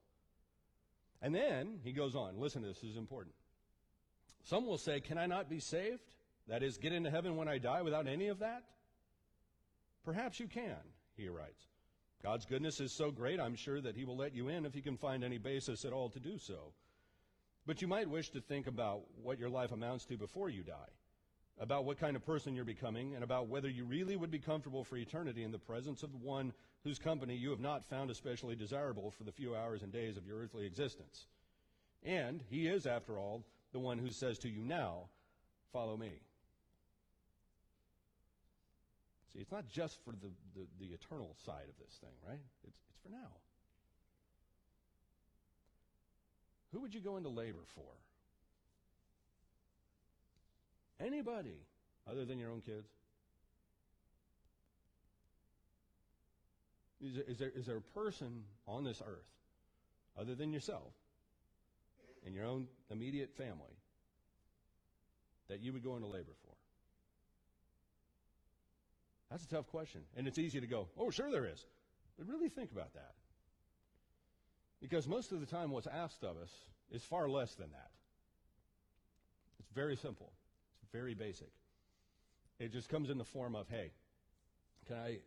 And 1.21 1.33
then 1.33 1.79
he 1.83 1.91
goes 1.91 2.15
on, 2.15 2.39
listen 2.39 2.61
to 2.63 2.69
this, 2.69 2.79
this 2.79 2.91
is 2.91 2.97
important. 2.97 3.35
Some 4.43 4.65
will 4.65 4.77
say, 4.77 4.99
Can 4.99 5.17
I 5.17 5.27
not 5.27 5.49
be 5.49 5.59
saved? 5.59 6.01
That 6.47 6.63
is, 6.63 6.77
get 6.77 6.93
into 6.93 7.11
heaven 7.11 7.35
when 7.35 7.47
I 7.47 7.57
die 7.57 7.81
without 7.81 8.07
any 8.07 8.29
of 8.29 8.39
that? 8.39 8.63
Perhaps 10.05 10.39
you 10.39 10.47
can, 10.47 10.77
he 11.17 11.27
writes. 11.27 11.67
God's 12.23 12.45
goodness 12.45 12.79
is 12.79 12.93
so 12.93 13.11
great, 13.11 13.39
I'm 13.39 13.55
sure 13.55 13.81
that 13.81 13.95
he 13.95 14.05
will 14.05 14.17
let 14.17 14.33
you 14.33 14.47
in 14.47 14.65
if 14.65 14.73
he 14.73 14.81
can 14.81 14.97
find 14.97 15.23
any 15.23 15.37
basis 15.37 15.85
at 15.85 15.93
all 15.93 16.09
to 16.09 16.19
do 16.19 16.37
so. 16.37 16.71
But 17.67 17.81
you 17.81 17.87
might 17.87 18.09
wish 18.09 18.29
to 18.29 18.39
think 18.39 18.65
about 18.65 19.01
what 19.21 19.37
your 19.37 19.49
life 19.49 19.73
amounts 19.73 20.05
to 20.05 20.17
before 20.17 20.49
you 20.49 20.63
die, 20.63 20.89
about 21.59 21.83
what 21.83 21.99
kind 21.99 22.15
of 22.15 22.25
person 22.25 22.55
you're 22.55 22.63
becoming, 22.63 23.13
and 23.13 23.25
about 23.25 23.49
whether 23.49 23.67
you 23.67 23.83
really 23.83 24.15
would 24.15 24.31
be 24.31 24.39
comfortable 24.39 24.85
for 24.85 24.95
eternity 24.95 25.43
in 25.43 25.51
the 25.51 25.59
presence 25.59 26.01
of 26.01 26.13
the 26.13 26.17
one 26.17 26.53
whose 26.85 26.97
company 26.97 27.35
you 27.35 27.49
have 27.49 27.59
not 27.59 27.83
found 27.83 28.09
especially 28.09 28.55
desirable 28.55 29.11
for 29.11 29.25
the 29.25 29.33
few 29.33 29.53
hours 29.53 29.83
and 29.83 29.91
days 29.91 30.15
of 30.15 30.25
your 30.25 30.39
earthly 30.39 30.65
existence. 30.65 31.27
And 32.03 32.41
he 32.49 32.67
is, 32.67 32.87
after 32.87 33.19
all, 33.19 33.43
the 33.73 33.79
one 33.79 33.97
who 33.97 34.11
says 34.11 34.39
to 34.39 34.49
you 34.49 34.61
now, 34.61 35.09
Follow 35.73 35.97
me. 35.97 36.21
See, 39.33 39.39
it's 39.39 39.51
not 39.51 39.67
just 39.67 39.99
for 40.05 40.11
the, 40.11 40.31
the, 40.55 40.65
the, 40.79 40.93
eternal 40.93 41.35
side 41.45 41.65
of 41.67 41.77
this 41.77 41.97
thing, 41.99 42.13
right? 42.25 42.39
It's, 42.63 42.79
it's 42.87 42.97
for 43.03 43.09
now. 43.09 43.35
Who 46.73 46.81
would 46.81 46.93
you 46.93 47.01
go 47.01 47.17
into 47.17 47.29
labor 47.29 47.63
for? 47.75 47.83
Anybody 50.99 51.55
other 52.09 52.25
than 52.25 52.39
your 52.39 52.51
own 52.51 52.61
kids? 52.61 52.87
Is 56.99 57.15
there, 57.15 57.23
is 57.27 57.37
there, 57.37 57.51
is 57.55 57.65
there 57.67 57.77
a 57.77 57.99
person 57.99 58.43
on 58.67 58.83
this 58.83 59.01
earth 59.05 59.27
other 60.19 60.33
than 60.33 60.51
yourself 60.51 60.93
and 62.25 62.33
your 62.33 62.45
own 62.45 62.67
immediate 62.89 63.35
family 63.37 63.77
that 65.47 65.61
you 65.61 65.73
would 65.73 65.83
go 65.83 65.95
into 65.95 66.07
labor 66.07 66.33
for? 66.41 66.55
That's 69.29 69.43
a 69.43 69.47
tough 69.47 69.67
question. 69.67 70.01
And 70.15 70.27
it's 70.27 70.39
easy 70.39 70.59
to 70.59 70.67
go, 70.67 70.87
oh, 70.97 71.11
sure 71.11 71.29
there 71.31 71.45
is. 71.45 71.63
But 72.17 72.27
really 72.27 72.49
think 72.49 72.71
about 72.71 72.93
that. 72.93 73.13
Because 74.81 75.07
most 75.07 75.31
of 75.31 75.39
the 75.39 75.45
time, 75.45 75.71
what's 75.71 75.87
asked 75.87 76.23
of 76.23 76.37
us 76.37 76.51
is 76.91 77.03
far 77.03 77.27
less 77.27 77.55
than 77.55 77.71
that. 77.71 77.91
It's 79.59 79.71
very 79.71 79.95
simple, 79.95 80.31
it's 80.81 80.91
very 80.91 81.13
basic. 81.13 81.49
It 82.59 82.71
just 82.71 82.89
comes 82.89 83.09
in 83.09 83.17
the 83.17 83.23
form 83.23 83.55
of, 83.55 83.67
hey, 83.69 83.91
can 84.87 84.97
I, 84.97 85.17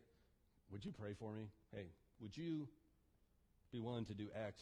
would 0.71 0.83
you 0.83 0.91
pray 0.91 1.13
for 1.17 1.31
me? 1.31 1.47
Hey, 1.73 1.85
would 2.19 2.35
you 2.35 2.67
be 3.71 3.79
willing 3.79 4.05
to 4.05 4.13
do 4.13 4.27
X? 4.35 4.61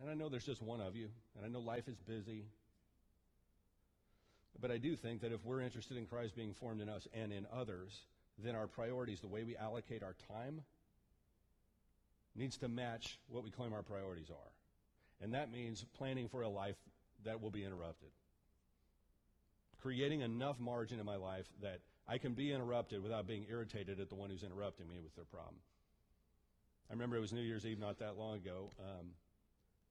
And 0.00 0.10
I 0.10 0.14
know 0.14 0.28
there's 0.28 0.46
just 0.46 0.62
one 0.62 0.80
of 0.80 0.96
you, 0.96 1.08
and 1.36 1.44
I 1.44 1.48
know 1.48 1.60
life 1.60 1.88
is 1.88 1.98
busy, 1.98 2.46
but 4.60 4.70
I 4.70 4.78
do 4.78 4.96
think 4.96 5.20
that 5.20 5.32
if 5.32 5.44
we're 5.44 5.60
interested 5.60 5.96
in 5.96 6.06
Christ 6.06 6.34
being 6.34 6.54
formed 6.54 6.80
in 6.80 6.88
us 6.88 7.06
and 7.12 7.32
in 7.32 7.46
others, 7.52 7.92
then 8.42 8.56
our 8.56 8.66
priorities, 8.66 9.20
the 9.20 9.28
way 9.28 9.44
we 9.44 9.56
allocate 9.56 10.02
our 10.02 10.14
time, 10.26 10.62
needs 12.38 12.56
to 12.58 12.68
match 12.68 13.18
what 13.28 13.44
we 13.44 13.50
claim 13.50 13.72
our 13.72 13.82
priorities 13.82 14.30
are. 14.30 14.52
And 15.20 15.34
that 15.34 15.50
means 15.50 15.84
planning 15.96 16.28
for 16.28 16.42
a 16.42 16.48
life 16.48 16.76
that 17.24 17.40
will 17.40 17.50
be 17.50 17.64
interrupted. 17.64 18.10
Creating 19.82 20.20
enough 20.20 20.58
margin 20.58 21.00
in 21.00 21.06
my 21.06 21.16
life 21.16 21.46
that 21.62 21.80
I 22.06 22.18
can 22.18 22.32
be 22.32 22.52
interrupted 22.52 23.02
without 23.02 23.26
being 23.26 23.46
irritated 23.48 24.00
at 24.00 24.08
the 24.08 24.14
one 24.14 24.30
who's 24.30 24.42
interrupting 24.42 24.88
me 24.88 24.96
with 25.02 25.14
their 25.14 25.24
problem. 25.24 25.56
I 26.88 26.94
remember 26.94 27.16
it 27.16 27.20
was 27.20 27.32
New 27.32 27.42
Year's 27.42 27.66
Eve 27.66 27.78
not 27.78 27.98
that 27.98 28.16
long 28.16 28.36
ago. 28.36 28.70
Um, 28.80 29.08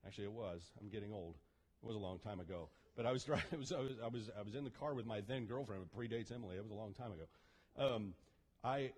actually, 0.06 0.26
it 0.26 0.32
was. 0.32 0.62
I'm 0.82 0.90
getting 0.90 1.14
old. 1.14 1.36
It 1.84 1.86
was 1.86 1.96
a 1.96 2.00
long 2.00 2.18
time 2.20 2.40
ago. 2.40 2.70
But 2.96 3.06
I 3.06 3.12
was 3.12 3.24
driving. 3.26 3.60
Was, 3.60 3.72
I, 3.72 3.80
was, 3.80 3.92
I 4.04 4.08
was 4.08 4.30
I 4.40 4.42
was 4.42 4.56
in 4.56 4.64
the 4.64 4.72
car 4.72 4.96
with 4.96 5.06
my 5.06 5.22
then 5.22 5.46
girlfriend. 5.46 5.84
It 5.84 5.96
predates 5.96 6.32
Emily. 6.34 6.58
It 6.58 6.64
was 6.64 6.72
a 6.72 6.76
long 6.76 6.94
time 6.94 7.12
ago. 7.12 7.96
Um, 7.96 8.14
I 8.64 8.92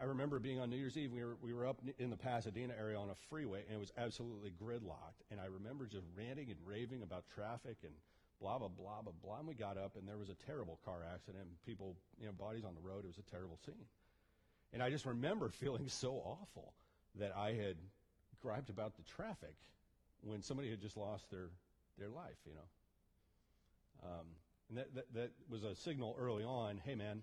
I 0.00 0.04
remember 0.04 0.38
being 0.38 0.60
on 0.60 0.70
New 0.70 0.76
Year's 0.76 0.96
Eve. 0.96 1.12
We 1.12 1.24
were 1.24 1.36
we 1.40 1.52
were 1.52 1.66
up 1.66 1.80
in 1.98 2.10
the 2.10 2.16
Pasadena 2.16 2.74
area 2.78 2.98
on 2.98 3.10
a 3.10 3.14
freeway, 3.30 3.62
and 3.66 3.76
it 3.76 3.80
was 3.80 3.92
absolutely 3.96 4.50
gridlocked. 4.50 5.22
And 5.30 5.40
I 5.40 5.46
remember 5.46 5.86
just 5.86 6.04
ranting 6.16 6.50
and 6.50 6.58
raving 6.66 7.02
about 7.02 7.24
traffic 7.34 7.78
and 7.82 7.92
blah 8.40 8.58
blah 8.58 8.68
blah 8.68 9.02
blah 9.02 9.12
blah. 9.22 9.38
And 9.38 9.48
we 9.48 9.54
got 9.54 9.78
up, 9.78 9.96
and 9.96 10.06
there 10.06 10.18
was 10.18 10.28
a 10.28 10.34
terrible 10.46 10.78
car 10.84 10.98
accident. 11.14 11.44
And 11.44 11.64
people, 11.64 11.96
you 12.20 12.26
know, 12.26 12.32
bodies 12.32 12.64
on 12.64 12.74
the 12.74 12.80
road. 12.80 13.04
It 13.04 13.08
was 13.08 13.18
a 13.18 13.30
terrible 13.30 13.58
scene. 13.64 13.86
And 14.72 14.82
I 14.82 14.90
just 14.90 15.06
remember 15.06 15.48
feeling 15.60 15.88
so 15.88 16.14
awful 16.24 16.74
that 17.18 17.32
I 17.36 17.52
had 17.52 17.76
griped 18.42 18.70
about 18.70 18.96
the 18.96 19.02
traffic 19.02 19.56
when 20.22 20.42
somebody 20.42 20.70
had 20.70 20.80
just 20.80 20.96
lost 20.96 21.30
their 21.30 21.48
their 21.98 22.10
life. 22.10 22.38
You 22.46 22.54
know. 22.54 22.68
Um, 24.04 24.26
and 24.68 24.78
that, 24.78 24.94
that, 24.94 25.14
that 25.14 25.30
was 25.48 25.62
a 25.62 25.74
signal 25.74 26.16
early 26.18 26.44
on 26.44 26.80
hey, 26.84 26.94
man, 26.94 27.22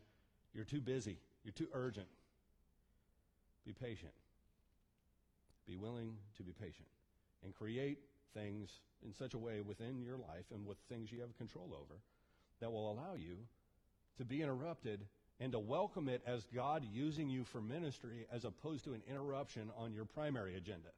you're 0.54 0.66
too 0.66 0.82
busy, 0.82 1.20
you're 1.44 1.54
too 1.54 1.68
urgent. 1.74 2.08
Be 3.66 3.74
patient. 3.74 4.14
Be 5.68 5.78
willing 5.78 6.16
to 6.38 6.44
be 6.44 6.52
patient 6.52 6.88
and 7.44 7.54
create 7.54 8.00
things 8.34 8.70
in 9.06 9.14
such 9.14 9.34
a 9.34 9.38
way 9.38 9.62
within 9.62 10.02
your 10.02 10.18
life 10.18 10.46
and 10.54 10.66
with 10.66 10.78
things 10.90 11.12
you 11.12 11.22
have 11.22 11.38
control 11.38 11.72
over 11.74 12.00
that 12.60 12.72
will 12.72 12.92
allow 12.92 13.16
you 13.16 13.38
to 14.18 14.26
be 14.26 14.42
interrupted 14.42 15.06
and 15.40 15.52
to 15.52 15.60
welcome 15.60 16.08
it 16.08 16.22
as 16.26 16.46
God 16.54 16.86
using 16.92 17.30
you 17.30 17.44
for 17.44 17.62
ministry 17.62 18.28
as 18.32 18.46
opposed 18.46 18.84
to 18.86 18.94
an 18.94 19.02
interruption 19.10 19.72
on 19.78 19.94
your 19.94 20.06
primary 20.06 20.56
agenda. 20.56 20.90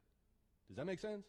Does 0.68 0.76
that 0.76 0.86
make 0.86 1.00
sense? 1.00 1.24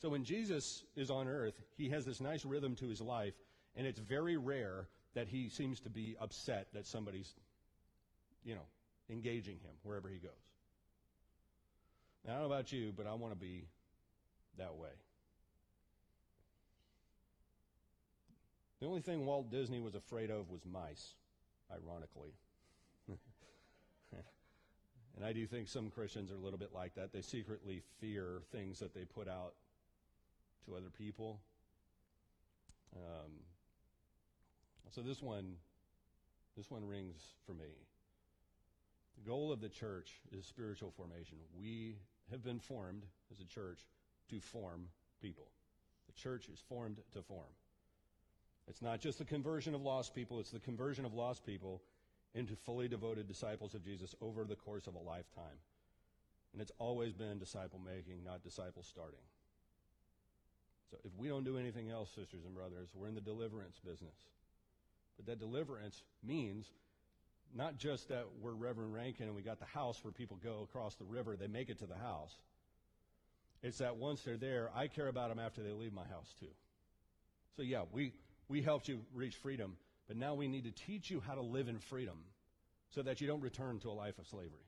So 0.00 0.10
when 0.10 0.24
Jesus 0.24 0.84
is 0.94 1.10
on 1.10 1.26
earth, 1.26 1.54
he 1.76 1.88
has 1.88 2.04
this 2.04 2.20
nice 2.20 2.44
rhythm 2.44 2.76
to 2.76 2.88
his 2.88 3.00
life 3.00 3.34
and 3.76 3.86
it's 3.86 3.98
very 3.98 4.36
rare 4.36 4.88
that 5.14 5.28
he 5.28 5.48
seems 5.48 5.80
to 5.80 5.90
be 5.90 6.16
upset 6.20 6.68
that 6.74 6.86
somebody's, 6.86 7.32
you 8.44 8.54
know, 8.54 8.66
engaging 9.10 9.54
him 9.54 9.72
wherever 9.82 10.08
he 10.08 10.18
goes. 10.18 10.30
Now, 12.26 12.32
I 12.32 12.38
don't 12.38 12.48
know 12.48 12.54
about 12.54 12.72
you, 12.72 12.92
but 12.96 13.06
I 13.06 13.14
want 13.14 13.32
to 13.32 13.38
be 13.38 13.68
that 14.58 14.76
way. 14.76 14.90
The 18.80 18.86
only 18.86 19.00
thing 19.00 19.26
Walt 19.26 19.50
Disney 19.50 19.80
was 19.80 19.94
afraid 19.94 20.30
of 20.30 20.50
was 20.50 20.60
mice, 20.64 21.14
ironically. 21.70 22.32
and 23.08 23.18
I 25.24 25.32
do 25.32 25.46
think 25.46 25.68
some 25.68 25.90
Christians 25.90 26.30
are 26.30 26.36
a 26.36 26.40
little 26.40 26.58
bit 26.58 26.72
like 26.72 26.94
that. 26.94 27.12
They 27.12 27.22
secretly 27.22 27.82
fear 28.00 28.42
things 28.52 28.78
that 28.78 28.94
they 28.94 29.04
put 29.04 29.26
out 29.26 29.54
to 30.66 30.76
other 30.76 30.90
people. 30.96 31.40
Um, 32.94 33.32
so 34.90 35.00
this 35.00 35.20
one, 35.20 35.56
this 36.56 36.70
one 36.70 36.86
rings 36.86 37.34
for 37.46 37.52
me. 37.52 37.87
The 39.18 39.30
goal 39.30 39.52
of 39.52 39.60
the 39.60 39.68
church 39.68 40.12
is 40.32 40.46
spiritual 40.46 40.92
formation. 40.96 41.38
We 41.58 41.96
have 42.30 42.44
been 42.44 42.60
formed 42.60 43.04
as 43.32 43.40
a 43.40 43.44
church 43.44 43.80
to 44.30 44.40
form 44.40 44.86
people. 45.20 45.48
The 46.06 46.20
church 46.20 46.48
is 46.52 46.60
formed 46.68 46.98
to 47.14 47.22
form. 47.22 47.52
It's 48.68 48.82
not 48.82 49.00
just 49.00 49.18
the 49.18 49.24
conversion 49.24 49.74
of 49.74 49.82
lost 49.82 50.14
people, 50.14 50.40
it's 50.40 50.50
the 50.50 50.58
conversion 50.58 51.04
of 51.04 51.14
lost 51.14 51.44
people 51.44 51.82
into 52.34 52.54
fully 52.54 52.86
devoted 52.86 53.26
disciples 53.26 53.74
of 53.74 53.82
Jesus 53.82 54.14
over 54.20 54.44
the 54.44 54.56
course 54.56 54.86
of 54.86 54.94
a 54.94 54.98
lifetime. 54.98 55.58
And 56.52 56.62
it's 56.62 56.72
always 56.78 57.12
been 57.12 57.38
disciple 57.38 57.80
making, 57.84 58.24
not 58.24 58.42
disciple 58.42 58.82
starting. 58.82 59.24
So 60.90 60.98
if 61.04 61.10
we 61.16 61.28
don't 61.28 61.44
do 61.44 61.58
anything 61.58 61.90
else, 61.90 62.10
sisters 62.14 62.44
and 62.44 62.54
brothers, 62.54 62.90
we're 62.94 63.08
in 63.08 63.14
the 63.14 63.20
deliverance 63.20 63.78
business. 63.84 64.16
But 65.16 65.26
that 65.26 65.38
deliverance 65.38 66.02
means 66.24 66.70
not 67.54 67.78
just 67.78 68.08
that 68.08 68.26
we're 68.40 68.52
Reverend 68.52 68.94
Rankin 68.94 69.26
and 69.26 69.34
we 69.34 69.42
got 69.42 69.58
the 69.58 69.66
house 69.66 70.02
where 70.02 70.12
people 70.12 70.38
go 70.42 70.66
across 70.68 70.94
the 70.94 71.04
river, 71.04 71.36
they 71.36 71.46
make 71.46 71.70
it 71.70 71.78
to 71.78 71.86
the 71.86 71.96
house. 71.96 72.34
It's 73.62 73.78
that 73.78 73.96
once 73.96 74.22
they're 74.22 74.36
there, 74.36 74.70
I 74.74 74.86
care 74.86 75.08
about 75.08 75.30
them 75.30 75.38
after 75.38 75.62
they 75.62 75.72
leave 75.72 75.92
my 75.92 76.04
house 76.04 76.34
too. 76.38 76.52
So 77.56 77.62
yeah, 77.62 77.82
we, 77.92 78.12
we 78.48 78.62
helped 78.62 78.88
you 78.88 79.00
reach 79.14 79.36
freedom, 79.36 79.76
but 80.06 80.16
now 80.16 80.34
we 80.34 80.46
need 80.46 80.64
to 80.64 80.70
teach 80.70 81.10
you 81.10 81.20
how 81.26 81.34
to 81.34 81.42
live 81.42 81.68
in 81.68 81.78
freedom 81.78 82.18
so 82.90 83.02
that 83.02 83.20
you 83.20 83.26
don't 83.26 83.40
return 83.40 83.78
to 83.80 83.88
a 83.88 83.92
life 83.92 84.18
of 84.18 84.26
slavery. 84.26 84.64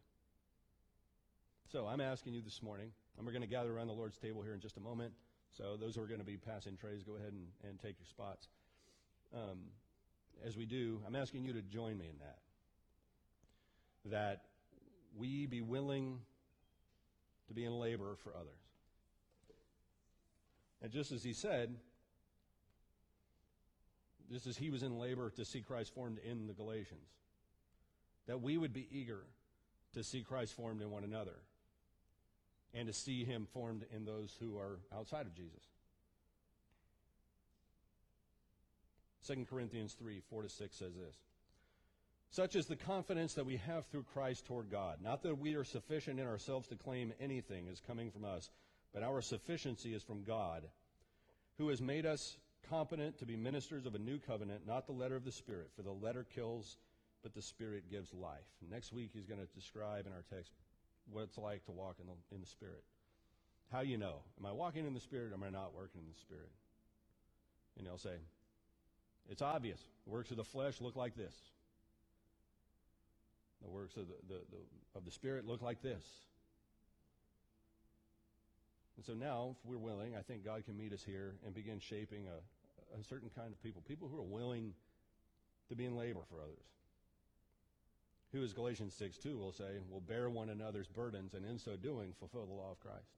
So 1.70 1.86
I'm 1.86 2.00
asking 2.00 2.34
you 2.34 2.42
this 2.42 2.62
morning, 2.62 2.90
and 3.16 3.24
we're 3.24 3.32
going 3.32 3.42
to 3.42 3.48
gather 3.48 3.72
around 3.72 3.86
the 3.86 3.92
Lord's 3.92 4.18
table 4.18 4.42
here 4.42 4.54
in 4.54 4.60
just 4.60 4.76
a 4.76 4.80
moment. 4.80 5.12
So 5.56 5.76
those 5.76 5.94
who 5.94 6.02
are 6.02 6.06
going 6.06 6.20
to 6.20 6.26
be 6.26 6.36
passing 6.36 6.76
trays, 6.76 7.04
go 7.04 7.14
ahead 7.14 7.32
and, 7.32 7.46
and 7.68 7.78
take 7.78 7.96
your 7.98 8.06
spots. 8.06 8.48
Um, 9.32 9.58
as 10.44 10.56
we 10.56 10.66
do, 10.66 11.00
I'm 11.06 11.14
asking 11.14 11.44
you 11.44 11.52
to 11.52 11.62
join 11.62 11.96
me 11.96 12.06
in 12.06 12.18
that. 12.18 12.38
That 14.06 14.42
we 15.16 15.46
be 15.46 15.60
willing 15.60 16.20
to 17.48 17.54
be 17.54 17.64
in 17.64 17.72
labor 17.72 18.16
for 18.22 18.30
others. 18.34 18.60
And 20.82 20.90
just 20.90 21.12
as 21.12 21.22
he 21.22 21.32
said, 21.32 21.74
just 24.30 24.46
as 24.46 24.56
he 24.56 24.70
was 24.70 24.82
in 24.82 24.98
labor 24.98 25.30
to 25.30 25.44
see 25.44 25.60
Christ 25.60 25.92
formed 25.92 26.18
in 26.18 26.46
the 26.46 26.54
Galatians, 26.54 27.08
that 28.26 28.40
we 28.40 28.56
would 28.56 28.72
be 28.72 28.86
eager 28.90 29.24
to 29.94 30.04
see 30.04 30.22
Christ 30.22 30.54
formed 30.54 30.80
in 30.80 30.90
one 30.90 31.04
another 31.04 31.36
and 32.72 32.86
to 32.86 32.92
see 32.92 33.24
him 33.24 33.46
formed 33.52 33.84
in 33.94 34.04
those 34.04 34.36
who 34.38 34.56
are 34.56 34.78
outside 34.94 35.26
of 35.26 35.34
Jesus. 35.34 35.64
2 39.26 39.44
Corinthians 39.48 39.94
3 39.94 40.20
4 40.30 40.42
to 40.42 40.48
6 40.48 40.76
says 40.76 40.94
this 40.94 41.16
Such 42.30 42.54
is 42.54 42.66
the 42.66 42.76
confidence 42.76 43.34
that 43.34 43.46
we 43.46 43.56
have 43.56 43.86
through 43.86 44.04
Christ 44.14 44.46
toward 44.46 44.70
God. 44.70 44.98
Not 45.02 45.22
that 45.24 45.38
we 45.38 45.54
are 45.56 45.64
sufficient 45.64 46.20
in 46.20 46.26
ourselves 46.26 46.68
to 46.68 46.76
claim 46.76 47.12
anything 47.20 47.66
is 47.66 47.82
coming 47.84 48.10
from 48.10 48.24
us, 48.24 48.50
but 48.94 49.02
our 49.02 49.20
sufficiency 49.20 49.94
is 49.94 50.02
from 50.02 50.22
God, 50.22 50.62
who 51.58 51.68
has 51.68 51.82
made 51.82 52.06
us 52.06 52.36
competent 52.68 53.18
to 53.18 53.26
be 53.26 53.36
ministers 53.36 53.84
of 53.84 53.96
a 53.96 53.98
new 53.98 54.18
covenant, 54.18 54.66
not 54.66 54.86
the 54.86 54.92
letter 54.92 55.16
of 55.16 55.24
the 55.24 55.32
Spirit, 55.32 55.70
for 55.74 55.82
the 55.82 55.90
letter 55.90 56.24
kills, 56.34 56.76
but 57.22 57.34
the 57.34 57.42
Spirit 57.42 57.90
gives 57.90 58.14
life. 58.14 58.38
Next 58.70 58.92
week, 58.92 59.10
he's 59.12 59.26
going 59.26 59.40
to 59.40 59.54
describe 59.54 60.06
in 60.06 60.12
our 60.12 60.24
text 60.32 60.52
what 61.10 61.22
it's 61.22 61.38
like 61.38 61.64
to 61.64 61.72
walk 61.72 61.96
in 62.00 62.06
the, 62.06 62.34
in 62.34 62.40
the 62.40 62.46
Spirit. 62.46 62.84
How 63.72 63.80
you 63.80 63.98
know? 63.98 64.22
Am 64.38 64.46
I 64.46 64.52
walking 64.52 64.86
in 64.86 64.94
the 64.94 65.00
Spirit 65.00 65.32
or 65.32 65.34
am 65.34 65.42
I 65.42 65.50
not 65.50 65.74
working 65.74 66.00
in 66.02 66.12
the 66.12 66.20
Spirit? 66.20 66.50
And 67.76 67.86
he'll 67.86 67.98
say, 67.98 68.16
it's 69.28 69.42
obvious. 69.42 69.80
The 70.04 70.10
works 70.10 70.30
of 70.30 70.36
the 70.36 70.44
flesh 70.44 70.80
look 70.80 70.96
like 70.96 71.16
this. 71.16 71.34
The 73.62 73.68
works 73.68 73.96
of 73.96 74.08
the, 74.08 74.14
the, 74.28 74.40
the, 74.50 74.98
of 74.98 75.04
the 75.04 75.10
Spirit 75.10 75.46
look 75.46 75.62
like 75.62 75.82
this. 75.82 76.04
And 78.96 79.04
so 79.04 79.14
now, 79.14 79.56
if 79.58 79.64
we're 79.64 79.78
willing, 79.78 80.14
I 80.14 80.20
think 80.20 80.44
God 80.44 80.64
can 80.64 80.76
meet 80.76 80.92
us 80.92 81.02
here 81.02 81.34
and 81.44 81.54
begin 81.54 81.78
shaping 81.78 82.26
a, 82.26 82.98
a 82.98 83.04
certain 83.04 83.30
kind 83.34 83.52
of 83.52 83.62
people. 83.62 83.82
People 83.86 84.08
who 84.08 84.18
are 84.18 84.22
willing 84.22 84.74
to 85.68 85.74
be 85.74 85.86
in 85.86 85.96
labor 85.96 86.20
for 86.28 86.36
others. 86.42 86.66
Who, 88.32 88.44
as 88.44 88.52
Galatians 88.52 88.94
6 88.94 89.18
2 89.18 89.38
will 89.38 89.52
say, 89.52 89.78
will 89.90 90.00
bear 90.00 90.30
one 90.30 90.50
another's 90.50 90.86
burdens 90.86 91.34
and 91.34 91.44
in 91.44 91.58
so 91.58 91.76
doing 91.76 92.12
fulfill 92.18 92.46
the 92.46 92.52
law 92.52 92.72
of 92.72 92.80
Christ. 92.80 93.16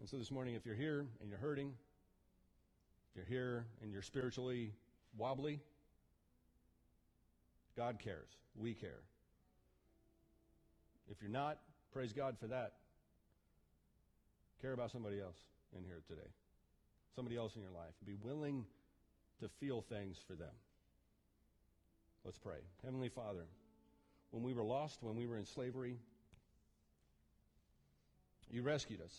And 0.00 0.08
so 0.08 0.16
this 0.16 0.30
morning, 0.30 0.54
if 0.54 0.64
you're 0.64 0.74
here 0.74 1.06
and 1.20 1.28
you're 1.28 1.38
hurting, 1.38 1.72
if 3.10 3.16
you're 3.16 3.24
here 3.24 3.66
and 3.82 3.90
you're 3.90 4.02
spiritually 4.02 4.72
wobbly, 5.16 5.60
God 7.76 7.98
cares. 7.98 8.30
We 8.58 8.72
care. 8.74 9.02
If 11.10 11.20
you're 11.20 11.30
not, 11.30 11.58
praise 11.92 12.12
God 12.12 12.36
for 12.38 12.46
that. 12.48 12.72
Care 14.60 14.72
about 14.72 14.90
somebody 14.90 15.20
else 15.20 15.36
in 15.76 15.84
here 15.84 16.02
today. 16.08 16.28
Somebody 17.14 17.36
else 17.36 17.54
in 17.56 17.62
your 17.62 17.70
life. 17.70 17.92
Be 18.04 18.16
willing 18.22 18.64
to 19.40 19.48
feel 19.60 19.82
things 19.82 20.18
for 20.26 20.34
them. 20.34 20.54
Let's 22.24 22.38
pray. 22.38 22.58
Heavenly 22.84 23.08
Father, 23.08 23.46
when 24.30 24.42
we 24.42 24.52
were 24.52 24.64
lost, 24.64 25.02
when 25.02 25.16
we 25.16 25.26
were 25.26 25.36
in 25.36 25.44
slavery, 25.44 25.98
you 28.50 28.62
rescued 28.62 29.00
us. 29.00 29.14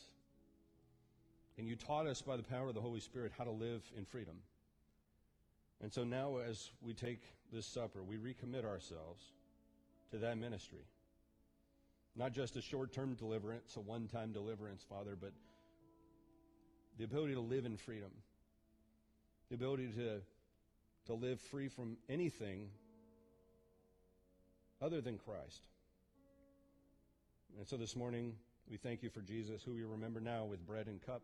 And 1.58 1.68
you 1.68 1.76
taught 1.76 2.06
us 2.06 2.22
by 2.22 2.38
the 2.38 2.44
power 2.44 2.68
of 2.68 2.76
the 2.76 2.82
Holy 2.82 3.00
Spirit 3.00 3.32
how 3.38 3.44
to 3.44 3.52
live 3.52 3.82
in 3.98 4.06
freedom. 4.06 4.36
And 5.82 5.94
so 5.94 6.04
now, 6.04 6.38
as 6.38 6.72
we 6.82 6.94
take 6.94 7.22
this 7.52 7.66
supper, 7.66 8.04
we 8.04 8.18
recommit 8.18 8.66
ourselves 8.66 9.24
to 10.12 10.18
that 10.18 10.38
ministry. 10.38 10.86
Not 12.16 12.34
just 12.34 12.56
a 12.56 12.62
short 12.62 12.94
term 12.94 13.14
deliverance, 13.14 13.76
a 13.76 13.80
one 13.80 14.08
time 14.08 14.32
deliverance, 14.32 14.84
Father, 14.90 15.18
but 15.20 15.32
the 16.98 17.04
ability 17.04 17.34
to 17.34 17.42
live 17.42 17.66
in 17.66 17.78
freedom, 17.78 18.12
the 19.50 19.56
ability 19.56 19.90
to, 19.98 20.22
to 21.06 21.14
live 21.14 21.40
free 21.40 21.68
from 21.68 21.98
anything 22.10 22.70
other 24.82 25.00
than 25.00 25.18
Christ. 25.18 25.62
And 27.58 27.68
so 27.68 27.78
this 27.78 27.96
morning, 27.96 28.34
we 28.70 28.78
thank 28.78 29.04
you 29.04 29.10
for 29.10 29.22
Jesus, 29.22 29.64
who 29.64 29.74
we 29.74 29.84
remember 29.84 30.20
now 30.20 30.46
with 30.46 30.66
bread 30.66 30.88
and 30.88 31.02
cup 31.06 31.22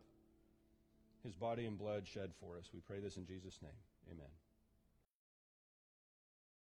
his 1.24 1.34
body 1.34 1.64
and 1.64 1.78
blood 1.78 2.06
shed 2.06 2.30
for 2.38 2.56
us. 2.58 2.68
We 2.72 2.80
pray 2.80 3.00
this 3.00 3.16
in 3.16 3.26
Jesus' 3.26 3.58
name. 3.62 3.72
Amen. 4.12 4.43